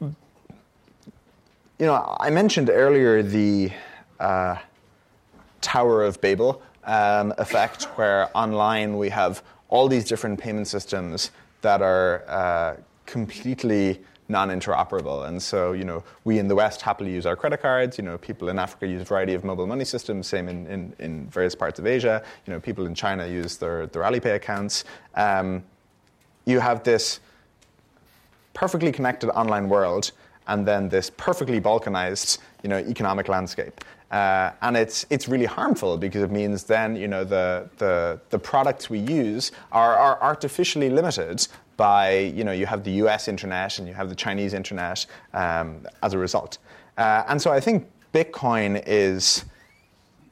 you 0.01 0.15
know, 1.81 2.17
I 2.19 2.31
mentioned 2.31 2.71
earlier 2.71 3.23
the 3.23 3.73
uh, 4.19 4.57
Tower 5.61 6.03
of 6.03 6.19
Babel 6.23 6.63
um, 6.85 7.33
effect 7.39 7.85
where 7.97 8.31
online 8.37 8.99
we 8.99 9.09
have 9.11 9.43
all 9.69 9.89
these 9.89 10.05
different 10.05 10.39
payment 10.39 10.69
systems 10.69 11.31
that 11.63 11.81
are 11.81 12.25
uh, 12.29 12.77
completely 13.07 14.01
non-interoperable. 14.29 15.29
And 15.29 15.43
so, 15.43 15.73
you 15.73 15.85
know, 15.85 16.03
we 16.25 16.39
in 16.39 16.49
the 16.49 16.55
West 16.55 16.83
happily 16.83 17.13
use 17.13 17.27
our 17.27 17.37
credit 17.37 17.61
cards. 17.63 17.99
You 17.99 18.05
know, 18.05 18.19
people 18.19 18.49
in 18.49 18.59
Africa 18.59 18.87
use 18.87 19.03
a 19.03 19.05
variety 19.05 19.35
of 19.35 19.45
mobile 19.45 19.67
money 19.67 19.85
systems. 19.85 20.27
Same 20.27 20.49
in, 20.49 20.67
in, 20.67 20.95
in 20.99 21.27
various 21.29 21.55
parts 21.55 21.79
of 21.79 21.87
Asia. 21.87 22.23
You 22.47 22.53
know, 22.53 22.61
people 22.61 22.87
in 22.87 22.95
China 22.95 23.27
use 23.27 23.57
their 23.59 23.87
their 23.87 24.03
Alipay 24.03 24.35
accounts. 24.35 24.85
Um, 25.15 25.63
you 26.45 26.61
have 26.61 26.83
this 26.83 27.21
perfectly 28.55 28.93
connected 28.93 29.31
online 29.31 29.69
world, 29.69 30.13
and 30.47 30.67
then 30.67 30.89
this 30.89 31.11
perfectly 31.11 31.61
balkanized, 31.61 32.39
you 32.63 32.69
know, 32.69 32.79
economic 32.79 33.29
landscape. 33.29 33.85
Uh, 34.13 34.53
and 34.61 34.77
it's, 34.77 35.07
it's 35.09 35.27
really 35.27 35.47
harmful 35.47 35.97
because 35.97 36.23
it 36.23 36.31
means 36.31 36.65
then 36.65 36.95
you 36.95 37.09
know, 37.09 37.25
the, 37.25 37.69
the, 37.79 38.21
the 38.29 38.39
products 38.39 38.91
we 38.91 38.99
use 38.99 39.53
are, 39.73 39.97
are 39.97 40.21
artificially 40.23 40.91
limited 40.91 41.47
by, 41.79 42.19
you 42.19 42.45
know, 42.45 42.53
you 42.53 42.67
have 42.67 42.85
the 42.85 42.93
US 43.05 43.27
internet 43.27 43.79
and 43.79 43.89
you 43.89 43.95
have 43.95 44.11
the 44.11 44.15
Chinese 44.15 44.53
internet 44.53 45.07
um, 45.33 45.87
as 46.03 46.13
a 46.13 46.19
result. 46.19 46.59
Uh, 46.99 47.25
and 47.27 47.41
so 47.41 47.51
I 47.51 47.59
think 47.59 47.91
Bitcoin 48.13 48.83
is 48.87 49.47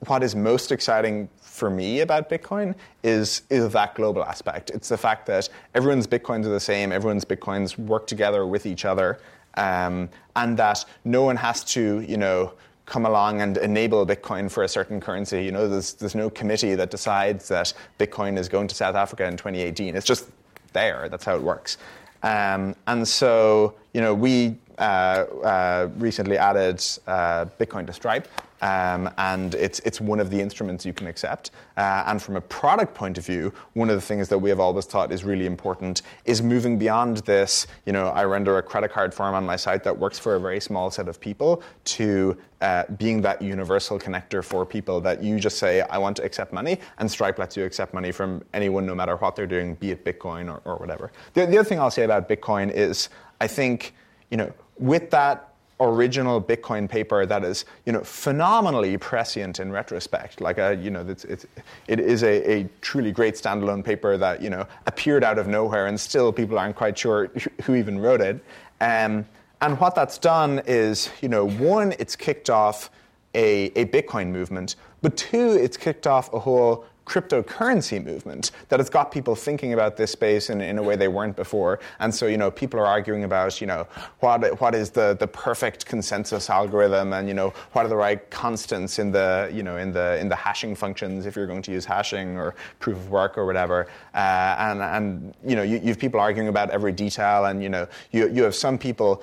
what 0.06 0.22
is 0.22 0.36
most 0.36 0.72
exciting 0.72 1.28
for 1.40 1.70
me 1.70 2.00
about 2.00 2.28
Bitcoin 2.30 2.74
is, 3.02 3.42
is 3.50 3.72
that 3.72 3.94
global 3.94 4.24
aspect. 4.24 4.70
It's 4.70 4.88
the 4.88 4.96
fact 4.98 5.26
that 5.26 5.48
everyone's 5.74 6.06
Bitcoins 6.06 6.46
are 6.46 6.50
the 6.50 6.60
same, 6.60 6.92
everyone's 6.92 7.24
Bitcoins 7.24 7.78
work 7.78 8.06
together 8.06 8.46
with 8.46 8.66
each 8.66 8.84
other, 8.84 9.20
um, 9.54 10.08
and 10.36 10.56
that 10.58 10.84
no 11.04 11.22
one 11.22 11.36
has 11.36 11.64
to, 11.64 12.00
you 12.00 12.16
know, 12.16 12.52
come 12.90 13.06
along 13.06 13.40
and 13.40 13.56
enable 13.58 14.04
Bitcoin 14.04 14.50
for 14.50 14.64
a 14.64 14.68
certain 14.68 15.00
currency. 15.00 15.44
You 15.44 15.52
know, 15.52 15.68
there's, 15.68 15.94
there's 15.94 16.16
no 16.16 16.28
committee 16.28 16.74
that 16.74 16.90
decides 16.90 17.46
that 17.48 17.72
Bitcoin 18.00 18.36
is 18.36 18.48
going 18.48 18.66
to 18.66 18.74
South 18.74 18.96
Africa 18.96 19.24
in 19.26 19.36
2018. 19.36 19.94
It's 19.94 20.04
just 20.04 20.28
there. 20.72 21.08
That's 21.08 21.24
how 21.24 21.36
it 21.36 21.42
works. 21.42 21.78
Um, 22.24 22.74
and 22.88 23.06
so, 23.06 23.74
you 23.94 24.00
know, 24.00 24.12
we 24.12 24.56
uh, 24.78 24.82
uh, 24.82 25.88
recently 25.98 26.36
added 26.36 26.84
uh, 27.06 27.46
Bitcoin 27.60 27.86
to 27.86 27.92
Stripe. 27.92 28.26
Um, 28.60 29.10
and 29.16 29.54
it's, 29.54 29.80
it's 29.80 30.00
one 30.00 30.20
of 30.20 30.30
the 30.30 30.40
instruments 30.40 30.84
you 30.84 30.92
can 30.92 31.06
accept. 31.06 31.50
Uh, 31.76 32.04
and 32.06 32.20
from 32.20 32.36
a 32.36 32.40
product 32.40 32.94
point 32.94 33.18
of 33.18 33.24
view, 33.24 33.52
one 33.74 33.88
of 33.88 33.96
the 33.96 34.00
things 34.00 34.28
that 34.28 34.38
we 34.38 34.50
have 34.50 34.60
always 34.60 34.84
thought 34.84 35.12
is 35.12 35.24
really 35.24 35.46
important 35.46 36.02
is 36.24 36.42
moving 36.42 36.78
beyond 36.78 37.18
this, 37.18 37.66
you 37.86 37.92
know, 37.92 38.08
I 38.08 38.24
render 38.24 38.58
a 38.58 38.62
credit 38.62 38.92
card 38.92 39.14
form 39.14 39.34
on 39.34 39.46
my 39.46 39.56
site 39.56 39.84
that 39.84 39.98
works 39.98 40.18
for 40.18 40.34
a 40.36 40.40
very 40.40 40.60
small 40.60 40.90
set 40.90 41.08
of 41.08 41.20
people 41.20 41.62
to 41.84 42.36
uh, 42.60 42.84
being 42.98 43.22
that 43.22 43.40
universal 43.40 43.98
connector 43.98 44.44
for 44.44 44.66
people 44.66 45.00
that 45.00 45.22
you 45.22 45.40
just 45.40 45.58
say, 45.58 45.80
I 45.80 45.98
want 45.98 46.16
to 46.18 46.24
accept 46.24 46.52
money, 46.52 46.78
and 46.98 47.10
Stripe 47.10 47.38
lets 47.38 47.56
you 47.56 47.64
accept 47.64 47.94
money 47.94 48.12
from 48.12 48.42
anyone 48.52 48.84
no 48.84 48.94
matter 48.94 49.16
what 49.16 49.36
they're 49.36 49.46
doing, 49.46 49.74
be 49.76 49.92
it 49.92 50.04
Bitcoin 50.04 50.52
or, 50.52 50.60
or 50.70 50.76
whatever. 50.76 51.10
The, 51.32 51.46
the 51.46 51.58
other 51.58 51.68
thing 51.68 51.80
I'll 51.80 51.90
say 51.90 52.02
about 52.02 52.28
Bitcoin 52.28 52.70
is 52.70 53.08
I 53.40 53.46
think, 53.46 53.94
you 54.30 54.36
know, 54.36 54.52
with 54.78 55.10
that 55.10 55.49
original 55.80 56.40
Bitcoin 56.40 56.88
paper 56.88 57.26
that 57.26 57.42
is, 57.44 57.64
you 57.86 57.92
know, 57.92 58.02
phenomenally 58.02 58.96
prescient 58.98 59.60
in 59.60 59.72
retrospect. 59.72 60.40
Like, 60.40 60.58
a, 60.58 60.76
you 60.76 60.90
know, 60.90 61.06
it's, 61.08 61.24
it's, 61.24 61.46
it 61.88 61.98
is 61.98 62.22
a, 62.22 62.50
a, 62.50 62.68
truly 62.80 63.12
great 63.12 63.34
standalone 63.34 63.84
paper 63.84 64.16
that, 64.16 64.42
you 64.42 64.50
know, 64.50 64.66
appeared 64.86 65.24
out 65.24 65.38
of 65.38 65.48
nowhere 65.48 65.86
and 65.86 65.98
still 65.98 66.32
people 66.32 66.58
aren't 66.58 66.76
quite 66.76 66.98
sure 66.98 67.30
who 67.62 67.74
even 67.74 67.98
wrote 67.98 68.20
it. 68.20 68.44
Um, 68.80 69.26
and 69.62 69.78
what 69.78 69.94
that's 69.94 70.18
done 70.18 70.62
is, 70.66 71.10
you 71.20 71.28
know, 71.28 71.46
one, 71.46 71.94
it's 71.98 72.16
kicked 72.16 72.50
off 72.50 72.90
a, 73.34 73.66
a 73.76 73.86
Bitcoin 73.86 74.28
movement, 74.28 74.76
but 75.02 75.16
two, 75.16 75.52
it's 75.52 75.76
kicked 75.76 76.06
off 76.06 76.32
a 76.32 76.38
whole 76.38 76.84
cryptocurrency 77.10 78.02
movement 78.02 78.52
that 78.68 78.78
has 78.78 78.88
got 78.88 79.10
people 79.10 79.34
thinking 79.34 79.72
about 79.72 79.96
this 79.96 80.12
space 80.12 80.48
in, 80.48 80.60
in 80.60 80.78
a 80.78 80.82
way 80.82 80.94
they 80.94 81.08
weren't 81.08 81.34
before. 81.34 81.80
And 81.98 82.14
so, 82.14 82.28
you 82.28 82.38
know, 82.38 82.52
people 82.52 82.78
are 82.78 82.86
arguing 82.86 83.24
about, 83.24 83.60
you 83.60 83.66
know, 83.66 83.88
what, 84.20 84.60
what 84.60 84.76
is 84.76 84.90
the, 84.90 85.16
the 85.18 85.26
perfect 85.26 85.86
consensus 85.86 86.48
algorithm 86.48 87.12
and, 87.12 87.26
you 87.26 87.34
know, 87.34 87.52
what 87.72 87.84
are 87.84 87.88
the 87.88 87.96
right 87.96 88.30
constants 88.30 89.00
in 89.00 89.10
the, 89.10 89.50
you 89.52 89.64
know, 89.64 89.76
in 89.76 89.92
the, 89.92 90.18
in 90.20 90.28
the 90.28 90.36
hashing 90.36 90.76
functions 90.76 91.26
if 91.26 91.34
you're 91.34 91.48
going 91.48 91.62
to 91.62 91.72
use 91.72 91.84
hashing 91.84 92.36
or 92.36 92.54
proof 92.78 92.96
of 92.96 93.10
work 93.10 93.36
or 93.36 93.44
whatever. 93.44 93.88
Uh, 94.14 94.54
and, 94.58 94.80
and, 94.80 95.34
you 95.44 95.56
know, 95.56 95.62
you, 95.62 95.78
you 95.78 95.88
have 95.88 95.98
people 95.98 96.20
arguing 96.20 96.48
about 96.48 96.70
every 96.70 96.92
detail 96.92 97.46
and, 97.46 97.60
you 97.60 97.68
know, 97.68 97.88
you, 98.12 98.28
you 98.28 98.44
have 98.44 98.54
some 98.54 98.78
people 98.78 99.20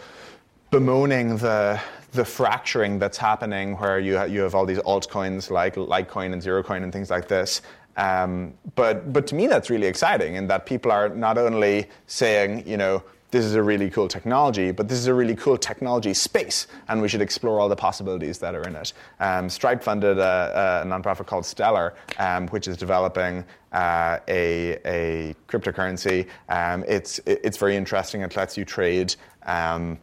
bemoaning 0.71 1.37
the 1.37 1.79
the 2.13 2.25
fracturing 2.25 2.99
that's 2.99 3.17
happening 3.17 3.75
where 3.77 3.99
you, 3.99 4.23
you 4.25 4.41
have 4.41 4.55
all 4.55 4.65
these 4.65 4.79
altcoins 4.79 5.49
like 5.49 5.75
Litecoin 5.75 6.33
and 6.33 6.41
Zerocoin 6.41 6.83
and 6.83 6.91
things 6.91 7.09
like 7.09 7.27
this. 7.27 7.61
Um, 7.97 8.53
but, 8.75 9.11
but 9.11 9.27
to 9.27 9.35
me, 9.35 9.47
that's 9.47 9.69
really 9.69 9.87
exciting 9.87 10.35
in 10.35 10.47
that 10.47 10.65
people 10.65 10.91
are 10.91 11.09
not 11.09 11.37
only 11.37 11.87
saying, 12.05 12.67
you 12.67 12.77
know, 12.77 13.03
this 13.31 13.43
is 13.43 13.55
a 13.55 13.63
really 13.63 13.89
cool 13.89 14.07
technology, 14.07 14.71
but 14.71 14.87
this 14.87 14.97
is 14.97 15.07
a 15.07 15.13
really 15.13 15.35
cool 15.35 15.57
technology 15.57 16.13
space, 16.13 16.67
and 16.87 17.01
we 17.01 17.09
should 17.09 17.21
explore 17.21 17.59
all 17.59 17.67
the 17.67 17.75
possibilities 17.75 18.39
that 18.39 18.55
are 18.55 18.63
in 18.63 18.75
it. 18.75 18.93
Um, 19.19 19.49
Stripe 19.49 19.83
funded 19.83 20.17
a, 20.17 20.83
a, 20.85 20.87
nonprofit 20.87 21.25
called 21.25 21.45
Stellar, 21.45 21.93
um, 22.19 22.47
which 22.49 22.69
is 22.69 22.77
developing 22.77 23.43
uh, 23.73 24.19
a, 24.29 24.79
a, 24.85 25.35
cryptocurrency. 25.49 26.27
Um, 26.47 26.85
it's, 26.87 27.19
it's 27.25 27.57
very 27.57 27.75
interesting. 27.75 28.21
It 28.21 28.35
lets 28.37 28.57
you 28.57 28.63
trade 28.63 29.13
um, 29.45 29.99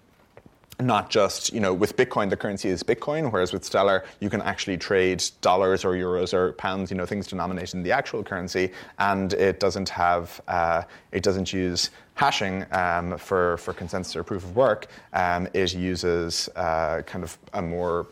not 0.85 1.11
just, 1.11 1.53
you 1.53 1.61
know, 1.61 1.73
with 1.73 1.97
Bitcoin, 1.97 2.31
the 2.31 2.37
currency 2.37 2.69
is 2.69 2.83
Bitcoin, 2.83 3.33
whereas 3.33 3.53
with 3.53 3.65
Stellar, 3.65 4.05
you 4.21 4.29
can 4.29 4.43
actually 4.43 4.77
trade 4.77 5.25
dollars 5.41 5.85
or 5.85 5.95
euros 5.95 6.35
or 6.35 6.53
pounds, 6.53 6.91
you 6.91 6.97
know, 6.97 7.07
things 7.07 7.27
denominated 7.27 7.75
in 7.75 7.83
the 7.83 7.91
actual 7.93 8.23
currency, 8.23 8.71
and 8.99 9.33
it 9.33 9.61
doesn't 9.61 9.89
have, 9.89 10.41
uh, 10.49 10.83
it 11.13 11.23
doesn't 11.23 11.53
use 11.53 11.91
hashing 12.15 12.65
um, 12.73 13.17
for, 13.19 13.57
for 13.57 13.73
consensus 13.73 14.15
or 14.15 14.23
proof 14.23 14.45
of 14.45 14.55
work. 14.55 14.87
Um, 15.13 15.49
it 15.55 15.75
uses 15.75 16.49
uh, 16.55 17.03
kind 17.07 17.25
of 17.25 17.37
a 17.55 17.63
more 17.63 18.07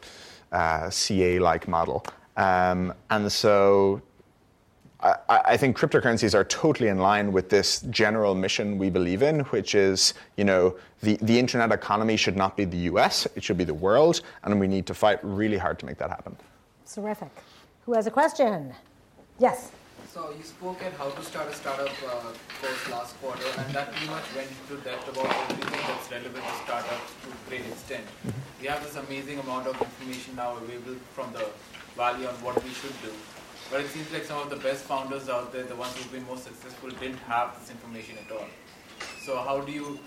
uh, 0.50 0.88
CA-like 0.90 1.68
model. 1.68 2.04
Um, 2.36 2.94
and 3.10 3.30
so 3.30 4.00
I, 5.02 5.16
I, 5.28 5.56
think 5.56 5.76
cryptocurrencies 5.76 6.32
are 6.34 6.44
totally 6.44 6.88
in 6.88 6.98
line 6.98 7.32
with 7.32 7.48
this 7.48 7.80
general 7.90 8.34
mission 8.34 8.78
we 8.78 8.88
believe 8.88 9.22
in, 9.22 9.40
which 9.46 9.74
is, 9.74 10.14
you 10.36 10.44
know, 10.44 10.76
the, 11.00 11.16
the 11.22 11.38
internet 11.38 11.72
economy 11.72 12.16
should 12.16 12.36
not 12.36 12.56
be 12.56 12.64
the 12.64 12.76
US, 12.92 13.26
it 13.34 13.42
should 13.42 13.58
be 13.58 13.64
the 13.64 13.74
world, 13.74 14.20
and 14.44 14.60
we 14.60 14.68
need 14.68 14.86
to 14.86 14.94
fight 14.94 15.18
really 15.22 15.58
hard 15.58 15.78
to 15.80 15.86
make 15.86 15.98
that 15.98 16.10
happen. 16.10 16.36
Terrific. 16.86 17.30
Who 17.84 17.94
has 17.94 18.06
a 18.06 18.10
question? 18.10 18.72
Yes. 19.38 19.72
So 20.12 20.32
you 20.36 20.44
spoke 20.44 20.82
at 20.84 20.92
how 20.92 21.08
to 21.10 21.22
start 21.22 21.48
a 21.48 21.54
startup 21.54 21.90
uh, 22.06 22.32
course 22.60 22.90
last 22.90 23.20
quarter, 23.20 23.46
and 23.58 23.74
that 23.74 23.90
pretty 23.92 24.06
much 24.08 24.24
went 24.36 24.48
into 24.50 24.82
depth 24.84 25.08
about 25.08 25.26
everything 25.50 25.80
that's 25.88 26.10
relevant 26.12 26.44
to 26.44 26.54
startups 26.64 27.12
to 27.22 27.28
a 27.30 27.48
great 27.48 27.66
extent. 27.66 28.04
Mm-hmm. 28.04 28.38
We 28.60 28.68
have 28.68 28.84
this 28.84 28.96
amazing 28.96 29.38
amount 29.40 29.66
of 29.66 29.80
information 29.80 30.36
now 30.36 30.56
available 30.58 31.00
from 31.14 31.32
the 31.32 31.46
Valley 31.96 32.26
on 32.26 32.34
what 32.44 32.62
we 32.62 32.70
should 32.70 32.94
do. 33.02 33.10
But 33.72 33.80
it 33.80 33.88
seems 33.88 34.12
like 34.12 34.24
some 34.24 34.38
of 34.38 34.50
the 34.50 34.56
best 34.56 34.84
founders 34.84 35.30
out 35.30 35.50
there, 35.50 35.62
the 35.62 35.74
ones 35.74 35.96
who've 35.96 36.12
been 36.12 36.26
most 36.26 36.44
successful, 36.44 36.90
didn't 36.90 37.16
have 37.20 37.58
this 37.58 37.70
information 37.70 38.16
at 38.22 38.30
all. 38.30 38.44
So 39.24 39.38
how 39.38 39.62
do 39.62 39.72
you 39.72 39.98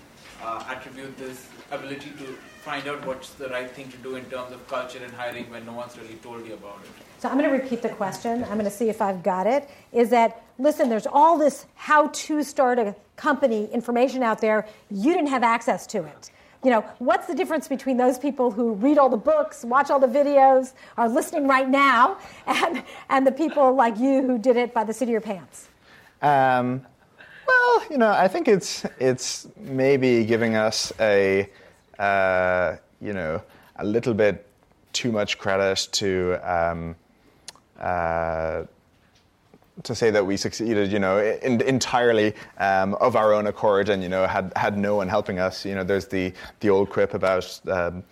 uh, 0.43 0.63
attribute 0.69 1.17
this 1.17 1.47
ability 1.71 2.11
to 2.19 2.25
find 2.63 2.87
out 2.87 3.03
what's 3.07 3.31
the 3.31 3.49
right 3.49 3.71
thing 3.71 3.89
to 3.89 3.97
do 3.97 4.17
in 4.17 4.25
terms 4.25 4.51
of 4.51 4.67
culture 4.67 4.99
and 5.03 5.11
hiring 5.11 5.49
when 5.49 5.65
no 5.65 5.73
one's 5.73 5.97
really 5.97 6.13
told 6.21 6.45
you 6.45 6.53
about 6.53 6.77
it? 6.83 6.91
So 7.17 7.27
I'm 7.27 7.39
going 7.39 7.49
to 7.49 7.57
repeat 7.57 7.81
the 7.81 7.89
question. 7.89 8.43
I'm 8.43 8.53
going 8.53 8.65
to 8.65 8.69
see 8.69 8.89
if 8.89 9.01
I've 9.01 9.23
got 9.23 9.47
it. 9.47 9.67
Is 9.91 10.11
that 10.11 10.43
listen? 10.59 10.87
There's 10.87 11.07
all 11.07 11.39
this 11.39 11.65
how 11.73 12.09
to 12.09 12.43
start 12.43 12.77
a 12.77 12.95
company 13.15 13.67
information 13.73 14.21
out 14.21 14.41
there. 14.41 14.67
You 14.91 15.11
didn't 15.11 15.29
have 15.29 15.41
access 15.41 15.87
to 15.87 16.03
it 16.03 16.29
you 16.65 16.71
know, 16.71 16.81
what's 16.97 17.27
the 17.27 17.35
difference 17.35 17.67
between 17.67 17.95
those 17.95 18.17
people 18.17 18.49
who 18.49 18.73
read 18.73 18.97
all 18.97 19.07
the 19.07 19.15
books, 19.17 19.63
watch 19.63 19.91
all 19.91 19.99
the 19.99 20.07
videos, 20.07 20.73
are 20.97 21.07
listening 21.07 21.47
right 21.47 21.69
now, 21.69 22.17
and, 22.47 22.83
and 23.09 23.27
the 23.27 23.31
people 23.31 23.71
like 23.73 23.99
you 23.99 24.23
who 24.23 24.39
did 24.39 24.57
it 24.57 24.73
by 24.73 24.83
the 24.83 24.91
seat 24.91 25.05
of 25.05 25.09
your 25.09 25.21
pants? 25.21 25.67
Um, 26.23 26.83
well, 27.47 27.83
you 27.91 27.99
know, 27.99 28.09
I 28.09 28.27
think 28.27 28.47
it's 28.47 28.83
it's 28.99 29.47
maybe 29.57 30.25
giving 30.25 30.55
us 30.55 30.91
a 30.99 31.47
uh, 31.99 32.77
you 32.99 33.13
know 33.13 33.43
a 33.75 33.85
little 33.85 34.15
bit 34.15 34.47
too 34.91 35.11
much 35.11 35.37
credit 35.37 35.87
to 35.91 36.39
um, 36.41 36.95
uh, 37.79 38.63
to 39.83 39.93
say 39.93 40.09
that 40.11 40.25
we 40.25 40.37
succeeded, 40.37 40.91
you 40.91 40.99
know, 40.99 41.19
in, 41.19 41.61
entirely 41.61 42.33
um, 42.57 42.95
of 42.95 43.15
our 43.15 43.33
own 43.33 43.47
accord, 43.47 43.89
and 43.89 44.01
you 44.01 44.09
know, 44.09 44.25
had 44.25 44.51
had 44.55 44.77
no 44.77 44.95
one 44.95 45.07
helping 45.07 45.39
us. 45.39 45.65
You 45.65 45.75
know, 45.75 45.83
there's 45.83 46.07
the 46.07 46.33
the 46.59 46.69
old 46.69 46.89
quip 46.89 47.13
about. 47.13 47.59
Um, 47.67 48.03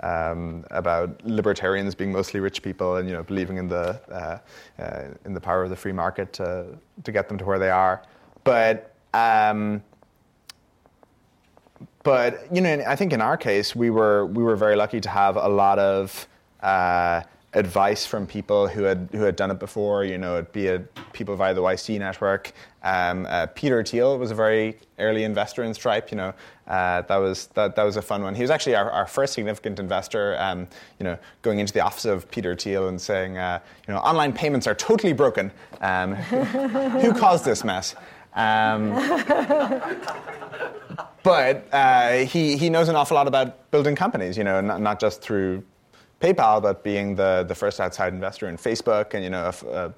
um, 0.00 0.64
about 0.72 1.24
libertarians 1.24 1.94
being 1.94 2.10
mostly 2.10 2.40
rich 2.40 2.60
people 2.60 2.96
and 2.96 3.08
you 3.08 3.14
know 3.14 3.22
believing 3.22 3.58
in 3.58 3.68
the 3.68 4.00
uh, 4.10 4.38
uh, 4.82 5.04
in 5.24 5.32
the 5.32 5.40
power 5.40 5.62
of 5.62 5.70
the 5.70 5.76
free 5.76 5.92
market 5.92 6.32
to 6.32 6.66
to 7.04 7.12
get 7.12 7.28
them 7.28 7.38
to 7.38 7.44
where 7.44 7.60
they 7.60 7.70
are, 7.70 8.02
but 8.42 8.94
um, 9.14 9.80
but 12.02 12.48
you 12.52 12.60
know 12.60 12.82
I 12.84 12.96
think 12.96 13.12
in 13.12 13.20
our 13.20 13.36
case 13.36 13.76
we 13.76 13.90
were 13.90 14.26
we 14.26 14.42
were 14.42 14.56
very 14.56 14.74
lucky 14.74 15.00
to 15.00 15.08
have 15.08 15.36
a 15.36 15.48
lot 15.48 15.78
of 15.78 16.26
uh, 16.62 17.22
advice 17.54 18.06
from 18.06 18.26
people 18.26 18.66
who 18.66 18.84
had 18.84 19.08
who 19.12 19.22
had 19.22 19.36
done 19.36 19.50
it 19.50 19.58
before. 19.58 20.04
You 20.04 20.18
know, 20.18 20.34
it'd 20.34 20.52
be 20.52 20.68
it 20.68 21.12
people 21.12 21.36
via 21.36 21.54
the 21.54 21.60
YC 21.60 21.98
network. 21.98 22.52
Um, 22.82 23.26
uh, 23.28 23.46
Peter 23.54 23.84
Thiel 23.84 24.18
was 24.18 24.30
a 24.30 24.34
very 24.34 24.78
early 24.98 25.24
investor 25.24 25.62
in 25.62 25.74
Stripe. 25.74 26.10
You 26.10 26.16
know, 26.16 26.34
uh, 26.66 27.02
that 27.02 27.16
was 27.16 27.48
that, 27.48 27.76
that 27.76 27.82
was 27.82 27.96
a 27.96 28.02
fun 28.02 28.22
one. 28.22 28.34
He 28.34 28.42
was 28.42 28.50
actually 28.50 28.74
our, 28.74 28.90
our 28.90 29.06
first 29.06 29.34
significant 29.34 29.78
investor. 29.78 30.36
Um, 30.38 30.66
you 30.98 31.04
know, 31.04 31.18
going 31.42 31.58
into 31.58 31.72
the 31.72 31.80
office 31.80 32.04
of 32.04 32.30
Peter 32.30 32.56
Thiel 32.56 32.88
and 32.88 33.00
saying, 33.00 33.36
uh, 33.36 33.60
you 33.86 33.94
know, 33.94 34.00
online 34.00 34.32
payments 34.32 34.66
are 34.66 34.74
totally 34.74 35.12
broken. 35.12 35.52
Um, 35.80 36.14
who 36.14 37.12
caused 37.12 37.44
this 37.44 37.64
mess? 37.64 37.94
Um, 38.34 38.92
but 41.22 41.68
uh, 41.70 42.24
he, 42.24 42.56
he 42.56 42.70
knows 42.70 42.88
an 42.88 42.96
awful 42.96 43.14
lot 43.14 43.28
about 43.28 43.70
building 43.70 43.94
companies, 43.94 44.38
you 44.38 44.44
know, 44.44 44.62
not, 44.62 44.80
not 44.80 45.00
just 45.00 45.20
through 45.20 45.62
PayPal, 46.22 46.62
but 46.62 46.84
being 46.84 47.16
the, 47.16 47.44
the 47.48 47.54
first 47.54 47.80
outside 47.80 48.12
investor 48.12 48.48
in 48.48 48.56
Facebook 48.56 49.14
and, 49.14 49.24
you 49.24 49.30
know, 49.30 49.50
a, 49.68 49.92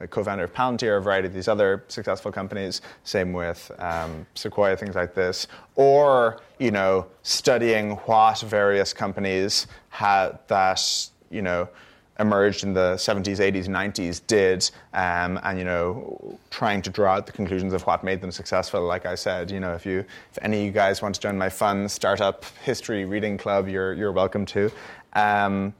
a 0.00 0.08
co-founder 0.08 0.44
of 0.44 0.54
Palantir, 0.54 0.96
a 0.96 1.00
variety 1.00 1.28
of 1.28 1.34
these 1.34 1.48
other 1.48 1.84
successful 1.88 2.32
companies. 2.32 2.80
Same 3.04 3.34
with 3.34 3.70
um, 3.78 4.26
Sequoia, 4.34 4.74
things 4.74 4.94
like 4.94 5.14
this. 5.14 5.48
Or, 5.74 6.40
you 6.58 6.70
know, 6.70 7.06
studying 7.22 7.90
what 8.06 8.40
various 8.40 8.94
companies 8.94 9.66
had 9.90 10.38
that, 10.48 11.10
you 11.30 11.42
know, 11.42 11.68
emerged 12.18 12.64
in 12.64 12.72
the 12.72 12.94
70s, 12.94 13.38
80s, 13.38 13.66
90s 13.66 14.26
did, 14.26 14.70
um, 14.94 15.38
and 15.42 15.58
you 15.58 15.64
know, 15.64 16.38
trying 16.50 16.80
to 16.82 16.90
draw 16.90 17.16
out 17.16 17.26
the 17.26 17.32
conclusions 17.32 17.72
of 17.72 17.82
what 17.82 18.02
made 18.02 18.20
them 18.20 18.30
successful. 18.30 18.80
Like 18.82 19.04
I 19.04 19.14
said, 19.14 19.50
you 19.50 19.60
know, 19.60 19.74
if 19.74 19.84
you, 19.84 19.98
if 20.32 20.38
any 20.40 20.60
of 20.60 20.64
you 20.64 20.70
guys 20.70 21.02
want 21.02 21.14
to 21.14 21.20
join 21.20 21.36
my 21.36 21.50
fun 21.50 21.88
startup 21.88 22.44
history 22.64 23.04
reading 23.04 23.36
club, 23.36 23.68
you're 23.68 23.92
you're 23.92 24.12
welcome 24.12 24.46
to. 24.46 24.70
Um, 25.16 25.74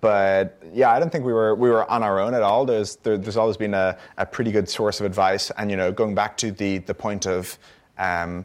but 0.00 0.62
yeah, 0.72 0.90
I 0.90 1.00
don't 1.00 1.10
think 1.10 1.24
we 1.24 1.32
were 1.32 1.54
we 1.54 1.70
were 1.70 1.90
on 1.90 2.02
our 2.02 2.20
own 2.20 2.34
at 2.34 2.42
all. 2.42 2.66
There's 2.66 2.96
there, 2.96 3.16
there's 3.16 3.38
always 3.38 3.56
been 3.56 3.74
a, 3.74 3.96
a 4.18 4.26
pretty 4.26 4.52
good 4.52 4.68
source 4.68 5.00
of 5.00 5.06
advice, 5.06 5.50
and 5.56 5.70
you 5.70 5.76
know, 5.76 5.90
going 5.90 6.14
back 6.14 6.36
to 6.38 6.52
the 6.52 6.78
the 6.78 6.94
point 6.94 7.26
of 7.26 7.58
um, 7.96 8.44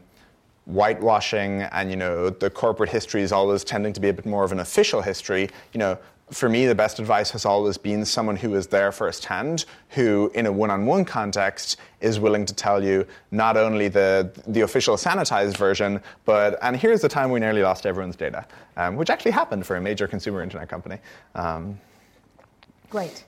whitewashing 0.70 1.62
and 1.62 1.90
you 1.90 1.96
know 1.96 2.30
the 2.30 2.48
corporate 2.48 2.90
history 2.90 3.22
is 3.22 3.32
always 3.32 3.64
tending 3.64 3.92
to 3.92 4.00
be 4.00 4.08
a 4.08 4.12
bit 4.12 4.26
more 4.26 4.44
of 4.44 4.52
an 4.52 4.60
official 4.60 5.02
history 5.02 5.48
you 5.72 5.78
know 5.78 5.98
for 6.30 6.48
me 6.48 6.66
the 6.66 6.74
best 6.74 6.98
advice 6.98 7.30
has 7.30 7.44
always 7.44 7.76
been 7.76 8.04
someone 8.04 8.36
who 8.36 8.54
is 8.54 8.66
there 8.68 8.92
firsthand 8.92 9.64
who 9.90 10.30
in 10.34 10.46
a 10.46 10.52
one-on-one 10.52 11.04
context 11.04 11.76
is 12.00 12.20
willing 12.20 12.46
to 12.46 12.54
tell 12.54 12.82
you 12.82 13.06
not 13.30 13.56
only 13.56 13.88
the 13.88 14.30
the 14.46 14.60
official 14.60 14.96
sanitized 14.96 15.56
version 15.56 16.00
but 16.24 16.58
and 16.62 16.76
here's 16.76 17.00
the 17.00 17.08
time 17.08 17.30
we 17.30 17.40
nearly 17.40 17.62
lost 17.62 17.86
everyone's 17.86 18.16
data 18.16 18.46
um, 18.76 18.96
which 18.96 19.10
actually 19.10 19.32
happened 19.32 19.66
for 19.66 19.76
a 19.76 19.80
major 19.80 20.06
consumer 20.06 20.42
internet 20.42 20.68
company. 20.68 20.98
Um, 21.34 21.78
great. 22.88 23.24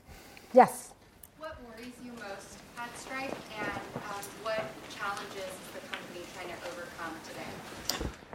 Yes 0.53 0.92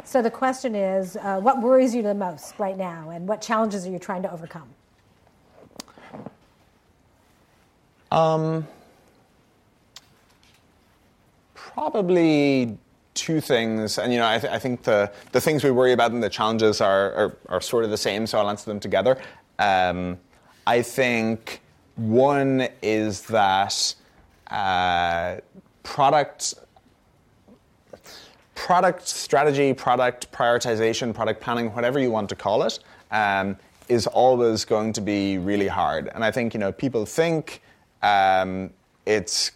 So 0.08 0.22
the 0.22 0.32
question 0.32 0.74
is, 0.74 1.18
uh, 1.18 1.42
what 1.42 1.62
worries 1.62 1.94
you 1.94 2.02
the 2.02 2.14
most 2.14 2.58
right 2.60 2.78
now, 2.78 3.10
and 3.10 3.28
what 3.28 3.42
challenges 3.42 3.86
are 3.86 3.92
you 3.92 4.00
trying 4.00 4.22
to 4.22 4.32
overcome? 4.32 4.70
Um, 8.10 8.66
probably 11.54 12.78
two 13.16 13.42
things, 13.42 13.98
and 13.98 14.14
you 14.14 14.20
know, 14.20 14.30
I, 14.30 14.40
th- 14.40 14.54
I, 14.54 14.58
think 14.60 14.84
the 14.84 15.12
the 15.34 15.42
things 15.42 15.62
we 15.66 15.72
worry 15.72 15.92
about 15.92 16.14
and 16.14 16.24
the 16.24 16.30
challenges 16.30 16.80
are 16.80 17.12
are, 17.12 17.38
are 17.50 17.60
sort 17.60 17.84
of 17.84 17.90
the 17.90 17.98
same. 17.98 18.26
So 18.28 18.40
I'll 18.40 18.50
answer 18.50 18.70
them 18.70 18.80
together. 18.80 19.18
Um, 19.60 20.18
I 20.66 20.84
think 20.84 21.62
one 21.98 22.70
is 22.82 23.24
that 23.24 23.94
uh, 24.52 25.42
product 25.84 26.54
product 28.58 29.08
strategy, 29.08 29.72
product 29.72 30.32
prioritization, 30.32 31.14
product 31.14 31.40
planning, 31.40 31.72
whatever 31.76 32.00
you 32.00 32.10
want 32.10 32.28
to 32.28 32.36
call 32.36 32.64
it, 32.64 32.80
um, 33.12 33.56
is 33.88 34.08
always 34.08 34.66
going 34.66 34.92
to 34.92 35.00
be 35.00 35.38
really 35.38 35.68
hard. 35.68 36.10
And 36.14 36.26
I 36.26 36.32
think 36.32 36.54
you 36.56 36.60
know 36.60 36.72
people 36.72 37.06
think 37.06 37.62
um, 38.02 38.72
it's 39.06 39.52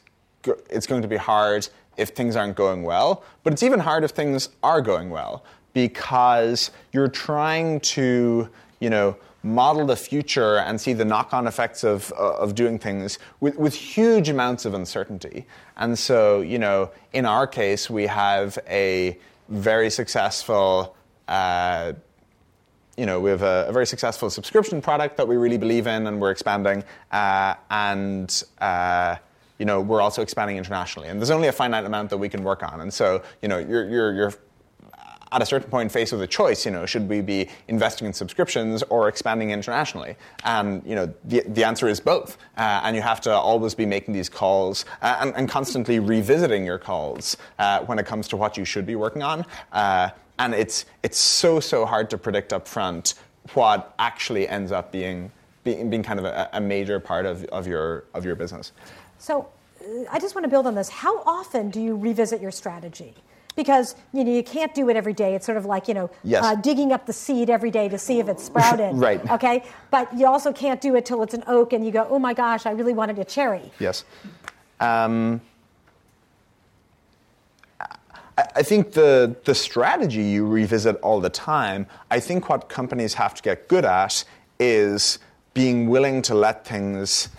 it's 0.69 0.85
going 0.85 1.01
to 1.01 1.07
be 1.07 1.17
hard 1.17 1.67
if 1.97 2.09
things 2.09 2.35
aren't 2.35 2.55
going 2.55 2.83
well, 2.83 3.23
but 3.43 3.51
it's 3.51 3.63
even 3.63 3.79
hard 3.79 4.03
if 4.03 4.11
things 4.11 4.49
are 4.63 4.81
going 4.81 5.09
well 5.09 5.43
because 5.73 6.69
you're 6.93 7.07
trying 7.07 7.79
to 7.79 8.47
you 8.79 8.89
know 8.89 9.17
model 9.43 9.85
the 9.85 9.95
future 9.95 10.57
and 10.57 10.79
see 10.79 10.93
the 10.93 11.05
knock-on 11.05 11.47
effects 11.47 11.83
of, 11.83 12.13
uh, 12.17 12.37
of 12.37 12.53
doing 12.55 12.77
things 12.77 13.17
with, 13.39 13.57
with 13.57 13.73
huge 13.73 14.29
amounts 14.29 14.65
of 14.65 14.73
uncertainty. 14.73 15.45
And 15.77 15.97
so, 15.97 16.41
you 16.41 16.59
know, 16.59 16.91
in 17.13 17.25
our 17.25 17.47
case, 17.47 17.89
we 17.89 18.05
have 18.07 18.59
a 18.69 19.17
very 19.49 19.89
successful, 19.89 20.95
uh, 21.27 21.93
you 22.97 23.05
know, 23.05 23.19
we 23.19 23.31
have 23.31 23.41
a, 23.41 23.65
a, 23.67 23.71
very 23.71 23.87
successful 23.87 24.29
subscription 24.29 24.81
product 24.81 25.17
that 25.17 25.27
we 25.27 25.37
really 25.37 25.57
believe 25.57 25.87
in 25.87 26.07
and 26.07 26.21
we're 26.21 26.31
expanding. 26.31 26.83
Uh, 27.11 27.55
and, 27.71 28.43
uh, 28.59 29.15
you 29.57 29.65
know, 29.65 29.81
we're 29.81 30.01
also 30.01 30.21
expanding 30.21 30.57
internationally. 30.57 31.07
And 31.07 31.19
there's 31.19 31.31
only 31.31 31.47
a 31.47 31.51
finite 31.51 31.85
amount 31.85 32.09
that 32.11 32.17
we 32.17 32.29
can 32.29 32.43
work 32.43 32.63
on. 32.63 32.81
And 32.81 32.93
so, 32.93 33.23
you 33.41 33.47
know, 33.47 33.57
you're, 33.57 33.89
you're, 33.89 34.13
you're 34.13 34.33
at 35.31 35.41
a 35.41 35.45
certain 35.45 35.69
point 35.69 35.91
faced 35.91 36.11
with 36.11 36.21
a 36.21 36.27
choice, 36.27 36.65
you 36.65 36.71
know, 36.71 36.85
should 36.85 37.07
we 37.07 37.21
be 37.21 37.47
investing 37.67 38.05
in 38.05 38.13
subscriptions 38.13 38.83
or 38.83 39.07
expanding 39.07 39.51
internationally? 39.51 40.15
And 40.43 40.83
you 40.85 40.95
know, 40.95 41.13
the, 41.23 41.43
the 41.47 41.63
answer 41.63 41.87
is 41.87 41.99
both. 41.99 42.37
Uh, 42.57 42.81
and 42.83 42.95
you 42.95 43.01
have 43.01 43.21
to 43.21 43.33
always 43.33 43.73
be 43.73 43.85
making 43.85 44.13
these 44.13 44.29
calls 44.29 44.85
uh, 45.01 45.17
and, 45.21 45.33
and, 45.35 45.49
constantly 45.49 45.99
revisiting 45.99 46.65
your 46.65 46.77
calls 46.77 47.37
uh, 47.59 47.79
when 47.81 47.97
it 47.99 48.05
comes 48.05 48.27
to 48.29 48.37
what 48.37 48.57
you 48.57 48.65
should 48.65 48.85
be 48.85 48.95
working 48.95 49.23
on. 49.23 49.45
Uh, 49.71 50.09
and 50.39 50.53
it's 50.53 50.85
it's 51.03 51.17
so 51.17 51.59
so 51.59 51.85
hard 51.85 52.09
to 52.09 52.17
predict 52.17 52.51
up 52.51 52.67
front 52.67 53.13
what 53.53 53.93
actually 53.99 54.47
ends 54.47 54.71
up 54.71 54.91
being 54.91 55.31
being, 55.63 55.89
being 55.89 56.03
kind 56.03 56.19
of 56.19 56.25
a, 56.25 56.49
a 56.53 56.61
major 56.61 56.99
part 56.99 57.25
of, 57.25 57.43
of 57.45 57.67
your 57.67 58.05
of 58.13 58.25
your 58.25 58.35
business. 58.35 58.71
So 59.19 59.47
I 60.09 60.19
just 60.19 60.35
want 60.35 60.45
to 60.45 60.49
build 60.49 60.67
on 60.67 60.75
this. 60.75 60.89
How 60.89 61.19
often 61.23 61.69
do 61.69 61.81
you 61.81 61.95
revisit 61.95 62.41
your 62.41 62.51
strategy? 62.51 63.13
Because 63.55 63.95
you 64.13 64.23
know 64.23 64.31
you 64.31 64.43
can't 64.43 64.73
do 64.73 64.89
it 64.89 64.95
every 64.95 65.13
day. 65.13 65.35
It's 65.35 65.45
sort 65.45 65.57
of 65.57 65.65
like 65.65 65.87
you 65.87 65.93
know 65.93 66.09
yes. 66.23 66.43
uh, 66.43 66.55
digging 66.55 66.91
up 66.91 67.05
the 67.05 67.13
seed 67.13 67.49
every 67.49 67.71
day 67.71 67.89
to 67.89 67.97
see 67.97 68.19
if 68.19 68.27
it's 68.27 68.43
sprouted. 68.43 68.95
right. 68.95 69.29
Okay. 69.31 69.63
But 69.89 70.15
you 70.17 70.27
also 70.27 70.53
can't 70.53 70.81
do 70.81 70.95
it 70.95 71.05
till 71.05 71.21
it's 71.23 71.33
an 71.33 71.43
oak, 71.47 71.73
and 71.73 71.85
you 71.85 71.91
go, 71.91 72.07
oh 72.09 72.19
my 72.19 72.33
gosh, 72.33 72.65
I 72.65 72.71
really 72.71 72.93
wanted 72.93 73.19
a 73.19 73.25
cherry. 73.25 73.71
Yes. 73.79 74.03
Um, 74.79 75.41
I 78.55 78.63
think 78.63 78.93
the, 78.93 79.35
the 79.45 79.53
strategy 79.53 80.23
you 80.23 80.47
revisit 80.47 80.95
all 81.01 81.19
the 81.19 81.29
time, 81.29 81.85
I 82.09 82.19
think 82.19 82.49
what 82.49 82.69
companies 82.69 83.13
have 83.15 83.35
to 83.35 83.41
get 83.41 83.67
good 83.67 83.85
at 83.85 84.23
is 84.59 85.19
being 85.53 85.89
willing 85.89 86.21
to 86.23 86.35
let 86.35 86.65
things 86.65 87.29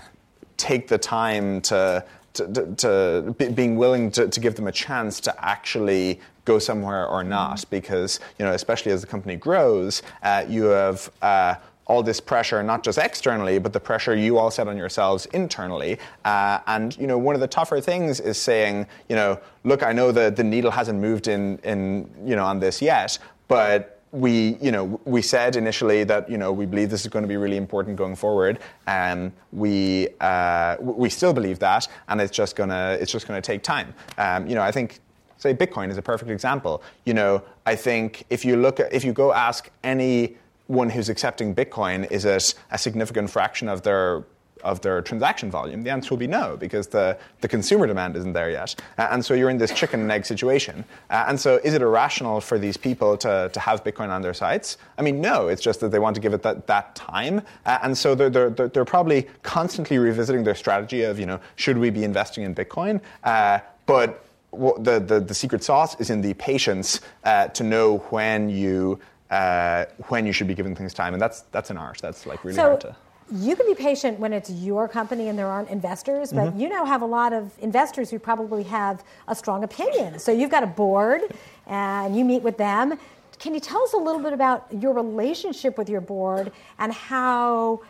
take 0.56 0.88
the 0.88 0.98
time 0.98 1.60
to 1.62 2.04
to, 2.34 2.46
to, 2.48 2.74
to 2.76 3.34
be, 3.38 3.48
being 3.48 3.76
willing 3.76 4.10
to, 4.12 4.28
to 4.28 4.40
give 4.40 4.54
them 4.54 4.66
a 4.66 4.72
chance 4.72 5.20
to 5.20 5.44
actually 5.44 6.20
go 6.44 6.58
somewhere 6.58 7.06
or 7.06 7.22
not 7.22 7.64
because 7.70 8.20
you 8.38 8.44
know 8.44 8.52
especially 8.52 8.92
as 8.92 9.00
the 9.00 9.06
company 9.06 9.36
grows 9.36 10.02
uh, 10.22 10.44
you 10.48 10.64
have 10.64 11.10
uh, 11.22 11.54
all 11.86 12.02
this 12.02 12.20
pressure 12.20 12.62
not 12.62 12.82
just 12.82 12.98
externally 12.98 13.58
but 13.58 13.72
the 13.72 13.80
pressure 13.80 14.16
you 14.16 14.38
all 14.38 14.50
set 14.50 14.66
on 14.68 14.76
yourselves 14.76 15.26
internally. 15.26 15.98
Uh, 16.24 16.58
and 16.66 16.96
you 16.96 17.06
know 17.06 17.18
one 17.18 17.34
of 17.34 17.40
the 17.40 17.46
tougher 17.46 17.80
things 17.80 18.20
is 18.20 18.38
saying 18.38 18.86
you 19.08 19.16
know 19.16 19.38
look 19.64 19.82
i 19.82 19.92
know 19.92 20.10
that 20.10 20.36
the 20.36 20.44
needle 20.44 20.70
hasn't 20.70 20.98
moved 20.98 21.28
in 21.28 21.58
in 21.58 22.08
you 22.24 22.34
know 22.36 22.44
on 22.44 22.58
this 22.58 22.82
yet 22.82 23.18
but 23.48 23.91
we, 24.12 24.58
you 24.60 24.70
know, 24.70 25.00
we 25.06 25.22
said 25.22 25.56
initially 25.56 26.04
that 26.04 26.30
you 26.30 26.36
know 26.36 26.52
we 26.52 26.66
believe 26.66 26.90
this 26.90 27.00
is 27.00 27.08
going 27.08 27.22
to 27.22 27.28
be 27.28 27.38
really 27.38 27.56
important 27.56 27.96
going 27.96 28.14
forward, 28.14 28.58
and 28.86 29.32
we 29.52 30.08
uh, 30.20 30.76
we 30.80 31.08
still 31.08 31.32
believe 31.32 31.58
that, 31.60 31.88
and 32.08 32.20
it's 32.20 32.36
just 32.36 32.54
gonna 32.54 32.96
it's 33.00 33.10
just 33.10 33.26
gonna 33.26 33.40
take 33.40 33.62
time. 33.62 33.94
Um, 34.18 34.46
you 34.46 34.54
know, 34.54 34.62
I 34.62 34.70
think 34.70 35.00
say 35.38 35.54
Bitcoin 35.54 35.90
is 35.90 35.96
a 35.96 36.02
perfect 36.02 36.30
example. 36.30 36.82
You 37.06 37.14
know, 37.14 37.42
I 37.64 37.74
think 37.74 38.24
if 38.28 38.44
you 38.44 38.56
look 38.56 38.80
at 38.80 38.92
if 38.92 39.02
you 39.02 39.14
go 39.14 39.32
ask 39.32 39.70
anyone 39.82 40.90
who's 40.90 41.08
accepting 41.08 41.54
Bitcoin, 41.54 42.10
is 42.10 42.26
it 42.26 42.54
a 42.70 42.78
significant 42.78 43.30
fraction 43.30 43.66
of 43.66 43.82
their 43.82 44.24
of 44.62 44.80
their 44.80 45.02
transaction 45.02 45.50
volume? 45.50 45.82
The 45.82 45.90
answer 45.90 46.10
will 46.10 46.18
be 46.18 46.26
no, 46.26 46.56
because 46.56 46.86
the, 46.88 47.18
the 47.40 47.48
consumer 47.48 47.86
demand 47.86 48.16
isn't 48.16 48.32
there 48.32 48.50
yet. 48.50 48.74
Uh, 48.98 49.08
and 49.10 49.24
so 49.24 49.34
you're 49.34 49.50
in 49.50 49.58
this 49.58 49.72
chicken 49.72 50.00
and 50.00 50.10
egg 50.10 50.24
situation. 50.24 50.84
Uh, 51.10 51.24
and 51.28 51.38
so 51.38 51.60
is 51.64 51.74
it 51.74 51.82
irrational 51.82 52.40
for 52.40 52.58
these 52.58 52.76
people 52.76 53.16
to, 53.18 53.50
to 53.52 53.60
have 53.60 53.84
Bitcoin 53.84 54.08
on 54.08 54.22
their 54.22 54.34
sites? 54.34 54.78
I 54.98 55.02
mean, 55.02 55.20
no, 55.20 55.48
it's 55.48 55.62
just 55.62 55.80
that 55.80 55.90
they 55.90 55.98
want 55.98 56.14
to 56.14 56.20
give 56.20 56.34
it 56.34 56.42
that, 56.42 56.66
that 56.66 56.94
time. 56.94 57.42
Uh, 57.66 57.78
and 57.82 57.96
so 57.96 58.14
they're, 58.14 58.30
they're, 58.30 58.50
they're, 58.50 58.84
probably 58.84 59.26
constantly 59.42 59.96
revisiting 59.96 60.44
their 60.44 60.54
strategy 60.54 61.02
of, 61.02 61.18
you 61.18 61.24
know, 61.24 61.40
should 61.56 61.78
we 61.78 61.88
be 61.88 62.04
investing 62.04 62.44
in 62.44 62.54
Bitcoin? 62.54 63.00
Uh, 63.24 63.58
but 63.86 64.24
the, 64.52 65.02
the, 65.04 65.20
the, 65.20 65.34
secret 65.34 65.64
sauce 65.64 65.98
is 65.98 66.10
in 66.10 66.20
the 66.20 66.34
patience 66.34 67.00
uh, 67.24 67.48
to 67.48 67.64
know 67.64 67.98
when 68.10 68.50
you, 68.50 68.98
uh, 69.30 69.86
when 70.08 70.26
you 70.26 70.32
should 70.32 70.46
be 70.46 70.54
giving 70.54 70.74
things 70.74 70.92
time. 70.92 71.14
And 71.14 71.22
that's, 71.22 71.42
that's 71.52 71.70
an 71.70 71.78
art. 71.78 71.98
That's 72.02 72.26
like 72.26 72.44
really 72.44 72.56
so, 72.56 72.62
hard 72.62 72.80
to 72.82 72.96
you 73.32 73.56
can 73.56 73.66
be 73.66 73.74
patient 73.74 74.18
when 74.18 74.32
it's 74.32 74.50
your 74.50 74.88
company 74.88 75.28
and 75.28 75.38
there 75.38 75.46
aren't 75.46 75.70
investors, 75.70 76.32
but 76.32 76.50
mm-hmm. 76.50 76.60
you 76.60 76.68
now 76.68 76.84
have 76.84 77.00
a 77.00 77.06
lot 77.06 77.32
of 77.32 77.50
investors 77.60 78.10
who 78.10 78.18
probably 78.18 78.62
have 78.64 79.02
a 79.26 79.34
strong 79.34 79.64
opinion. 79.64 80.18
So 80.18 80.32
you've 80.32 80.50
got 80.50 80.62
a 80.62 80.66
board 80.66 81.22
and 81.66 82.16
you 82.16 82.24
meet 82.24 82.42
with 82.42 82.58
them. 82.58 82.98
Can 83.38 83.54
you 83.54 83.60
tell 83.60 83.82
us 83.82 83.94
a 83.94 83.98
little 83.98 84.20
bit 84.20 84.34
about 84.34 84.66
your 84.70 84.92
relationship 84.92 85.78
with 85.78 85.88
your 85.88 86.02
board 86.02 86.52
and 86.78 86.92
how, 86.92 87.80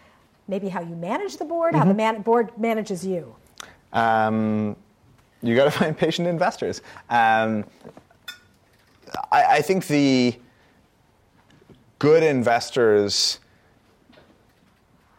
maybe 0.46 0.68
how 0.68 0.80
you 0.80 0.94
manage 0.94 1.36
the 1.36 1.44
board, 1.44 1.72
mm-hmm. 1.72 1.78
how 1.78 1.84
the 1.84 1.90
mm-hmm. 1.90 1.96
man- 1.96 2.22
board 2.22 2.56
manages 2.56 3.04
you? 3.04 3.34
Um, 3.92 4.76
you 5.42 5.56
got 5.56 5.64
to 5.64 5.70
find 5.78 5.96
patient 5.98 6.28
investors. 6.28 6.82
Um, 7.10 7.64
I, 9.30 9.56
I 9.56 9.62
think 9.62 9.88
the 9.88 10.36
good 11.98 12.22
investors 12.22 13.40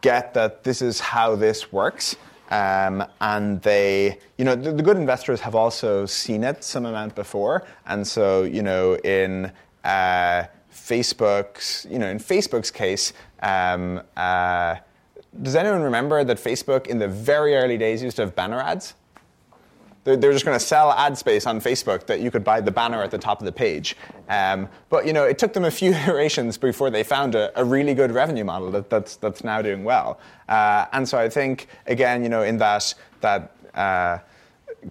get 0.04 0.34
that 0.34 0.62
this 0.64 0.82
is 0.82 1.00
how 1.00 1.34
this 1.34 1.72
works. 1.72 2.14
Um, 2.50 3.02
and 3.22 3.60
they, 3.62 4.18
you 4.36 4.44
know, 4.44 4.54
the, 4.54 4.70
the, 4.70 4.82
good 4.82 4.98
investors 4.98 5.40
have 5.40 5.54
also 5.54 6.04
seen 6.04 6.44
it 6.44 6.62
some 6.62 6.84
amount 6.84 7.14
before. 7.14 7.64
And 7.86 8.06
so, 8.06 8.42
you 8.42 8.62
know, 8.62 8.96
in 8.96 9.50
uh, 9.82 10.44
Facebook's, 10.70 11.86
you 11.90 11.98
know, 11.98 12.06
in 12.06 12.18
Facebook's 12.18 12.70
case, 12.70 13.14
um, 13.42 14.02
uh, 14.14 14.76
does 15.40 15.56
anyone 15.56 15.82
remember 15.82 16.22
that 16.22 16.36
Facebook 16.36 16.86
in 16.86 16.98
the 16.98 17.08
very 17.08 17.56
early 17.56 17.78
days 17.78 18.02
used 18.02 18.16
to 18.16 18.22
have 18.22 18.36
banner 18.36 18.60
ads? 18.60 18.94
They're, 20.04 20.16
they're 20.16 20.32
just 20.32 20.44
going 20.44 20.58
to 20.58 20.64
sell 20.64 20.92
ad 20.92 21.18
space 21.18 21.46
on 21.46 21.60
Facebook 21.60 22.06
that 22.06 22.20
you 22.20 22.30
could 22.30 22.44
buy 22.44 22.60
the 22.60 22.70
banner 22.70 23.02
at 23.02 23.10
the 23.10 23.18
top 23.18 23.40
of 23.40 23.46
the 23.46 23.52
page. 23.52 23.96
Um, 24.28 24.68
but 24.90 25.06
you 25.06 25.12
know, 25.12 25.24
it 25.24 25.38
took 25.38 25.52
them 25.52 25.64
a 25.64 25.70
few 25.70 25.92
iterations 25.94 26.56
before 26.58 26.90
they 26.90 27.02
found 27.02 27.34
a, 27.34 27.58
a 27.58 27.64
really 27.64 27.94
good 27.94 28.12
revenue 28.12 28.44
model 28.44 28.70
that, 28.72 28.90
that's 28.90 29.16
that's 29.16 29.42
now 29.42 29.62
doing 29.62 29.84
well. 29.84 30.20
Uh, 30.48 30.86
and 30.92 31.08
so 31.08 31.18
I 31.18 31.28
think 31.28 31.68
again, 31.86 32.22
you 32.22 32.28
know, 32.28 32.42
in 32.42 32.58
that 32.58 32.94
that. 33.20 33.56
Uh, 33.74 34.18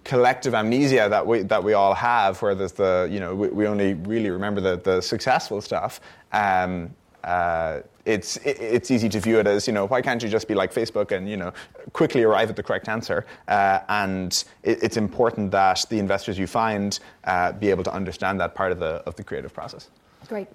collective 0.02 0.54
amnesia 0.54 1.08
that 1.08 1.24
we 1.24 1.42
that 1.42 1.62
we 1.62 1.72
all 1.72 1.94
have, 1.94 2.42
where 2.42 2.54
there's 2.54 2.72
the 2.72 3.08
you 3.10 3.20
know 3.20 3.32
we, 3.34 3.48
we 3.48 3.66
only 3.66 3.94
really 3.94 4.28
remember 4.28 4.60
the 4.60 4.76
the 4.76 5.00
successful 5.00 5.60
stuff. 5.60 6.00
Um, 6.32 6.94
uh, 7.24 7.80
it's 8.04 8.36
it, 8.38 8.60
it's 8.60 8.90
easy 8.90 9.08
to 9.08 9.18
view 9.18 9.38
it 9.38 9.46
as 9.46 9.66
you 9.66 9.72
know 9.72 9.86
why 9.86 10.02
can't 10.02 10.22
you 10.22 10.28
just 10.28 10.46
be 10.46 10.54
like 10.54 10.72
Facebook 10.72 11.10
and 11.10 11.28
you 11.28 11.36
know 11.36 11.52
quickly 11.92 12.22
arrive 12.22 12.50
at 12.50 12.56
the 12.56 12.62
correct 12.62 12.88
answer 12.88 13.24
uh, 13.48 13.80
and 13.88 14.44
it, 14.62 14.82
it's 14.82 14.96
important 14.96 15.50
that 15.50 15.84
the 15.88 15.98
investors 15.98 16.38
you 16.38 16.46
find 16.46 17.00
uh, 17.24 17.52
be 17.52 17.70
able 17.70 17.82
to 17.82 17.92
understand 17.92 18.38
that 18.40 18.54
part 18.54 18.72
of 18.72 18.78
the 18.78 19.02
of 19.06 19.16
the 19.16 19.24
creative 19.24 19.52
process. 19.52 19.88
Great 20.28 20.48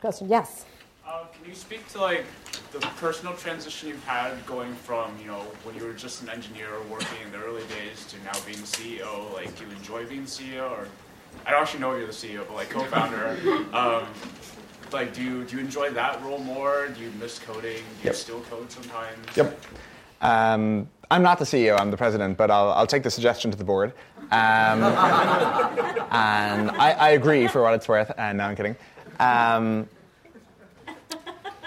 question. 0.00 0.28
Yes. 0.28 0.64
Uh, 1.06 1.24
can 1.32 1.48
you 1.48 1.54
speak 1.54 1.86
to 1.88 2.00
like 2.00 2.24
the 2.72 2.80
personal 2.98 3.32
transition 3.34 3.88
you've 3.88 4.04
had 4.04 4.44
going 4.44 4.74
from 4.74 5.16
you 5.20 5.26
know 5.26 5.40
when 5.62 5.76
you 5.76 5.84
were 5.84 5.92
just 5.92 6.22
an 6.22 6.28
engineer 6.28 6.68
working 6.90 7.18
in 7.24 7.30
the 7.30 7.38
early 7.38 7.62
days 7.68 8.04
to 8.06 8.16
now 8.24 8.32
being 8.44 8.58
CEO? 8.58 9.32
Like, 9.32 9.56
do 9.56 9.64
you 9.64 9.70
enjoy 9.70 10.04
being 10.06 10.24
CEO, 10.24 10.68
or 10.68 10.88
I 11.46 11.52
don't 11.52 11.62
actually 11.62 11.80
know 11.80 11.92
if 11.92 11.98
you're 11.98 12.06
the 12.08 12.12
CEO, 12.12 12.46
but 12.48 12.56
like 12.56 12.70
co-founder. 12.70 13.38
um, 13.72 14.06
like, 14.92 15.12
do 15.14 15.22
you 15.22 15.44
do 15.44 15.56
you 15.56 15.62
enjoy 15.62 15.90
that 15.90 16.22
role 16.22 16.38
more? 16.38 16.88
Do 16.88 17.00
you 17.00 17.10
miss 17.20 17.38
coding? 17.38 17.62
Do 17.62 17.68
you 17.72 18.04
Yep. 18.04 18.14
still 18.14 18.40
code 18.42 18.70
sometimes? 18.70 19.36
Yep. 19.36 19.60
Um, 20.22 20.88
I'm 21.10 21.22
not 21.22 21.38
the 21.38 21.44
CEO, 21.44 21.78
I'm 21.78 21.90
the 21.90 21.96
president, 21.96 22.36
but 22.36 22.50
I'll, 22.50 22.70
I'll 22.72 22.86
take 22.86 23.02
the 23.02 23.10
suggestion 23.10 23.50
to 23.52 23.56
the 23.56 23.64
board. 23.64 23.92
Um, 24.32 24.82
and 26.10 26.70
I, 26.72 26.96
I 26.98 27.08
agree 27.10 27.46
for 27.46 27.62
what 27.62 27.74
it's 27.74 27.86
worth. 27.88 28.10
And 28.18 28.38
no, 28.38 28.44
I'm 28.44 28.56
kidding. 28.56 28.74
Um, 29.20 29.88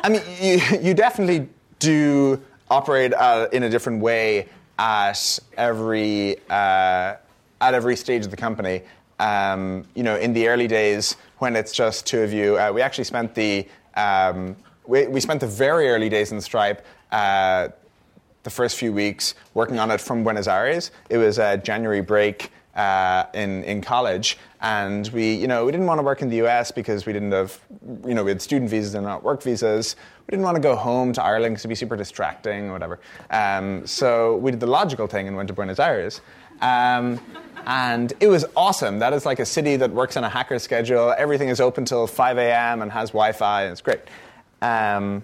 I 0.03 0.09
mean, 0.09 0.22
you, 0.41 0.59
you 0.82 0.93
definitely 0.93 1.47
do 1.80 2.41
operate 2.70 3.13
uh, 3.13 3.47
in 3.53 3.63
a 3.63 3.70
different 3.70 4.01
way 4.01 4.49
at 4.78 5.39
every 5.57 6.38
uh, 6.49 7.15
at 7.61 7.74
every 7.74 7.95
stage 7.95 8.26
of 8.26 8.32
the 8.32 8.38
company. 8.38 8.82
Um, 9.20 9.86
you 9.95 10.03
know, 10.03 10.15
in 10.15 10.32
the 10.34 10.47
early 10.47 10.67
days 10.67 11.17
when 11.39 11.55
it's 11.55 11.73
just 11.73 12.05
two 12.05 12.21
of 12.21 12.31
you, 12.31 12.57
uh, 12.57 12.71
we 12.71 12.81
actually 12.81 13.05
spent 13.05 13.33
the 13.35 13.67
um, 13.95 14.55
we, 14.85 15.07
we 15.07 15.19
spent 15.19 15.39
the 15.39 15.47
very 15.47 15.89
early 15.89 16.09
days 16.09 16.31
in 16.31 16.39
Stripe. 16.41 16.85
Uh, 17.11 17.69
the 18.43 18.49
first 18.49 18.77
few 18.77 18.93
weeks 18.93 19.35
working 19.53 19.79
on 19.79 19.91
it 19.91 19.99
from 19.99 20.23
Buenos 20.23 20.47
Aires. 20.47 20.91
It 21.09 21.17
was 21.17 21.39
a 21.39 21.57
January 21.57 22.01
break 22.01 22.51
uh, 22.75 23.25
in 23.33 23.63
in 23.63 23.81
college, 23.81 24.37
and 24.62 25.07
we 25.10 25.34
you 25.34 25.47
know 25.47 25.66
we 25.66 25.72
didn't 25.72 25.88
want 25.88 25.99
to 25.99 26.03
work 26.03 26.22
in 26.22 26.30
the 26.30 26.41
US 26.45 26.72
because 26.72 27.05
we 27.05 27.14
didn't 27.14 27.32
have 27.32 27.60
you 28.05 28.14
know 28.14 28.24
we 28.24 28.32
had 28.32 28.41
student 28.41 28.70
visas 28.70 28.93
and 28.93 29.05
not 29.05 29.24
work 29.24 29.41
visas. 29.41 29.95
We 30.28 30.32
didn't 30.32 30.43
want 30.43 30.55
to 30.55 30.62
go 30.62 30.76
home 30.76 31.14
to 31.14 31.24
Ireland 31.24 31.53
because 31.53 31.62
it'd 31.62 31.70
be 31.70 31.76
super 31.76 31.95
distracting 31.95 32.70
or 32.70 32.74
whatever. 32.74 32.99
Um, 33.32 33.86
so 33.88 34.38
we 34.38 34.51
did 34.51 34.60
the 34.60 34.68
logical 34.68 35.07
thing 35.07 35.28
and 35.28 35.36
went 35.36 35.47
to 35.47 35.53
Buenos 35.53 35.80
Aires. 35.80 36.22
Um, 36.62 37.20
and 37.66 38.14
it 38.20 38.28
was 38.28 38.45
awesome. 38.55 38.99
That 38.99 39.14
is 39.14 39.26
like 39.26 39.39
a 39.39 39.45
city 39.45 39.76
that 39.78 39.91
works 39.91 40.18
on 40.18 40.24
a 40.24 40.30
hacker 40.30 40.60
schedule. 40.60 41.14
Everything 41.18 41.49
is 41.49 41.60
open 41.60 41.86
till 41.86 42.07
5 42.07 42.38
a.m. 42.38 42.82
and 42.82 42.91
has 42.91 43.10
Wi-Fi. 43.10 43.64
And 43.64 43.72
it's 43.72 43.82
great. 43.82 44.01
Um, 44.62 45.24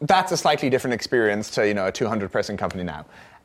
that's 0.00 0.32
a 0.32 0.36
slightly 0.36 0.70
different 0.70 0.94
experience 0.94 1.50
to 1.50 1.66
you 1.66 1.74
know 1.74 1.86
a 1.86 1.92
200 1.92 2.30
person 2.30 2.56
company 2.56 2.84
now. 2.84 3.04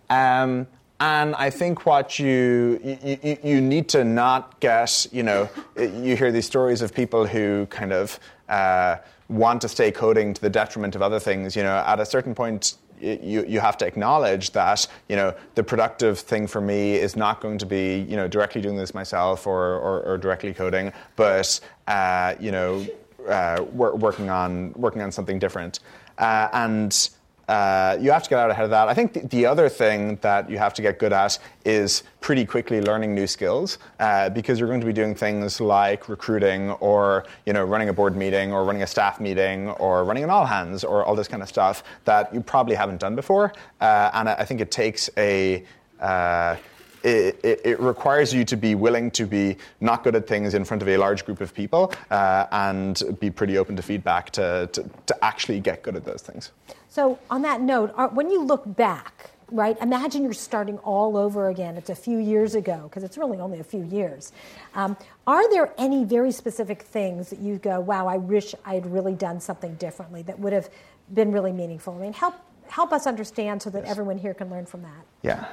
Um, 0.09 0.67
and 1.03 1.35
I 1.35 1.49
think 1.49 1.85
what 1.85 2.17
you, 2.17 2.79
you 3.03 3.37
you- 3.43 3.61
need 3.61 3.89
to 3.89 4.03
not 4.03 4.59
get 4.61 5.05
you 5.11 5.23
know 5.23 5.49
you 5.75 6.15
hear 6.15 6.31
these 6.31 6.45
stories 6.45 6.81
of 6.81 6.93
people 6.93 7.25
who 7.27 7.65
kind 7.79 7.91
of 7.91 8.19
uh, 8.47 8.95
want 9.27 9.61
to 9.61 9.67
stay 9.67 9.91
coding 9.91 10.33
to 10.33 10.41
the 10.41 10.49
detriment 10.49 10.95
of 10.95 11.01
other 11.01 11.19
things. 11.19 11.55
You 11.57 11.63
know, 11.63 11.77
at 11.85 11.99
a 11.99 12.05
certain 12.05 12.33
point. 12.33 12.77
You, 13.01 13.43
you 13.45 13.59
have 13.59 13.77
to 13.79 13.85
acknowledge 13.85 14.51
that 14.51 14.87
you 15.09 15.17
know 15.17 15.33
the 15.55 15.63
productive 15.63 16.17
thing 16.19 16.47
for 16.47 16.61
me 16.61 16.93
is 16.95 17.17
not 17.17 17.41
going 17.41 17.57
to 17.57 17.65
be 17.65 17.85
you 18.11 18.15
know 18.15 18.29
directly 18.29 18.61
doing 18.61 18.77
this 18.77 18.93
myself 18.93 19.45
or, 19.45 19.61
or, 19.87 19.95
or 20.03 20.17
directly 20.17 20.53
coding, 20.53 20.93
but 21.17 21.59
uh, 21.87 22.35
you 22.39 22.51
know 22.51 22.85
uh, 23.27 23.57
wor- 23.73 23.97
working 23.97 24.29
on 24.29 24.71
working 24.85 25.01
on 25.01 25.11
something 25.11 25.37
different, 25.37 25.79
uh, 26.17 26.47
and 26.53 27.09
uh, 27.47 27.97
you 27.99 28.11
have 28.11 28.23
to 28.23 28.29
get 28.29 28.39
out 28.39 28.49
ahead 28.49 28.63
of 28.63 28.69
that. 28.71 28.87
I 28.87 28.93
think 28.93 29.13
the, 29.13 29.21
the 29.27 29.45
other 29.45 29.67
thing 29.69 30.17
that 30.21 30.49
you 30.49 30.57
have 30.57 30.73
to 30.75 30.81
get 30.81 30.99
good 30.99 31.11
at 31.11 31.37
is 31.65 32.03
pretty 32.21 32.45
quickly 32.45 32.81
learning 32.81 33.13
new 33.13 33.27
skills 33.27 33.79
uh, 33.99 34.29
because 34.29 34.59
you're 34.59 34.69
going 34.69 34.79
to 34.79 34.85
be 34.85 34.93
doing 34.93 35.13
things 35.13 35.59
like 35.59 36.07
recruiting 36.07 36.71
or 36.71 37.25
you 37.45 37.53
know 37.53 37.63
running 37.63 37.89
a 37.89 37.93
board 37.93 38.15
meeting 38.15 38.53
or 38.53 38.63
running 38.63 38.83
a 38.83 38.87
staff 38.87 39.19
meeting 39.19 39.69
or 39.71 40.03
running 40.05 40.23
an 40.23 40.29
all 40.29 40.45
hands 40.45 40.83
or 40.83 41.03
all 41.03 41.15
this 41.15 41.27
kind 41.27 41.43
of 41.43 41.49
stuff 41.49 41.83
that 42.05 42.33
you 42.33 42.41
probably 42.41 42.75
haven't 42.75 42.99
done 42.99 43.15
before, 43.15 43.53
uh, 43.81 44.09
and 44.13 44.29
I, 44.29 44.33
I 44.35 44.45
think 44.45 44.61
it 44.61 44.71
takes 44.71 45.09
a 45.17 45.65
uh, 45.99 46.55
it, 47.03 47.39
it, 47.43 47.61
it 47.65 47.79
requires 47.79 48.33
you 48.33 48.45
to 48.45 48.55
be 48.55 48.75
willing 48.75 49.11
to 49.11 49.25
be 49.25 49.57
not 49.81 50.03
good 50.03 50.15
at 50.15 50.25
things 50.25 50.53
in 50.53 50.63
front 50.63 50.81
of 50.81 50.87
a 50.87 50.97
large 50.97 51.25
group 51.25 51.41
of 51.41 51.53
people 51.53 51.93
uh, 52.11 52.45
and 52.51 53.03
be 53.19 53.29
pretty 53.29 53.57
open 53.57 53.75
to 53.75 53.81
feedback 53.81 54.29
to, 54.31 54.69
to, 54.71 54.89
to 55.05 55.25
actually 55.25 55.59
get 55.59 55.83
good 55.83 55.95
at 55.95 56.05
those 56.05 56.21
things. 56.21 56.51
So, 56.93 57.17
on 57.31 57.41
that 57.41 57.59
note, 57.59 57.91
when 58.13 58.29
you 58.29 58.43
look 58.43 58.61
back, 58.75 59.31
right, 59.49 59.75
imagine 59.81 60.21
you're 60.21 60.31
starting 60.31 60.77
all 60.77 61.17
over 61.17 61.49
again. 61.49 61.75
It's 61.75 61.89
a 61.89 61.95
few 61.95 62.19
years 62.19 62.53
ago, 62.53 62.81
because 62.83 63.03
it's 63.03 63.17
really 63.17 63.39
only 63.39 63.59
a 63.59 63.63
few 63.63 63.83
years. 63.83 64.31
Um, 64.75 64.95
are 65.25 65.49
there 65.49 65.73
any 65.79 66.03
very 66.03 66.31
specific 66.31 66.83
things 66.83 67.31
that 67.31 67.39
you 67.39 67.57
go, 67.57 67.79
wow, 67.79 68.05
I 68.05 68.17
wish 68.17 68.53
I 68.63 68.75
had 68.75 68.85
really 68.85 69.15
done 69.15 69.39
something 69.39 69.73
differently 69.77 70.21
that 70.21 70.37
would 70.37 70.53
have 70.53 70.69
been 71.15 71.31
really 71.31 71.51
meaningful? 71.51 71.95
I 71.95 71.97
mean, 71.97 72.13
help, 72.13 72.35
help 72.67 72.93
us 72.93 73.07
understand 73.07 73.63
so 73.63 73.71
that 73.71 73.85
everyone 73.85 74.19
here 74.19 74.35
can 74.35 74.51
learn 74.51 74.67
from 74.67 74.83
that. 74.83 75.03
Yeah. 75.23 75.47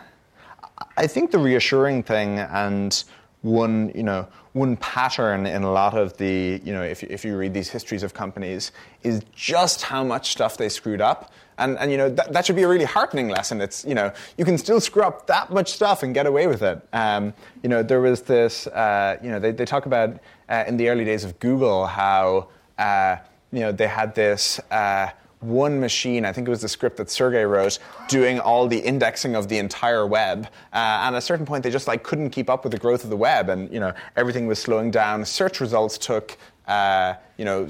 I 0.98 1.06
think 1.06 1.30
the 1.30 1.38
reassuring 1.38 2.02
thing 2.02 2.38
and 2.38 3.02
one, 3.40 3.92
you 3.94 4.02
know, 4.02 4.28
one 4.52 4.76
pattern 4.76 5.46
in 5.46 5.62
a 5.62 5.70
lot 5.70 5.94
of 5.96 6.16
the, 6.16 6.60
you 6.64 6.72
know, 6.72 6.82
if 6.82 7.02
if 7.04 7.24
you 7.24 7.36
read 7.36 7.54
these 7.54 7.68
histories 7.68 8.02
of 8.02 8.12
companies, 8.14 8.72
is 9.02 9.22
just 9.34 9.82
how 9.82 10.02
much 10.02 10.32
stuff 10.32 10.56
they 10.56 10.68
screwed 10.68 11.00
up. 11.00 11.32
And, 11.58 11.78
and 11.78 11.90
you 11.90 11.98
know, 11.98 12.08
that, 12.08 12.32
that 12.32 12.46
should 12.46 12.56
be 12.56 12.62
a 12.62 12.68
really 12.68 12.86
heartening 12.86 13.28
lesson. 13.28 13.60
It's, 13.60 13.84
you 13.84 13.94
know, 13.94 14.10
you 14.38 14.46
can 14.46 14.56
still 14.56 14.80
screw 14.80 15.02
up 15.02 15.26
that 15.26 15.52
much 15.52 15.70
stuff 15.70 16.02
and 16.02 16.14
get 16.14 16.26
away 16.26 16.46
with 16.46 16.62
it. 16.62 16.80
Um, 16.92 17.34
you 17.62 17.68
know, 17.68 17.82
there 17.82 18.00
was 18.00 18.22
this, 18.22 18.66
uh, 18.68 19.18
you 19.22 19.30
know, 19.30 19.38
they, 19.38 19.52
they 19.52 19.66
talk 19.66 19.84
about 19.84 20.18
uh, 20.48 20.64
in 20.66 20.78
the 20.78 20.88
early 20.88 21.04
days 21.04 21.22
of 21.22 21.38
Google 21.38 21.86
how, 21.86 22.48
uh, 22.78 23.16
you 23.52 23.60
know, 23.60 23.72
they 23.72 23.88
had 23.88 24.14
this, 24.14 24.58
uh, 24.70 25.10
one 25.40 25.80
machine, 25.80 26.24
I 26.24 26.32
think 26.32 26.46
it 26.46 26.50
was 26.50 26.60
the 26.60 26.68
script 26.68 26.98
that 26.98 27.10
Sergey 27.10 27.44
wrote, 27.44 27.78
doing 28.08 28.38
all 28.38 28.68
the 28.68 28.78
indexing 28.78 29.34
of 29.34 29.48
the 29.48 29.58
entire 29.58 30.06
web. 30.06 30.46
Uh, 30.72 30.76
and 30.76 31.14
at 31.14 31.18
a 31.18 31.20
certain 31.20 31.46
point, 31.46 31.64
they 31.64 31.70
just 31.70 31.88
like 31.88 32.02
couldn't 32.02 32.30
keep 32.30 32.50
up 32.50 32.62
with 32.62 32.72
the 32.72 32.78
growth 32.78 33.04
of 33.04 33.10
the 33.10 33.16
web, 33.16 33.48
and 33.48 33.72
you 33.72 33.80
know 33.80 33.92
everything 34.16 34.46
was 34.46 34.58
slowing 34.58 34.90
down. 34.90 35.24
Search 35.24 35.60
results 35.60 35.98
took. 35.98 36.36
Uh, 36.68 37.14
you 37.36 37.44
know, 37.44 37.66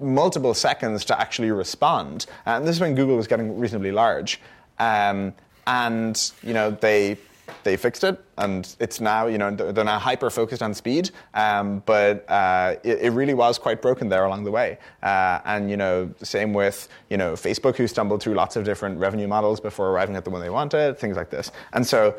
multiple 0.00 0.54
seconds 0.54 1.04
to 1.04 1.20
actually 1.20 1.52
respond, 1.52 2.26
and 2.46 2.66
this 2.66 2.74
is 2.74 2.80
when 2.80 2.96
Google 2.96 3.16
was 3.16 3.28
getting 3.28 3.56
reasonably 3.60 3.92
large. 3.92 4.40
Um, 4.80 5.34
and 5.68 6.32
you 6.42 6.52
know, 6.52 6.72
they 6.72 7.16
they 7.62 7.76
fixed 7.76 8.04
it, 8.04 8.18
and 8.38 8.74
it's 8.80 9.00
now 9.00 9.26
you 9.26 9.38
know 9.38 9.50
they're 9.50 9.84
now 9.84 9.98
hyper 9.98 10.30
focused 10.30 10.62
on 10.62 10.74
speed. 10.74 11.10
Um, 11.34 11.82
but 11.86 12.28
uh, 12.30 12.76
it, 12.82 13.00
it 13.02 13.10
really 13.12 13.34
was 13.34 13.58
quite 13.58 13.82
broken 13.82 14.08
there 14.08 14.24
along 14.24 14.44
the 14.44 14.50
way. 14.50 14.78
Uh, 15.02 15.40
and 15.44 15.70
you 15.70 15.76
know, 15.76 16.10
same 16.22 16.52
with 16.52 16.88
you 17.10 17.16
know 17.16 17.34
Facebook, 17.34 17.76
who 17.76 17.86
stumbled 17.86 18.22
through 18.22 18.34
lots 18.34 18.56
of 18.56 18.64
different 18.64 18.98
revenue 18.98 19.28
models 19.28 19.60
before 19.60 19.90
arriving 19.90 20.16
at 20.16 20.24
the 20.24 20.30
one 20.30 20.40
they 20.40 20.50
wanted, 20.50 20.98
things 20.98 21.16
like 21.16 21.30
this. 21.30 21.50
And 21.72 21.86
so, 21.86 22.14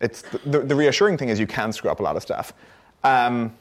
it's 0.00 0.22
the, 0.44 0.60
the 0.60 0.74
reassuring 0.74 1.18
thing 1.18 1.28
is 1.28 1.38
you 1.40 1.46
can 1.46 1.72
screw 1.72 1.90
up 1.90 2.00
a 2.00 2.02
lot 2.02 2.16
of 2.16 2.22
stuff. 2.22 2.52
Um, 3.02 3.52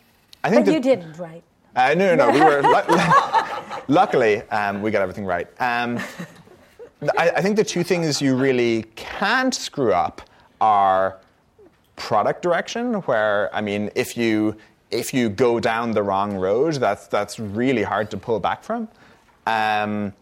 I 0.44 0.50
think 0.50 0.62
But 0.62 0.72
that- 0.72 0.74
you 0.74 0.80
didn't, 0.82 1.18
right? 1.18 1.44
uh, 1.76 1.94
no, 1.96 2.16
no, 2.16 2.30
no. 2.30 2.32
We 2.32 2.41
were 2.41 2.62
lu- 2.62 2.98
luckily 3.88 4.41
um, 4.50 4.82
we 4.82 4.91
got 4.91 5.02
everything 5.02 5.26
right. 5.26 5.48
Um, 5.60 6.00
I, 7.18 7.32
I 7.32 7.41
think 7.41 7.56
the 7.58 7.64
two 7.64 7.84
things 7.84 8.22
you 8.22 8.36
really 8.36 8.84
can't 8.96 9.54
screw 9.54 9.91
up 9.94 10.22
are 10.64 11.20
product 11.97 12.41
direction. 12.41 12.93
Where 13.01 13.53
I 13.53 13.59
mean, 13.59 13.91
if 13.95 14.16
you 14.16 14.55
if 14.91 15.14
you 15.14 15.30
go 15.30 15.59
down 15.59 15.91
the 15.91 16.03
wrong 16.03 16.38
road, 16.38 16.76
that's 16.76 17.07
that's 17.07 17.38
really 17.38 17.84
hard 17.84 18.09
to 18.11 18.18
pull 18.18 18.39
back 18.39 18.64
from. 18.64 18.88
Um, 19.45 20.14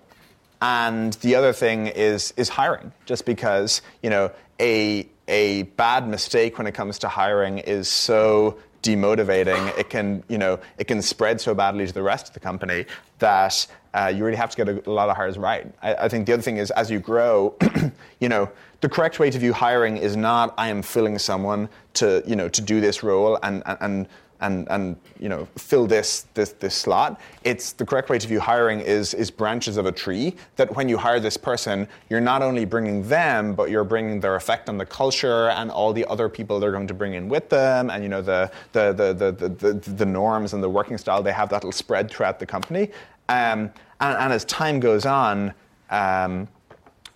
and 0.62 1.14
the 1.14 1.36
other 1.36 1.54
thing 1.54 1.88
is 1.88 2.34
is 2.38 2.50
hiring, 2.50 2.92
just 3.06 3.26
because 3.26 3.84
you 4.02 4.10
know 4.10 4.32
a 4.60 5.08
a 5.28 5.64
bad 5.84 6.08
mistake 6.08 6.58
when 6.58 6.66
it 6.66 6.74
comes 6.74 6.98
to 7.00 7.08
hiring 7.08 7.60
is 7.60 7.88
so 7.88 8.58
demotivating. 8.82 9.78
It 9.78 9.92
can 9.92 10.24
you 10.28 10.40
know 10.40 10.60
it 10.80 10.86
can 10.88 11.04
spread 11.04 11.40
so 11.40 11.54
badly 11.54 11.86
to 11.86 11.94
the 11.94 12.02
rest 12.02 12.28
of 12.30 12.34
the 12.34 12.40
company 12.40 12.86
that 13.20 13.68
uh, 13.94 14.12
you 14.16 14.26
really 14.26 14.38
have 14.38 14.50
to 14.50 14.58
get 14.58 14.70
a, 14.70 14.90
a 14.90 14.92
lot 14.92 15.10
of 15.10 15.16
hires 15.16 15.38
right. 15.38 15.72
I, 15.84 15.94
I 16.06 16.10
think 16.10 16.26
the 16.26 16.34
other 16.34 16.42
thing 16.42 16.58
is 16.58 16.72
as 16.72 16.90
you 16.90 17.00
grow, 17.00 17.56
you 18.20 18.30
know 18.30 18.50
the 18.82 18.90
correct 18.90 19.20
way 19.20 19.30
to 19.30 19.40
view 19.40 19.54
hiring 19.54 19.98
is 19.98 20.16
not 20.16 20.54
I 20.58 20.68
am 20.70 20.82
filling 20.82 21.18
someone 21.18 21.70
to 21.94 22.24
you 22.26 22.36
know 22.36 22.50
to 22.50 22.62
do 22.62 22.82
this 22.82 23.04
role 23.04 23.40
and 23.44 23.64
and. 23.66 23.78
and 23.82 24.08
and, 24.44 24.98
you 25.20 25.30
know, 25.30 25.48
fill 25.56 25.86
this, 25.86 26.26
this, 26.34 26.54
this 26.54 26.74
slot. 26.74 27.22
It's 27.44 27.74
the 27.74 27.86
correct 27.86 28.10
way 28.10 28.18
to 28.18 28.28
view 28.28 28.40
hiring 28.40 28.80
is, 28.80 29.14
is 29.14 29.30
branches 29.30 29.78
of 29.78 29.86
a 29.86 29.92
tree 29.92 30.36
that 30.56 30.76
when 30.76 30.90
you 30.90 30.98
hire 30.98 31.20
this 31.20 31.38
person, 31.38 31.88
you're 32.10 32.22
not 32.22 32.42
only 32.42 32.66
bringing 32.66 33.08
them, 33.08 33.54
but 33.54 33.70
you're 33.70 33.84
bringing 33.84 34.20
their 34.20 34.36
effect 34.36 34.68
on 34.68 34.80
the 34.80 34.86
culture 34.86 35.50
and 35.50 35.70
all 35.70 35.94
the 35.94 36.06
other 36.08 36.28
people 36.28 36.60
they're 36.60 36.72
going 36.72 36.88
to 36.88 36.94
bring 36.96 37.14
in 37.14 37.30
with 37.30 37.50
them 37.50 37.92
and, 37.92 38.02
you 38.02 38.10
know, 38.10 38.24
the, 38.24 38.52
the, 38.72 38.92
the, 38.94 39.14
the, 39.14 39.32
the, 39.48 39.74
the, 39.74 39.92
the 39.92 40.06
norms 40.08 40.54
and 40.54 40.64
the 40.64 40.70
working 40.70 40.98
style 40.98 41.22
they 41.22 41.32
have 41.32 41.50
that'll 41.50 41.72
spread 41.72 42.10
throughout 42.10 42.40
the 42.40 42.46
company. 42.48 42.90
Um, 43.30 43.72
and, 44.00 44.18
and, 44.18 44.34
as 44.34 44.44
time 44.46 44.80
goes 44.80 45.06
on, 45.06 45.54
um, 45.92 46.48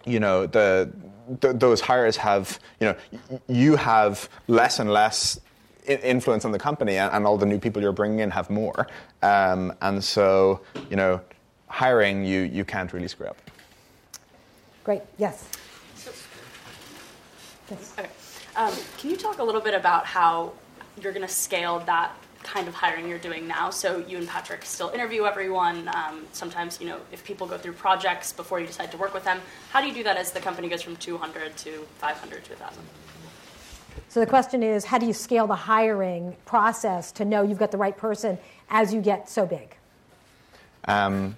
you 0.06 0.20
know, 0.20 0.46
the, 0.46 0.92
th- 1.42 1.56
those 1.58 1.82
hires 1.82 2.18
have, 2.18 2.60
you 2.80 2.88
know, 2.88 3.40
you 3.48 3.76
have 3.76 4.30
less 4.48 4.80
and 4.80 4.92
less 4.92 5.40
influence 5.88 6.46
on 6.46 6.52
the 6.52 6.60
company, 6.60 6.98
and, 6.98 7.14
and, 7.14 7.28
all 7.28 7.38
the 7.38 7.46
new 7.46 7.60
people 7.60 7.82
you're 7.82 7.92
bringing 7.92 8.20
in 8.20 8.32
have 8.32 8.50
more. 8.50 8.88
Um, 9.22 9.74
and 9.82 10.04
so, 10.04 10.62
you 10.90 10.96
know, 10.96 11.22
hiring 11.68 12.26
you 12.26 12.42
you 12.42 12.66
can't 12.66 12.92
really 12.94 13.08
screw 13.08 13.28
up. 13.28 13.38
Great. 14.84 15.02
Yes. 15.18 15.48
yes. 17.70 17.94
Okay. 17.98 18.10
Um, 18.56 18.74
can 18.98 19.10
you 19.10 19.18
talk 19.18 19.40
a 19.40 19.44
little 19.44 19.62
bit 19.62 19.74
about 19.74 20.06
how 20.06 20.54
you're 21.02 21.12
going 21.12 21.26
to 21.26 21.34
scale 21.34 21.80
that 21.80 22.16
kind 22.46 22.68
of 22.68 22.74
hiring 22.74 23.10
you're 23.10 23.18
doing 23.18 23.48
now. 23.48 23.70
So 23.70 23.98
you 24.08 24.18
and 24.18 24.28
Patrick 24.28 24.64
still 24.64 24.90
interview 24.90 25.26
everyone. 25.26 25.90
Um, 25.90 26.26
sometimes, 26.32 26.80
you 26.80 26.88
know, 26.88 27.00
if 27.12 27.24
people 27.26 27.48
go 27.48 27.58
through 27.58 27.74
projects 27.74 28.32
before 28.32 28.60
you 28.60 28.68
decide 28.68 28.92
to 28.92 28.98
work 28.98 29.14
with 29.14 29.24
them, 29.24 29.42
how 29.72 29.82
do 29.82 29.88
you 29.88 29.94
do 29.94 30.04
that 30.04 30.16
as 30.16 30.32
the 30.32 30.40
company 30.40 30.70
goes 30.70 30.82
from 30.82 30.96
200 30.98 31.58
to 31.58 31.86
500 31.98 32.44
to 32.46 32.50
1,000? 32.52 32.84
So 34.10 34.20
the 34.20 34.26
question 34.28 34.64
is, 34.64 34.86
how 34.86 34.98
do 34.98 35.06
you 35.06 35.14
scale 35.14 35.48
the 35.48 35.56
hiring 35.56 36.36
process 36.46 37.12
to 37.14 37.26
know 37.26 37.42
you've 37.42 37.60
got 37.60 37.72
the 37.72 37.78
right 37.78 37.98
person 37.98 38.38
as 38.70 38.94
you 38.94 39.02
get 39.02 39.28
so 39.28 39.46
big? 39.46 39.76
Um, 40.86 41.36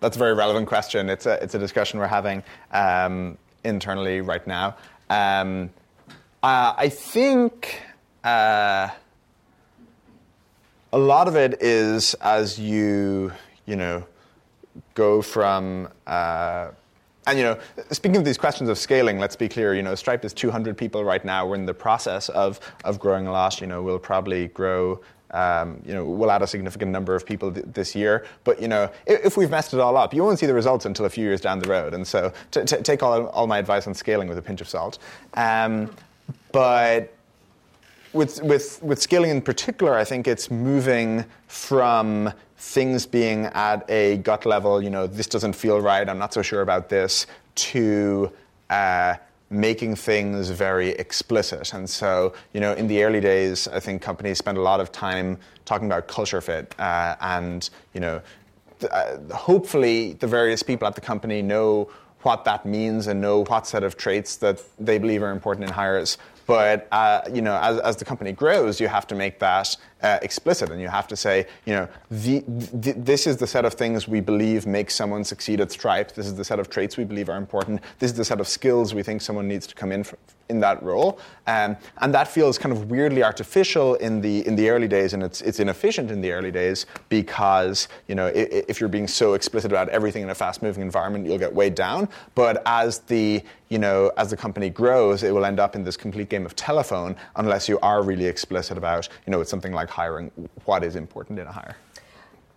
that's 0.00 0.16
a 0.16 0.18
very 0.18 0.34
relevant 0.34 0.66
question. 0.66 1.10
It's 1.10 1.26
a, 1.26 1.42
it's 1.42 1.54
a 1.54 1.58
discussion 1.58 2.00
we're 2.00 2.06
having 2.06 2.42
um, 2.72 3.36
internally 3.62 4.22
right 4.22 4.44
now. 4.46 4.76
Um, 5.10 5.70
uh, 6.42 6.74
I 6.76 6.88
think. 6.88 7.82
Uh, 8.24 8.88
a 10.92 10.98
lot 10.98 11.28
of 11.28 11.36
it 11.36 11.62
is 11.62 12.14
as 12.14 12.58
you, 12.58 13.32
you 13.66 13.76
know, 13.76 14.04
go 14.94 15.22
from, 15.22 15.88
uh, 16.06 16.70
and 17.26 17.38
you 17.38 17.44
know, 17.44 17.58
speaking 17.90 18.16
of 18.16 18.24
these 18.24 18.38
questions 18.38 18.68
of 18.68 18.78
scaling, 18.78 19.18
let's 19.18 19.36
be 19.36 19.48
clear. 19.48 19.74
You 19.74 19.82
know, 19.82 19.94
Stripe 19.94 20.24
is 20.24 20.32
200 20.32 20.76
people 20.76 21.04
right 21.04 21.24
now. 21.24 21.46
We're 21.46 21.56
in 21.56 21.66
the 21.66 21.74
process 21.74 22.28
of 22.30 22.58
of 22.84 22.98
growing 22.98 23.26
a 23.26 23.32
lot. 23.32 23.60
You 23.60 23.66
know, 23.66 23.82
we'll 23.82 23.98
probably 23.98 24.48
grow. 24.48 25.00
Um, 25.32 25.80
you 25.86 25.94
know, 25.94 26.04
we'll 26.04 26.30
add 26.30 26.42
a 26.42 26.46
significant 26.46 26.90
number 26.90 27.14
of 27.14 27.24
people 27.24 27.52
th- 27.52 27.66
this 27.68 27.94
year. 27.94 28.26
But 28.42 28.60
you 28.60 28.66
know, 28.66 28.90
if, 29.06 29.26
if, 29.26 29.36
we've 29.36 29.50
messed 29.50 29.72
it 29.72 29.78
all 29.78 29.96
up, 29.96 30.12
you 30.12 30.24
won't 30.24 30.40
see 30.40 30.46
the 30.46 30.54
results 30.54 30.86
until 30.86 31.04
a 31.04 31.10
few 31.10 31.24
years 31.24 31.40
down 31.40 31.60
the 31.60 31.68
road. 31.68 31.94
And 31.94 32.04
so, 32.04 32.32
t- 32.50 32.64
t- 32.64 32.78
take 32.78 33.00
all, 33.04 33.26
all 33.28 33.46
my 33.46 33.58
advice 33.58 33.86
on 33.86 33.94
scaling 33.94 34.28
with 34.28 34.38
a 34.38 34.42
pinch 34.42 34.60
of 34.60 34.68
salt. 34.68 34.98
Um, 35.34 35.94
but 36.50 37.14
with, 38.12 38.42
with, 38.42 38.82
with 38.82 39.00
scaling 39.00 39.30
in 39.30 39.42
particular, 39.42 39.94
I 39.94 40.04
think 40.04 40.26
it's 40.26 40.50
moving 40.50 41.24
from 41.46 42.32
things 42.56 43.06
being 43.06 43.46
at 43.46 43.88
a 43.88 44.18
gut 44.18 44.44
level, 44.44 44.82
you 44.82 44.90
know, 44.90 45.06
this 45.06 45.26
doesn't 45.26 45.54
feel 45.54 45.80
right, 45.80 46.08
I'm 46.08 46.18
not 46.18 46.34
so 46.34 46.42
sure 46.42 46.62
about 46.62 46.88
this, 46.88 47.26
to 47.54 48.30
uh, 48.68 49.14
making 49.48 49.96
things 49.96 50.50
very 50.50 50.90
explicit. 50.90 51.72
And 51.72 51.88
so, 51.88 52.34
you 52.52 52.60
know, 52.60 52.72
in 52.74 52.86
the 52.86 53.02
early 53.02 53.20
days, 53.20 53.66
I 53.68 53.80
think 53.80 54.02
companies 54.02 54.38
spend 54.38 54.58
a 54.58 54.60
lot 54.60 54.80
of 54.80 54.92
time 54.92 55.38
talking 55.64 55.86
about 55.86 56.06
culture 56.06 56.40
fit 56.40 56.74
uh, 56.78 57.16
and, 57.20 57.68
you 57.94 58.00
know, 58.00 58.20
uh, 58.90 59.16
hopefully 59.34 60.14
the 60.14 60.26
various 60.26 60.62
people 60.62 60.86
at 60.86 60.94
the 60.94 61.00
company 61.00 61.42
know 61.42 61.90
what 62.22 62.44
that 62.44 62.66
means 62.66 63.06
and 63.06 63.20
know 63.20 63.44
what 63.44 63.66
set 63.66 63.82
of 63.82 63.96
traits 63.96 64.36
that 64.36 64.62
they 64.78 64.98
believe 64.98 65.22
are 65.22 65.32
important 65.32 65.66
in 65.66 65.72
hires. 65.72 66.18
But 66.50 66.88
uh, 66.90 67.20
you 67.32 67.42
know, 67.42 67.56
as, 67.62 67.78
as 67.78 67.96
the 67.96 68.04
company 68.04 68.32
grows, 68.32 68.80
you 68.80 68.88
have 68.88 69.06
to 69.06 69.14
make 69.14 69.38
that 69.38 69.76
uh, 70.02 70.18
explicit, 70.22 70.70
and 70.70 70.80
you 70.80 70.88
have 70.88 71.06
to 71.08 71.16
say, 71.16 71.46
you 71.64 71.74
know, 71.74 71.88
the, 72.10 72.42
the, 72.46 72.92
this 72.92 73.26
is 73.26 73.36
the 73.36 73.46
set 73.46 73.64
of 73.64 73.74
things 73.74 74.08
we 74.08 74.20
believe 74.20 74.66
make 74.66 74.90
someone 74.90 75.24
succeed 75.24 75.60
at 75.60 75.70
Stripe. 75.70 76.12
This 76.12 76.26
is 76.26 76.34
the 76.34 76.44
set 76.44 76.58
of 76.58 76.70
traits 76.70 76.96
we 76.96 77.04
believe 77.04 77.28
are 77.28 77.36
important. 77.36 77.82
This 77.98 78.10
is 78.10 78.16
the 78.16 78.24
set 78.24 78.40
of 78.40 78.48
skills 78.48 78.94
we 78.94 79.02
think 79.02 79.22
someone 79.22 79.48
needs 79.48 79.66
to 79.66 79.74
come 79.74 79.92
in 79.92 80.04
in 80.50 80.60
that 80.60 80.82
role. 80.82 81.18
Um, 81.46 81.76
and 81.98 82.12
that 82.12 82.28
feels 82.28 82.58
kind 82.58 82.72
of 82.72 82.90
weirdly 82.90 83.22
artificial 83.22 83.94
in 83.94 84.20
the 84.20 84.46
in 84.46 84.56
the 84.56 84.68
early 84.68 84.88
days, 84.88 85.14
and 85.14 85.22
it's 85.22 85.40
it's 85.40 85.60
inefficient 85.60 86.10
in 86.10 86.20
the 86.20 86.32
early 86.32 86.50
days 86.50 86.86
because 87.08 87.88
you 88.08 88.14
know 88.14 88.26
if, 88.26 88.68
if 88.68 88.80
you're 88.80 88.88
being 88.88 89.08
so 89.08 89.34
explicit 89.34 89.70
about 89.72 89.88
everything 89.88 90.22
in 90.22 90.30
a 90.30 90.34
fast-moving 90.34 90.82
environment, 90.82 91.26
you'll 91.26 91.38
get 91.38 91.54
weighed 91.54 91.74
down. 91.74 92.08
But 92.34 92.62
as 92.66 92.98
the 93.00 93.42
you 93.68 93.78
know 93.78 94.12
as 94.16 94.30
the 94.30 94.36
company 94.36 94.68
grows, 94.68 95.22
it 95.22 95.32
will 95.32 95.44
end 95.44 95.60
up 95.60 95.74
in 95.74 95.84
this 95.84 95.96
complete 95.96 96.28
game 96.28 96.44
of 96.44 96.54
telephone 96.56 97.16
unless 97.36 97.68
you 97.68 97.78
are 97.80 98.02
really 98.02 98.26
explicit 98.26 98.76
about 98.76 99.08
you 99.26 99.30
know 99.30 99.40
it's 99.40 99.50
something 99.50 99.72
like 99.72 99.88
hiring 99.90 100.30
what 100.64 100.84
is 100.84 100.96
important 100.96 101.38
in 101.38 101.46
a 101.46 101.52
hire. 101.52 101.76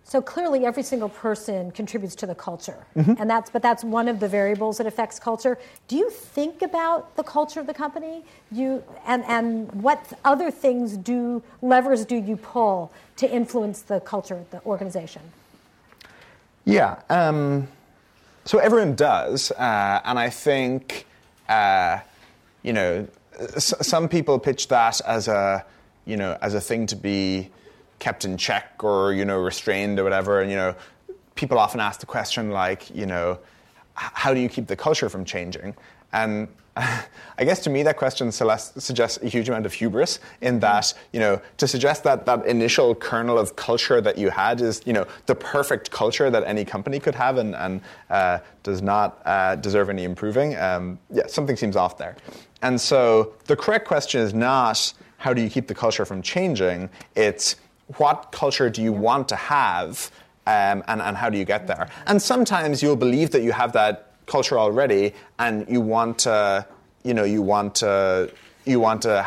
So 0.06 0.20
clearly, 0.20 0.66
every 0.66 0.82
single 0.82 1.08
person 1.08 1.70
contributes 1.70 2.14
to 2.16 2.26
the 2.26 2.34
culture, 2.34 2.86
mm-hmm. 2.94 3.14
and 3.18 3.28
that's 3.28 3.48
but 3.48 3.62
that's 3.62 3.82
one 3.82 4.06
of 4.06 4.20
the 4.20 4.28
variables 4.28 4.76
that 4.76 4.86
affects 4.86 5.18
culture. 5.18 5.58
Do 5.88 5.96
you 5.96 6.10
think 6.10 6.60
about 6.60 7.16
the 7.16 7.22
culture 7.22 7.58
of 7.58 7.66
the 7.66 7.72
company? 7.72 8.22
You 8.52 8.84
and 9.06 9.24
and 9.24 9.72
what 9.82 10.12
other 10.22 10.50
things 10.50 10.98
do 10.98 11.42
levers 11.62 12.04
do 12.04 12.16
you 12.16 12.36
pull 12.36 12.92
to 13.16 13.30
influence 13.30 13.80
the 13.80 14.00
culture 14.00 14.34
of 14.36 14.50
the 14.50 14.62
organization? 14.66 15.22
Yeah, 16.66 17.00
um, 17.08 17.66
so 18.44 18.58
everyone 18.58 18.94
does, 18.94 19.52
uh, 19.52 20.00
and 20.04 20.18
I 20.18 20.28
think 20.28 21.06
uh, 21.48 22.00
you 22.62 22.74
know 22.74 23.08
s- 23.56 23.74
some 23.80 24.06
people 24.06 24.38
pitch 24.38 24.68
that 24.68 25.00
as 25.06 25.28
a 25.28 25.64
you 26.04 26.16
know, 26.16 26.36
as 26.40 26.54
a 26.54 26.60
thing 26.60 26.86
to 26.86 26.96
be 26.96 27.50
kept 27.98 28.24
in 28.24 28.36
check 28.36 28.82
or, 28.82 29.12
you 29.12 29.24
know, 29.24 29.38
restrained 29.38 29.98
or 29.98 30.04
whatever. 30.04 30.40
And, 30.40 30.50
you 30.50 30.56
know, 30.56 30.74
people 31.34 31.58
often 31.58 31.80
ask 31.80 32.00
the 32.00 32.06
question 32.06 32.50
like, 32.50 32.94
you 32.94 33.06
know, 33.06 33.38
how 33.94 34.34
do 34.34 34.40
you 34.40 34.48
keep 34.48 34.66
the 34.66 34.76
culture 34.76 35.08
from 35.08 35.24
changing? 35.24 35.74
And 36.12 36.48
I 36.76 37.44
guess 37.44 37.60
to 37.60 37.70
me 37.70 37.84
that 37.84 37.96
question 37.96 38.32
suggests 38.32 39.22
a 39.22 39.28
huge 39.28 39.48
amount 39.48 39.64
of 39.64 39.72
hubris 39.72 40.18
in 40.40 40.58
that, 40.60 40.92
you 41.12 41.20
know, 41.20 41.40
to 41.58 41.68
suggest 41.68 42.02
that 42.04 42.26
that 42.26 42.46
initial 42.46 42.94
kernel 42.94 43.38
of 43.38 43.54
culture 43.54 44.00
that 44.00 44.18
you 44.18 44.30
had 44.30 44.60
is, 44.60 44.82
you 44.84 44.92
know, 44.92 45.06
the 45.26 45.34
perfect 45.34 45.90
culture 45.90 46.30
that 46.30 46.42
any 46.44 46.64
company 46.64 46.98
could 46.98 47.14
have 47.14 47.38
and, 47.38 47.54
and 47.54 47.80
uh, 48.10 48.38
does 48.64 48.82
not 48.82 49.22
uh, 49.24 49.54
deserve 49.56 49.88
any 49.88 50.04
improving, 50.04 50.56
um, 50.56 50.98
yeah, 51.12 51.26
something 51.26 51.56
seems 51.56 51.76
off 51.76 51.96
there. 51.96 52.16
And 52.62 52.80
so 52.80 53.34
the 53.44 53.56
correct 53.56 53.86
question 53.86 54.20
is 54.20 54.34
not 54.34 54.92
how 55.24 55.32
do 55.32 55.40
you 55.40 55.48
keep 55.48 55.66
the 55.66 55.74
culture 55.74 56.04
from 56.04 56.20
changing? 56.20 56.90
It's 57.16 57.56
what 57.96 58.30
culture 58.30 58.68
do 58.68 58.82
you 58.82 58.92
want 58.92 59.26
to 59.30 59.36
have 59.36 60.10
um, 60.46 60.84
and, 60.86 61.00
and 61.00 61.16
how 61.16 61.30
do 61.30 61.38
you 61.38 61.46
get 61.46 61.66
there? 61.66 61.88
And 62.06 62.20
sometimes 62.20 62.82
you'll 62.82 63.02
believe 63.06 63.30
that 63.30 63.40
you 63.40 63.52
have 63.52 63.72
that 63.72 64.12
culture 64.26 64.58
already 64.58 65.14
and 65.38 65.66
you 65.66 65.80
want 65.80 66.18
to, 66.18 66.66
you 67.04 67.14
know, 67.14 67.24
you 67.24 67.40
want 67.40 67.74
to, 67.76 68.30
you 68.66 68.80
want 68.80 69.00
to 69.02 69.26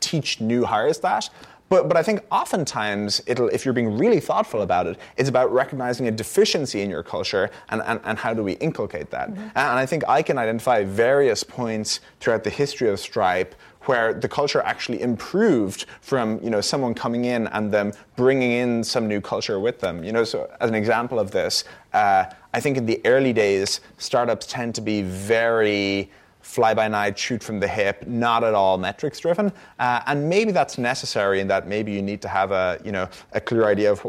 teach 0.00 0.40
new 0.40 0.64
hires 0.64 0.98
that. 1.00 1.28
But, 1.68 1.88
but 1.88 1.96
I 1.96 2.02
think 2.02 2.20
oftentimes, 2.30 3.22
it'll, 3.26 3.48
if 3.48 3.64
you're 3.64 3.74
being 3.74 3.98
really 3.98 4.20
thoughtful 4.20 4.62
about 4.62 4.86
it, 4.86 4.98
it's 5.16 5.28
about 5.28 5.52
recognizing 5.52 6.08
a 6.08 6.10
deficiency 6.10 6.80
in 6.80 6.88
your 6.88 7.02
culture 7.02 7.50
and, 7.68 7.82
and, 7.82 8.00
and 8.04 8.16
how 8.16 8.32
do 8.32 8.42
we 8.42 8.52
inculcate 8.52 9.10
that. 9.10 9.30
Mm-hmm. 9.30 9.42
And 9.42 9.78
I 9.78 9.84
think 9.84 10.08
I 10.08 10.22
can 10.22 10.38
identify 10.38 10.84
various 10.84 11.42
points 11.44 12.00
throughout 12.20 12.44
the 12.44 12.50
history 12.50 12.88
of 12.88 12.98
Stripe 12.98 13.54
where 13.86 14.14
the 14.14 14.28
culture 14.28 14.60
actually 14.62 15.00
improved 15.02 15.86
from 16.00 16.42
you 16.42 16.50
know 16.50 16.60
someone 16.60 16.94
coming 16.94 17.24
in 17.24 17.46
and 17.48 17.72
them 17.72 17.92
bringing 18.16 18.52
in 18.52 18.84
some 18.84 19.08
new 19.08 19.20
culture 19.20 19.60
with 19.60 19.80
them. 19.80 20.04
You 20.04 20.12
know, 20.12 20.24
so 20.24 20.50
as 20.60 20.68
an 20.68 20.74
example 20.74 21.18
of 21.18 21.30
this, 21.30 21.64
uh, 21.92 22.24
I 22.52 22.60
think 22.60 22.76
in 22.76 22.86
the 22.86 23.00
early 23.04 23.32
days, 23.32 23.80
startups 23.98 24.46
tend 24.46 24.74
to 24.76 24.80
be 24.80 25.02
very 25.02 26.10
fly 26.44 26.74
by 26.74 26.86
night, 26.88 27.18
shoot 27.18 27.42
from 27.42 27.58
the 27.58 27.66
hip, 27.66 28.06
not 28.06 28.44
at 28.44 28.54
all 28.54 28.76
metrics 28.76 29.18
driven, 29.18 29.50
uh, 29.78 30.02
and 30.06 30.28
maybe 30.28 30.52
that's 30.52 30.76
necessary 30.76 31.40
in 31.40 31.48
that 31.48 31.66
maybe 31.66 31.90
you 31.90 32.02
need 32.02 32.20
to 32.20 32.28
have 32.28 32.52
a 32.52 32.78
you 32.84 32.92
know 32.92 33.08
a 33.32 33.40
clear 33.40 33.64
idea 33.64 33.90
of 33.90 34.06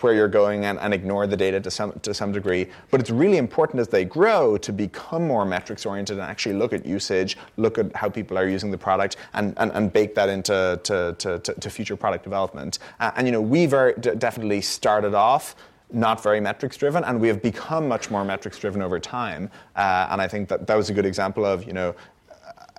where 0.00 0.14
you're 0.14 0.28
going 0.28 0.64
and, 0.64 0.78
and, 0.78 0.94
ignore 0.94 1.26
the 1.26 1.36
data 1.36 1.60
to 1.60 1.70
some, 1.70 1.92
to 2.00 2.12
some 2.12 2.32
degree. 2.32 2.66
But 2.90 3.00
it's 3.00 3.10
really 3.10 3.38
important 3.38 3.80
as 3.80 3.88
they 3.88 4.04
grow 4.04 4.56
to 4.58 4.72
become 4.72 5.26
more 5.26 5.44
metrics 5.44 5.86
oriented 5.86 6.18
and 6.18 6.26
actually 6.26 6.54
look 6.56 6.72
at 6.72 6.86
usage, 6.86 7.36
look 7.56 7.78
at 7.78 7.94
how 7.94 8.08
people 8.08 8.38
are 8.38 8.48
using 8.48 8.70
the 8.70 8.78
product, 8.78 9.16
and, 9.34 9.54
and, 9.58 9.72
and 9.72 9.92
bake 9.92 10.14
that 10.14 10.28
into 10.28 10.80
to, 10.84 11.14
to, 11.18 11.38
to, 11.38 11.52
to 11.54 11.70
future 11.70 11.96
product 11.96 12.24
development. 12.24 12.78
Uh, 13.00 13.10
and 13.16 13.26
you 13.26 13.32
know, 13.32 13.40
we 13.40 13.66
very 13.66 13.94
d- 14.00 14.14
definitely 14.16 14.60
started 14.60 15.14
off 15.14 15.54
not 15.90 16.22
very 16.22 16.40
metrics 16.40 16.76
driven, 16.76 17.02
and 17.04 17.18
we 17.18 17.28
have 17.28 17.42
become 17.42 17.88
much 17.88 18.10
more 18.10 18.24
metrics 18.24 18.58
driven 18.58 18.82
over 18.82 19.00
time. 19.00 19.50
Uh, 19.74 20.08
and 20.10 20.20
I 20.20 20.28
think 20.28 20.48
that 20.50 20.66
that 20.66 20.74
was 20.74 20.90
a 20.90 20.92
good 20.92 21.06
example 21.06 21.46
of 21.46 21.64
you 21.66 21.72
know 21.72 21.94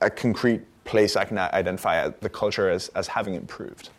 a 0.01 0.09
concrete 0.09 0.61
place 0.89 1.15
I 1.15 1.25
can 1.25 1.37
identify 1.37 2.09
the 2.09 2.29
culture 2.29 2.69
as, 2.69 2.89
as 2.89 3.07
having 3.07 3.35
improved. 3.35 3.89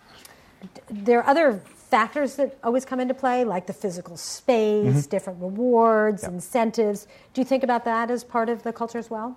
there 0.91 1.21
are 1.21 1.29
other 1.29 1.63
factors 1.91 2.37
that 2.37 2.57
always 2.63 2.85
come 2.85 3.01
into 3.01 3.15
play, 3.15 3.45
like 3.45 3.67
the 3.67 3.73
physical 3.73 4.17
space, 4.17 5.07
different 5.07 5.41
rewards, 5.43 6.23
Yep. 6.23 6.33
incentives. 6.33 7.07
Do 7.35 7.41
you 7.41 7.45
think 7.45 7.63
about 7.65 7.85
that 7.85 8.11
as 8.11 8.25
part 8.25 8.49
of 8.49 8.63
the 8.63 8.73
culture 8.73 8.99
as 8.99 9.11
well? 9.11 9.37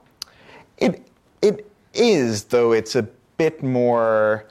It 0.78 1.02
it 1.42 1.70
is, 1.94 2.46
though 2.46 2.72
it's 2.72 2.96
a 2.96 3.04
bit 3.38 3.62
more. 3.64 4.46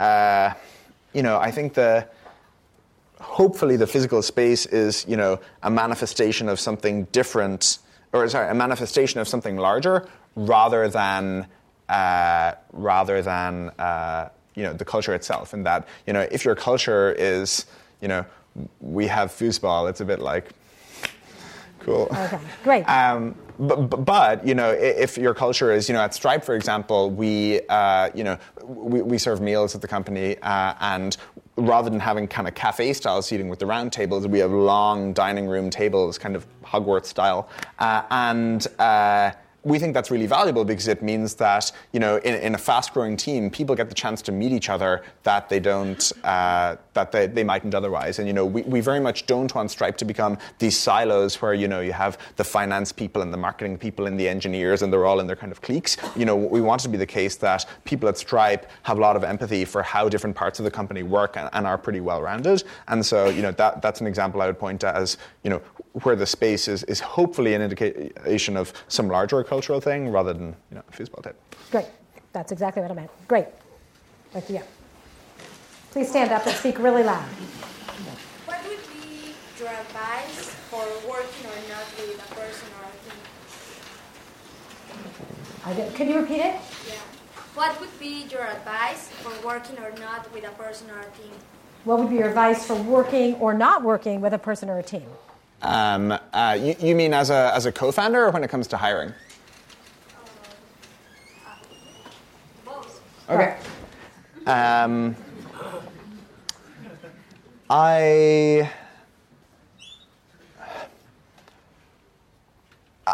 Uh, 0.00 0.52
you 1.12 1.22
know, 1.22 1.38
I 1.38 1.50
think 1.50 1.74
the 1.74 2.08
hopefully 3.20 3.76
the 3.76 3.86
physical 3.86 4.20
space 4.22 4.66
is 4.66 5.04
you 5.08 5.16
know 5.16 5.38
a 5.62 5.70
manifestation 5.70 6.48
of 6.48 6.58
something 6.58 7.04
different, 7.12 7.78
or 8.12 8.28
sorry, 8.28 8.48
a 8.50 8.54
manifestation 8.54 9.20
of 9.20 9.28
something 9.28 9.56
larger 9.56 10.08
rather 10.34 10.88
than 10.88 11.46
uh, 11.88 12.52
rather 12.72 13.22
than 13.22 13.68
uh, 13.78 14.28
you 14.54 14.62
know 14.62 14.72
the 14.72 14.84
culture 14.84 15.14
itself. 15.14 15.52
And 15.52 15.64
that 15.66 15.88
you 16.06 16.12
know 16.12 16.26
if 16.30 16.44
your 16.44 16.54
culture 16.54 17.12
is 17.12 17.66
you 18.00 18.08
know 18.08 18.24
we 18.80 19.06
have 19.06 19.30
foosball, 19.30 19.88
it's 19.88 20.00
a 20.00 20.04
bit 20.04 20.20
like 20.20 20.50
cool. 21.80 22.08
Okay, 22.10 22.38
great. 22.64 22.84
Um, 22.88 23.34
but, 23.58 23.90
but, 23.90 24.04
but, 24.04 24.46
you 24.46 24.54
know, 24.54 24.70
if 24.70 25.16
your 25.16 25.34
culture 25.34 25.72
is, 25.72 25.88
you 25.88 25.92
know, 25.92 26.00
at 26.00 26.14
Stripe, 26.14 26.42
for 26.42 26.54
example, 26.56 27.10
we, 27.10 27.60
uh, 27.68 28.10
you 28.14 28.24
know, 28.24 28.38
we, 28.64 29.02
we 29.02 29.18
serve 29.18 29.40
meals 29.40 29.74
at 29.74 29.82
the 29.82 29.88
company, 29.88 30.36
uh, 30.38 30.74
and 30.80 31.16
rather 31.56 31.90
than 31.90 32.00
having 32.00 32.26
kind 32.26 32.48
of 32.48 32.54
cafe-style 32.54 33.22
seating 33.22 33.48
with 33.48 33.58
the 33.58 33.66
round 33.66 33.92
tables, 33.92 34.26
we 34.26 34.38
have 34.38 34.50
long 34.50 35.12
dining 35.12 35.46
room 35.46 35.70
tables, 35.70 36.18
kind 36.18 36.34
of 36.34 36.46
Hogwarts 36.64 37.06
style, 37.06 37.48
uh, 37.78 38.02
and. 38.10 38.66
We 39.64 39.78
think 39.78 39.94
that's 39.94 40.10
really 40.10 40.26
valuable 40.26 40.64
because 40.64 40.88
it 40.88 41.02
means 41.02 41.34
that 41.36 41.70
you 41.92 42.00
know 42.00 42.16
in, 42.16 42.34
in 42.34 42.54
a 42.54 42.58
fast-growing 42.58 43.16
team, 43.16 43.50
people 43.50 43.74
get 43.76 43.88
the 43.88 43.94
chance 43.94 44.20
to 44.22 44.32
meet 44.32 44.52
each 44.52 44.68
other 44.68 45.02
that 45.22 45.48
they 45.48 45.60
don't 45.60 46.12
uh, 46.24 46.76
that 46.94 47.12
they, 47.12 47.26
they 47.26 47.44
mightn't 47.44 47.74
otherwise. 47.74 48.18
And 48.18 48.26
you 48.26 48.34
know 48.34 48.44
we, 48.44 48.62
we 48.62 48.80
very 48.80 49.00
much 49.00 49.26
don't 49.26 49.54
want 49.54 49.70
Stripe 49.70 49.96
to 49.98 50.04
become 50.04 50.36
these 50.58 50.76
silos 50.76 51.40
where 51.40 51.54
you 51.54 51.68
know 51.68 51.80
you 51.80 51.92
have 51.92 52.18
the 52.36 52.44
finance 52.44 52.92
people 52.92 53.22
and 53.22 53.32
the 53.32 53.36
marketing 53.36 53.78
people 53.78 54.06
and 54.06 54.18
the 54.18 54.28
engineers 54.28 54.82
and 54.82 54.92
they're 54.92 55.06
all 55.06 55.20
in 55.20 55.26
their 55.26 55.36
kind 55.36 55.52
of 55.52 55.60
cliques. 55.62 55.96
You 56.16 56.24
know 56.24 56.36
we 56.36 56.60
want 56.60 56.82
it 56.82 56.84
to 56.84 56.90
be 56.90 56.98
the 56.98 57.06
case 57.06 57.36
that 57.36 57.64
people 57.84 58.08
at 58.08 58.18
Stripe 58.18 58.68
have 58.82 58.98
a 58.98 59.00
lot 59.00 59.16
of 59.16 59.24
empathy 59.24 59.64
for 59.64 59.82
how 59.82 60.08
different 60.08 60.34
parts 60.34 60.58
of 60.58 60.64
the 60.64 60.70
company 60.70 61.02
work 61.02 61.36
and, 61.36 61.48
and 61.52 61.66
are 61.66 61.78
pretty 61.78 62.00
well-rounded. 62.00 62.64
And 62.88 63.04
so 63.04 63.28
you 63.28 63.42
know 63.42 63.52
that 63.52 63.80
that's 63.80 64.00
an 64.00 64.06
example 64.06 64.42
I 64.42 64.46
would 64.46 64.58
point 64.58 64.80
to 64.80 64.94
as 64.94 65.18
you 65.44 65.50
know 65.50 65.62
where 66.02 66.16
the 66.16 66.26
space 66.26 66.68
is, 66.68 66.84
is 66.84 67.00
hopefully 67.00 67.54
an 67.54 67.60
indication 67.60 68.56
of 68.56 68.72
some 68.88 69.08
larger 69.08 69.38
cultural 69.52 69.82
thing 69.82 70.08
rather 70.08 70.32
than 70.32 70.48
you 70.70 70.76
know 70.76 70.82
a 70.88 70.92
foosball 70.96 71.22
type. 71.22 71.38
Great. 71.70 71.84
That's 72.32 72.52
exactly 72.52 72.80
what 72.80 72.90
I 72.90 72.94
meant. 72.94 73.10
Great. 73.28 73.48
Right 74.32 74.48
you. 74.48 74.62
Please 75.90 76.08
stand 76.08 76.32
up 76.32 76.46
and 76.46 76.56
speak 76.56 76.78
really 76.78 77.04
loud. 77.04 77.28
What 78.48 78.60
would 78.66 78.84
be 78.94 79.34
your 79.60 79.68
advice 79.84 80.40
for 80.70 80.84
working 81.06 81.44
or 81.52 81.58
not 81.68 81.86
with 81.98 82.16
a 82.28 82.34
person 82.40 82.68
or 82.78 82.84
a 82.88 82.96
team? 83.04 83.20
I 85.66 85.74
get- 85.74 85.94
Can 85.96 86.08
you 86.08 86.16
repeat 86.20 86.40
it? 86.50 86.54
Yeah. 86.88 86.94
What 87.54 87.78
would 87.78 87.94
be 88.00 88.14
your 88.34 88.46
advice 88.58 89.02
for 89.22 89.32
working 89.46 89.76
or 89.84 89.90
not 90.00 90.32
with 90.32 90.44
a 90.48 90.54
person 90.62 90.88
or 90.94 91.00
a 91.00 91.10
team? 91.20 91.34
What 91.84 91.98
would 91.98 92.08
be 92.08 92.16
your 92.16 92.28
advice 92.28 92.64
for 92.64 92.76
working 92.76 93.34
or 93.34 93.52
not 93.52 93.82
working 93.82 94.22
with 94.22 94.32
a 94.32 94.38
person 94.38 94.70
or 94.70 94.78
a 94.78 94.82
team? 94.94 95.08
Um, 95.62 96.18
uh, 96.32 96.58
you, 96.60 96.74
you 96.80 96.94
mean 96.96 97.14
as 97.14 97.30
a, 97.30 97.52
as 97.54 97.66
a 97.66 97.72
co-founder 97.72 98.24
or 98.26 98.30
when 98.32 98.42
it 98.42 98.48
comes 98.50 98.66
to 98.68 98.76
hiring? 98.76 99.12
Both. 102.64 103.00
Okay. 103.28 103.56
Um, 104.46 105.16
I. 107.70 108.70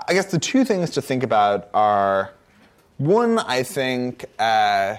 I 0.06 0.12
guess 0.12 0.26
the 0.26 0.38
two 0.38 0.64
things 0.64 0.90
to 0.90 1.02
think 1.02 1.22
about 1.22 1.70
are 1.72 2.32
one, 2.98 3.38
I 3.38 3.62
think 3.62 4.24
uh, 4.38 4.96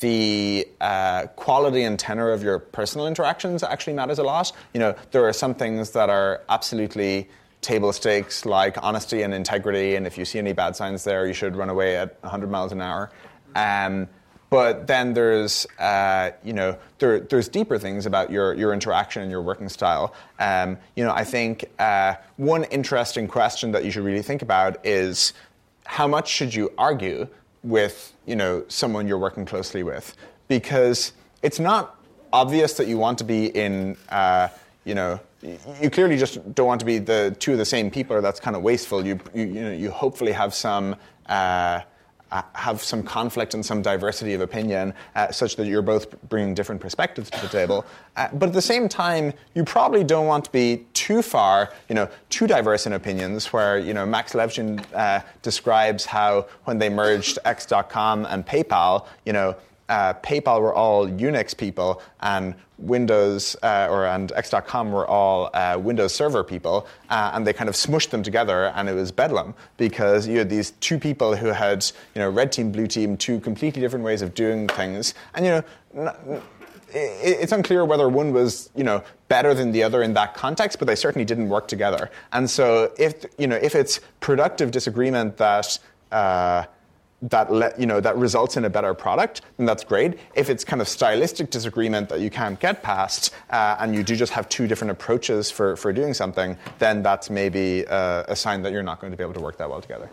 the 0.00 0.68
uh, 0.80 1.26
quality 1.36 1.84
and 1.84 1.98
tenor 1.98 2.30
of 2.30 2.42
your 2.42 2.58
personal 2.58 3.06
interactions 3.06 3.62
actually 3.62 3.94
matters 3.94 4.18
a 4.18 4.22
lot. 4.22 4.52
You 4.74 4.80
know, 4.80 4.94
there 5.10 5.26
are 5.26 5.32
some 5.32 5.54
things 5.54 5.90
that 5.92 6.10
are 6.10 6.42
absolutely 6.48 7.28
table 7.62 7.92
stakes, 7.92 8.44
like 8.44 8.76
honesty 8.82 9.22
and 9.22 9.32
integrity, 9.32 9.94
and 9.94 10.06
if 10.06 10.18
you 10.18 10.24
see 10.24 10.38
any 10.38 10.52
bad 10.52 10.76
signs 10.76 11.04
there, 11.04 11.26
you 11.26 11.32
should 11.32 11.56
run 11.56 11.70
away 11.70 11.96
at 11.96 12.16
100 12.22 12.50
miles 12.50 12.72
an 12.72 12.82
hour. 12.82 13.10
Um, 13.54 14.08
but 14.50 14.86
then 14.86 15.14
there's, 15.14 15.66
uh, 15.78 16.30
you 16.44 16.52
know, 16.52 16.76
there, 16.98 17.20
there's 17.20 17.48
deeper 17.48 17.78
things 17.78 18.06
about 18.06 18.30
your, 18.30 18.54
your 18.54 18.72
interaction 18.72 19.22
and 19.22 19.30
your 19.30 19.42
working 19.42 19.68
style. 19.68 20.14
Um, 20.38 20.78
you 20.94 21.04
know, 21.04 21.12
I 21.12 21.24
think 21.24 21.64
uh, 21.78 22.14
one 22.36 22.64
interesting 22.64 23.26
question 23.28 23.72
that 23.72 23.84
you 23.84 23.90
should 23.90 24.04
really 24.04 24.22
think 24.22 24.42
about 24.42 24.84
is 24.86 25.32
how 25.84 26.06
much 26.06 26.28
should 26.28 26.54
you 26.54 26.72
argue 26.78 27.26
with, 27.62 28.14
you 28.26 28.36
know, 28.36 28.64
someone 28.68 29.08
you're 29.08 29.18
working 29.18 29.46
closely 29.46 29.82
with? 29.82 30.16
Because 30.48 31.12
it's 31.42 31.58
not 31.58 32.00
obvious 32.32 32.74
that 32.74 32.86
you 32.86 32.98
want 32.98 33.18
to 33.18 33.24
be 33.24 33.46
in, 33.46 33.96
uh, 34.08 34.48
you 34.84 34.94
know, 34.94 35.18
you 35.80 35.90
clearly 35.90 36.16
just 36.16 36.54
don't 36.54 36.66
want 36.66 36.80
to 36.80 36.86
be 36.86 36.98
the 36.98 37.36
two 37.38 37.52
of 37.52 37.58
the 37.58 37.64
same 37.64 37.90
people, 37.90 38.16
or 38.16 38.20
that's 38.20 38.40
kind 38.40 38.56
of 38.56 38.62
wasteful. 38.62 39.04
You, 39.06 39.20
you, 39.34 39.44
you 39.44 39.62
know, 39.62 39.72
you 39.72 39.90
hopefully 39.90 40.32
have 40.32 40.54
some. 40.54 40.96
Uh, 42.32 42.42
have 42.54 42.82
some 42.82 43.04
conflict 43.04 43.54
and 43.54 43.64
some 43.64 43.80
diversity 43.80 44.34
of 44.34 44.40
opinion, 44.40 44.92
uh, 45.14 45.30
such 45.30 45.54
that 45.54 45.66
you're 45.66 45.80
both 45.80 46.20
bringing 46.28 46.54
different 46.54 46.80
perspectives 46.80 47.30
to 47.30 47.40
the 47.40 47.46
table. 47.46 47.84
Uh, 48.16 48.26
but 48.32 48.48
at 48.48 48.52
the 48.52 48.60
same 48.60 48.88
time, 48.88 49.32
you 49.54 49.62
probably 49.62 50.02
don't 50.02 50.26
want 50.26 50.44
to 50.44 50.50
be 50.50 50.84
too 50.92 51.22
far, 51.22 51.72
you 51.88 51.94
know, 51.94 52.08
too 52.28 52.48
diverse 52.48 52.84
in 52.84 52.94
opinions. 52.94 53.52
Where 53.52 53.78
you 53.78 53.94
know 53.94 54.04
Max 54.04 54.32
Levchin 54.32 54.84
uh, 54.92 55.20
describes 55.42 56.04
how 56.04 56.46
when 56.64 56.78
they 56.78 56.88
merged 56.88 57.38
X.com 57.44 58.26
and 58.26 58.44
PayPal, 58.44 59.06
you 59.24 59.32
know. 59.32 59.54
Uh, 59.88 60.14
PayPal 60.14 60.60
were 60.60 60.74
all 60.74 61.06
Unix 61.06 61.56
people, 61.56 62.02
and 62.20 62.54
Windows 62.78 63.56
uh, 63.62 63.88
or 63.90 64.06
and 64.06 64.32
X.com 64.32 64.92
were 64.92 65.06
all 65.06 65.50
uh, 65.54 65.78
Windows 65.80 66.14
Server 66.14 66.44
people, 66.44 66.86
uh, 67.08 67.30
and 67.34 67.46
they 67.46 67.52
kind 67.52 67.68
of 67.68 67.74
smushed 67.74 68.10
them 68.10 68.22
together, 68.22 68.66
and 68.74 68.88
it 68.88 68.94
was 68.94 69.12
bedlam 69.12 69.54
because 69.76 70.26
you 70.26 70.38
had 70.38 70.50
these 70.50 70.72
two 70.80 70.98
people 70.98 71.36
who 71.36 71.46
had 71.48 71.84
you 72.14 72.20
know 72.20 72.28
red 72.28 72.52
team, 72.52 72.72
blue 72.72 72.86
team, 72.86 73.16
two 73.16 73.40
completely 73.40 73.80
different 73.80 74.04
ways 74.04 74.22
of 74.22 74.34
doing 74.34 74.68
things, 74.68 75.14
and 75.34 75.44
you 75.44 75.50
know. 75.52 75.62
N- 75.94 76.16
n- 76.28 76.42
it's 76.88 77.52
unclear 77.52 77.84
whether 77.84 78.08
one 78.08 78.32
was, 78.32 78.70
you 78.74 78.84
know, 78.84 79.02
better 79.28 79.52
than 79.54 79.72
the 79.72 79.82
other 79.82 80.02
in 80.02 80.14
that 80.14 80.34
context, 80.34 80.78
but 80.78 80.86
they 80.86 80.94
certainly 80.94 81.24
didn't 81.24 81.48
work 81.48 81.68
together. 81.68 82.10
And 82.32 82.48
so, 82.48 82.92
if 82.96 83.24
you 83.38 83.46
know, 83.46 83.56
if 83.56 83.74
it's 83.74 84.00
productive 84.20 84.70
disagreement 84.70 85.36
that 85.36 85.78
uh, 86.12 86.64
that 87.22 87.52
let, 87.52 87.78
you 87.80 87.86
know 87.86 88.00
that 88.00 88.16
results 88.16 88.56
in 88.56 88.64
a 88.64 88.70
better 88.70 88.94
product, 88.94 89.42
then 89.56 89.66
that's 89.66 89.84
great. 89.84 90.18
If 90.34 90.50
it's 90.50 90.64
kind 90.64 90.82
of 90.82 90.88
stylistic 90.88 91.50
disagreement 91.50 92.08
that 92.10 92.20
you 92.20 92.30
can't 92.30 92.58
get 92.60 92.82
past, 92.82 93.32
uh, 93.50 93.76
and 93.78 93.94
you 93.94 94.02
do 94.02 94.16
just 94.16 94.32
have 94.32 94.48
two 94.48 94.66
different 94.66 94.90
approaches 94.90 95.50
for, 95.50 95.76
for 95.76 95.92
doing 95.92 96.14
something, 96.14 96.56
then 96.78 97.02
that's 97.02 97.30
maybe 97.30 97.86
uh, 97.88 98.24
a 98.28 98.36
sign 98.36 98.62
that 98.62 98.72
you're 98.72 98.82
not 98.82 99.00
going 99.00 99.10
to 99.10 99.16
be 99.16 99.22
able 99.22 99.34
to 99.34 99.40
work 99.40 99.56
that 99.58 99.68
well 99.68 99.80
together. 99.80 100.10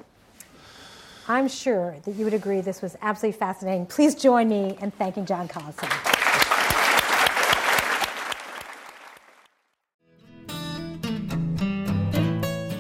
I'm 1.28 1.48
sure 1.48 1.96
that 2.04 2.16
you 2.16 2.26
would 2.26 2.34
agree 2.34 2.60
this 2.62 2.82
was 2.82 2.98
absolutely 3.02 3.40
fascinating. 3.40 3.86
Please 3.86 4.14
join 4.16 4.50
me 4.50 4.78
in 4.82 4.92
thanking 4.92 5.26
John 5.26 5.48
Collison. 5.48 6.23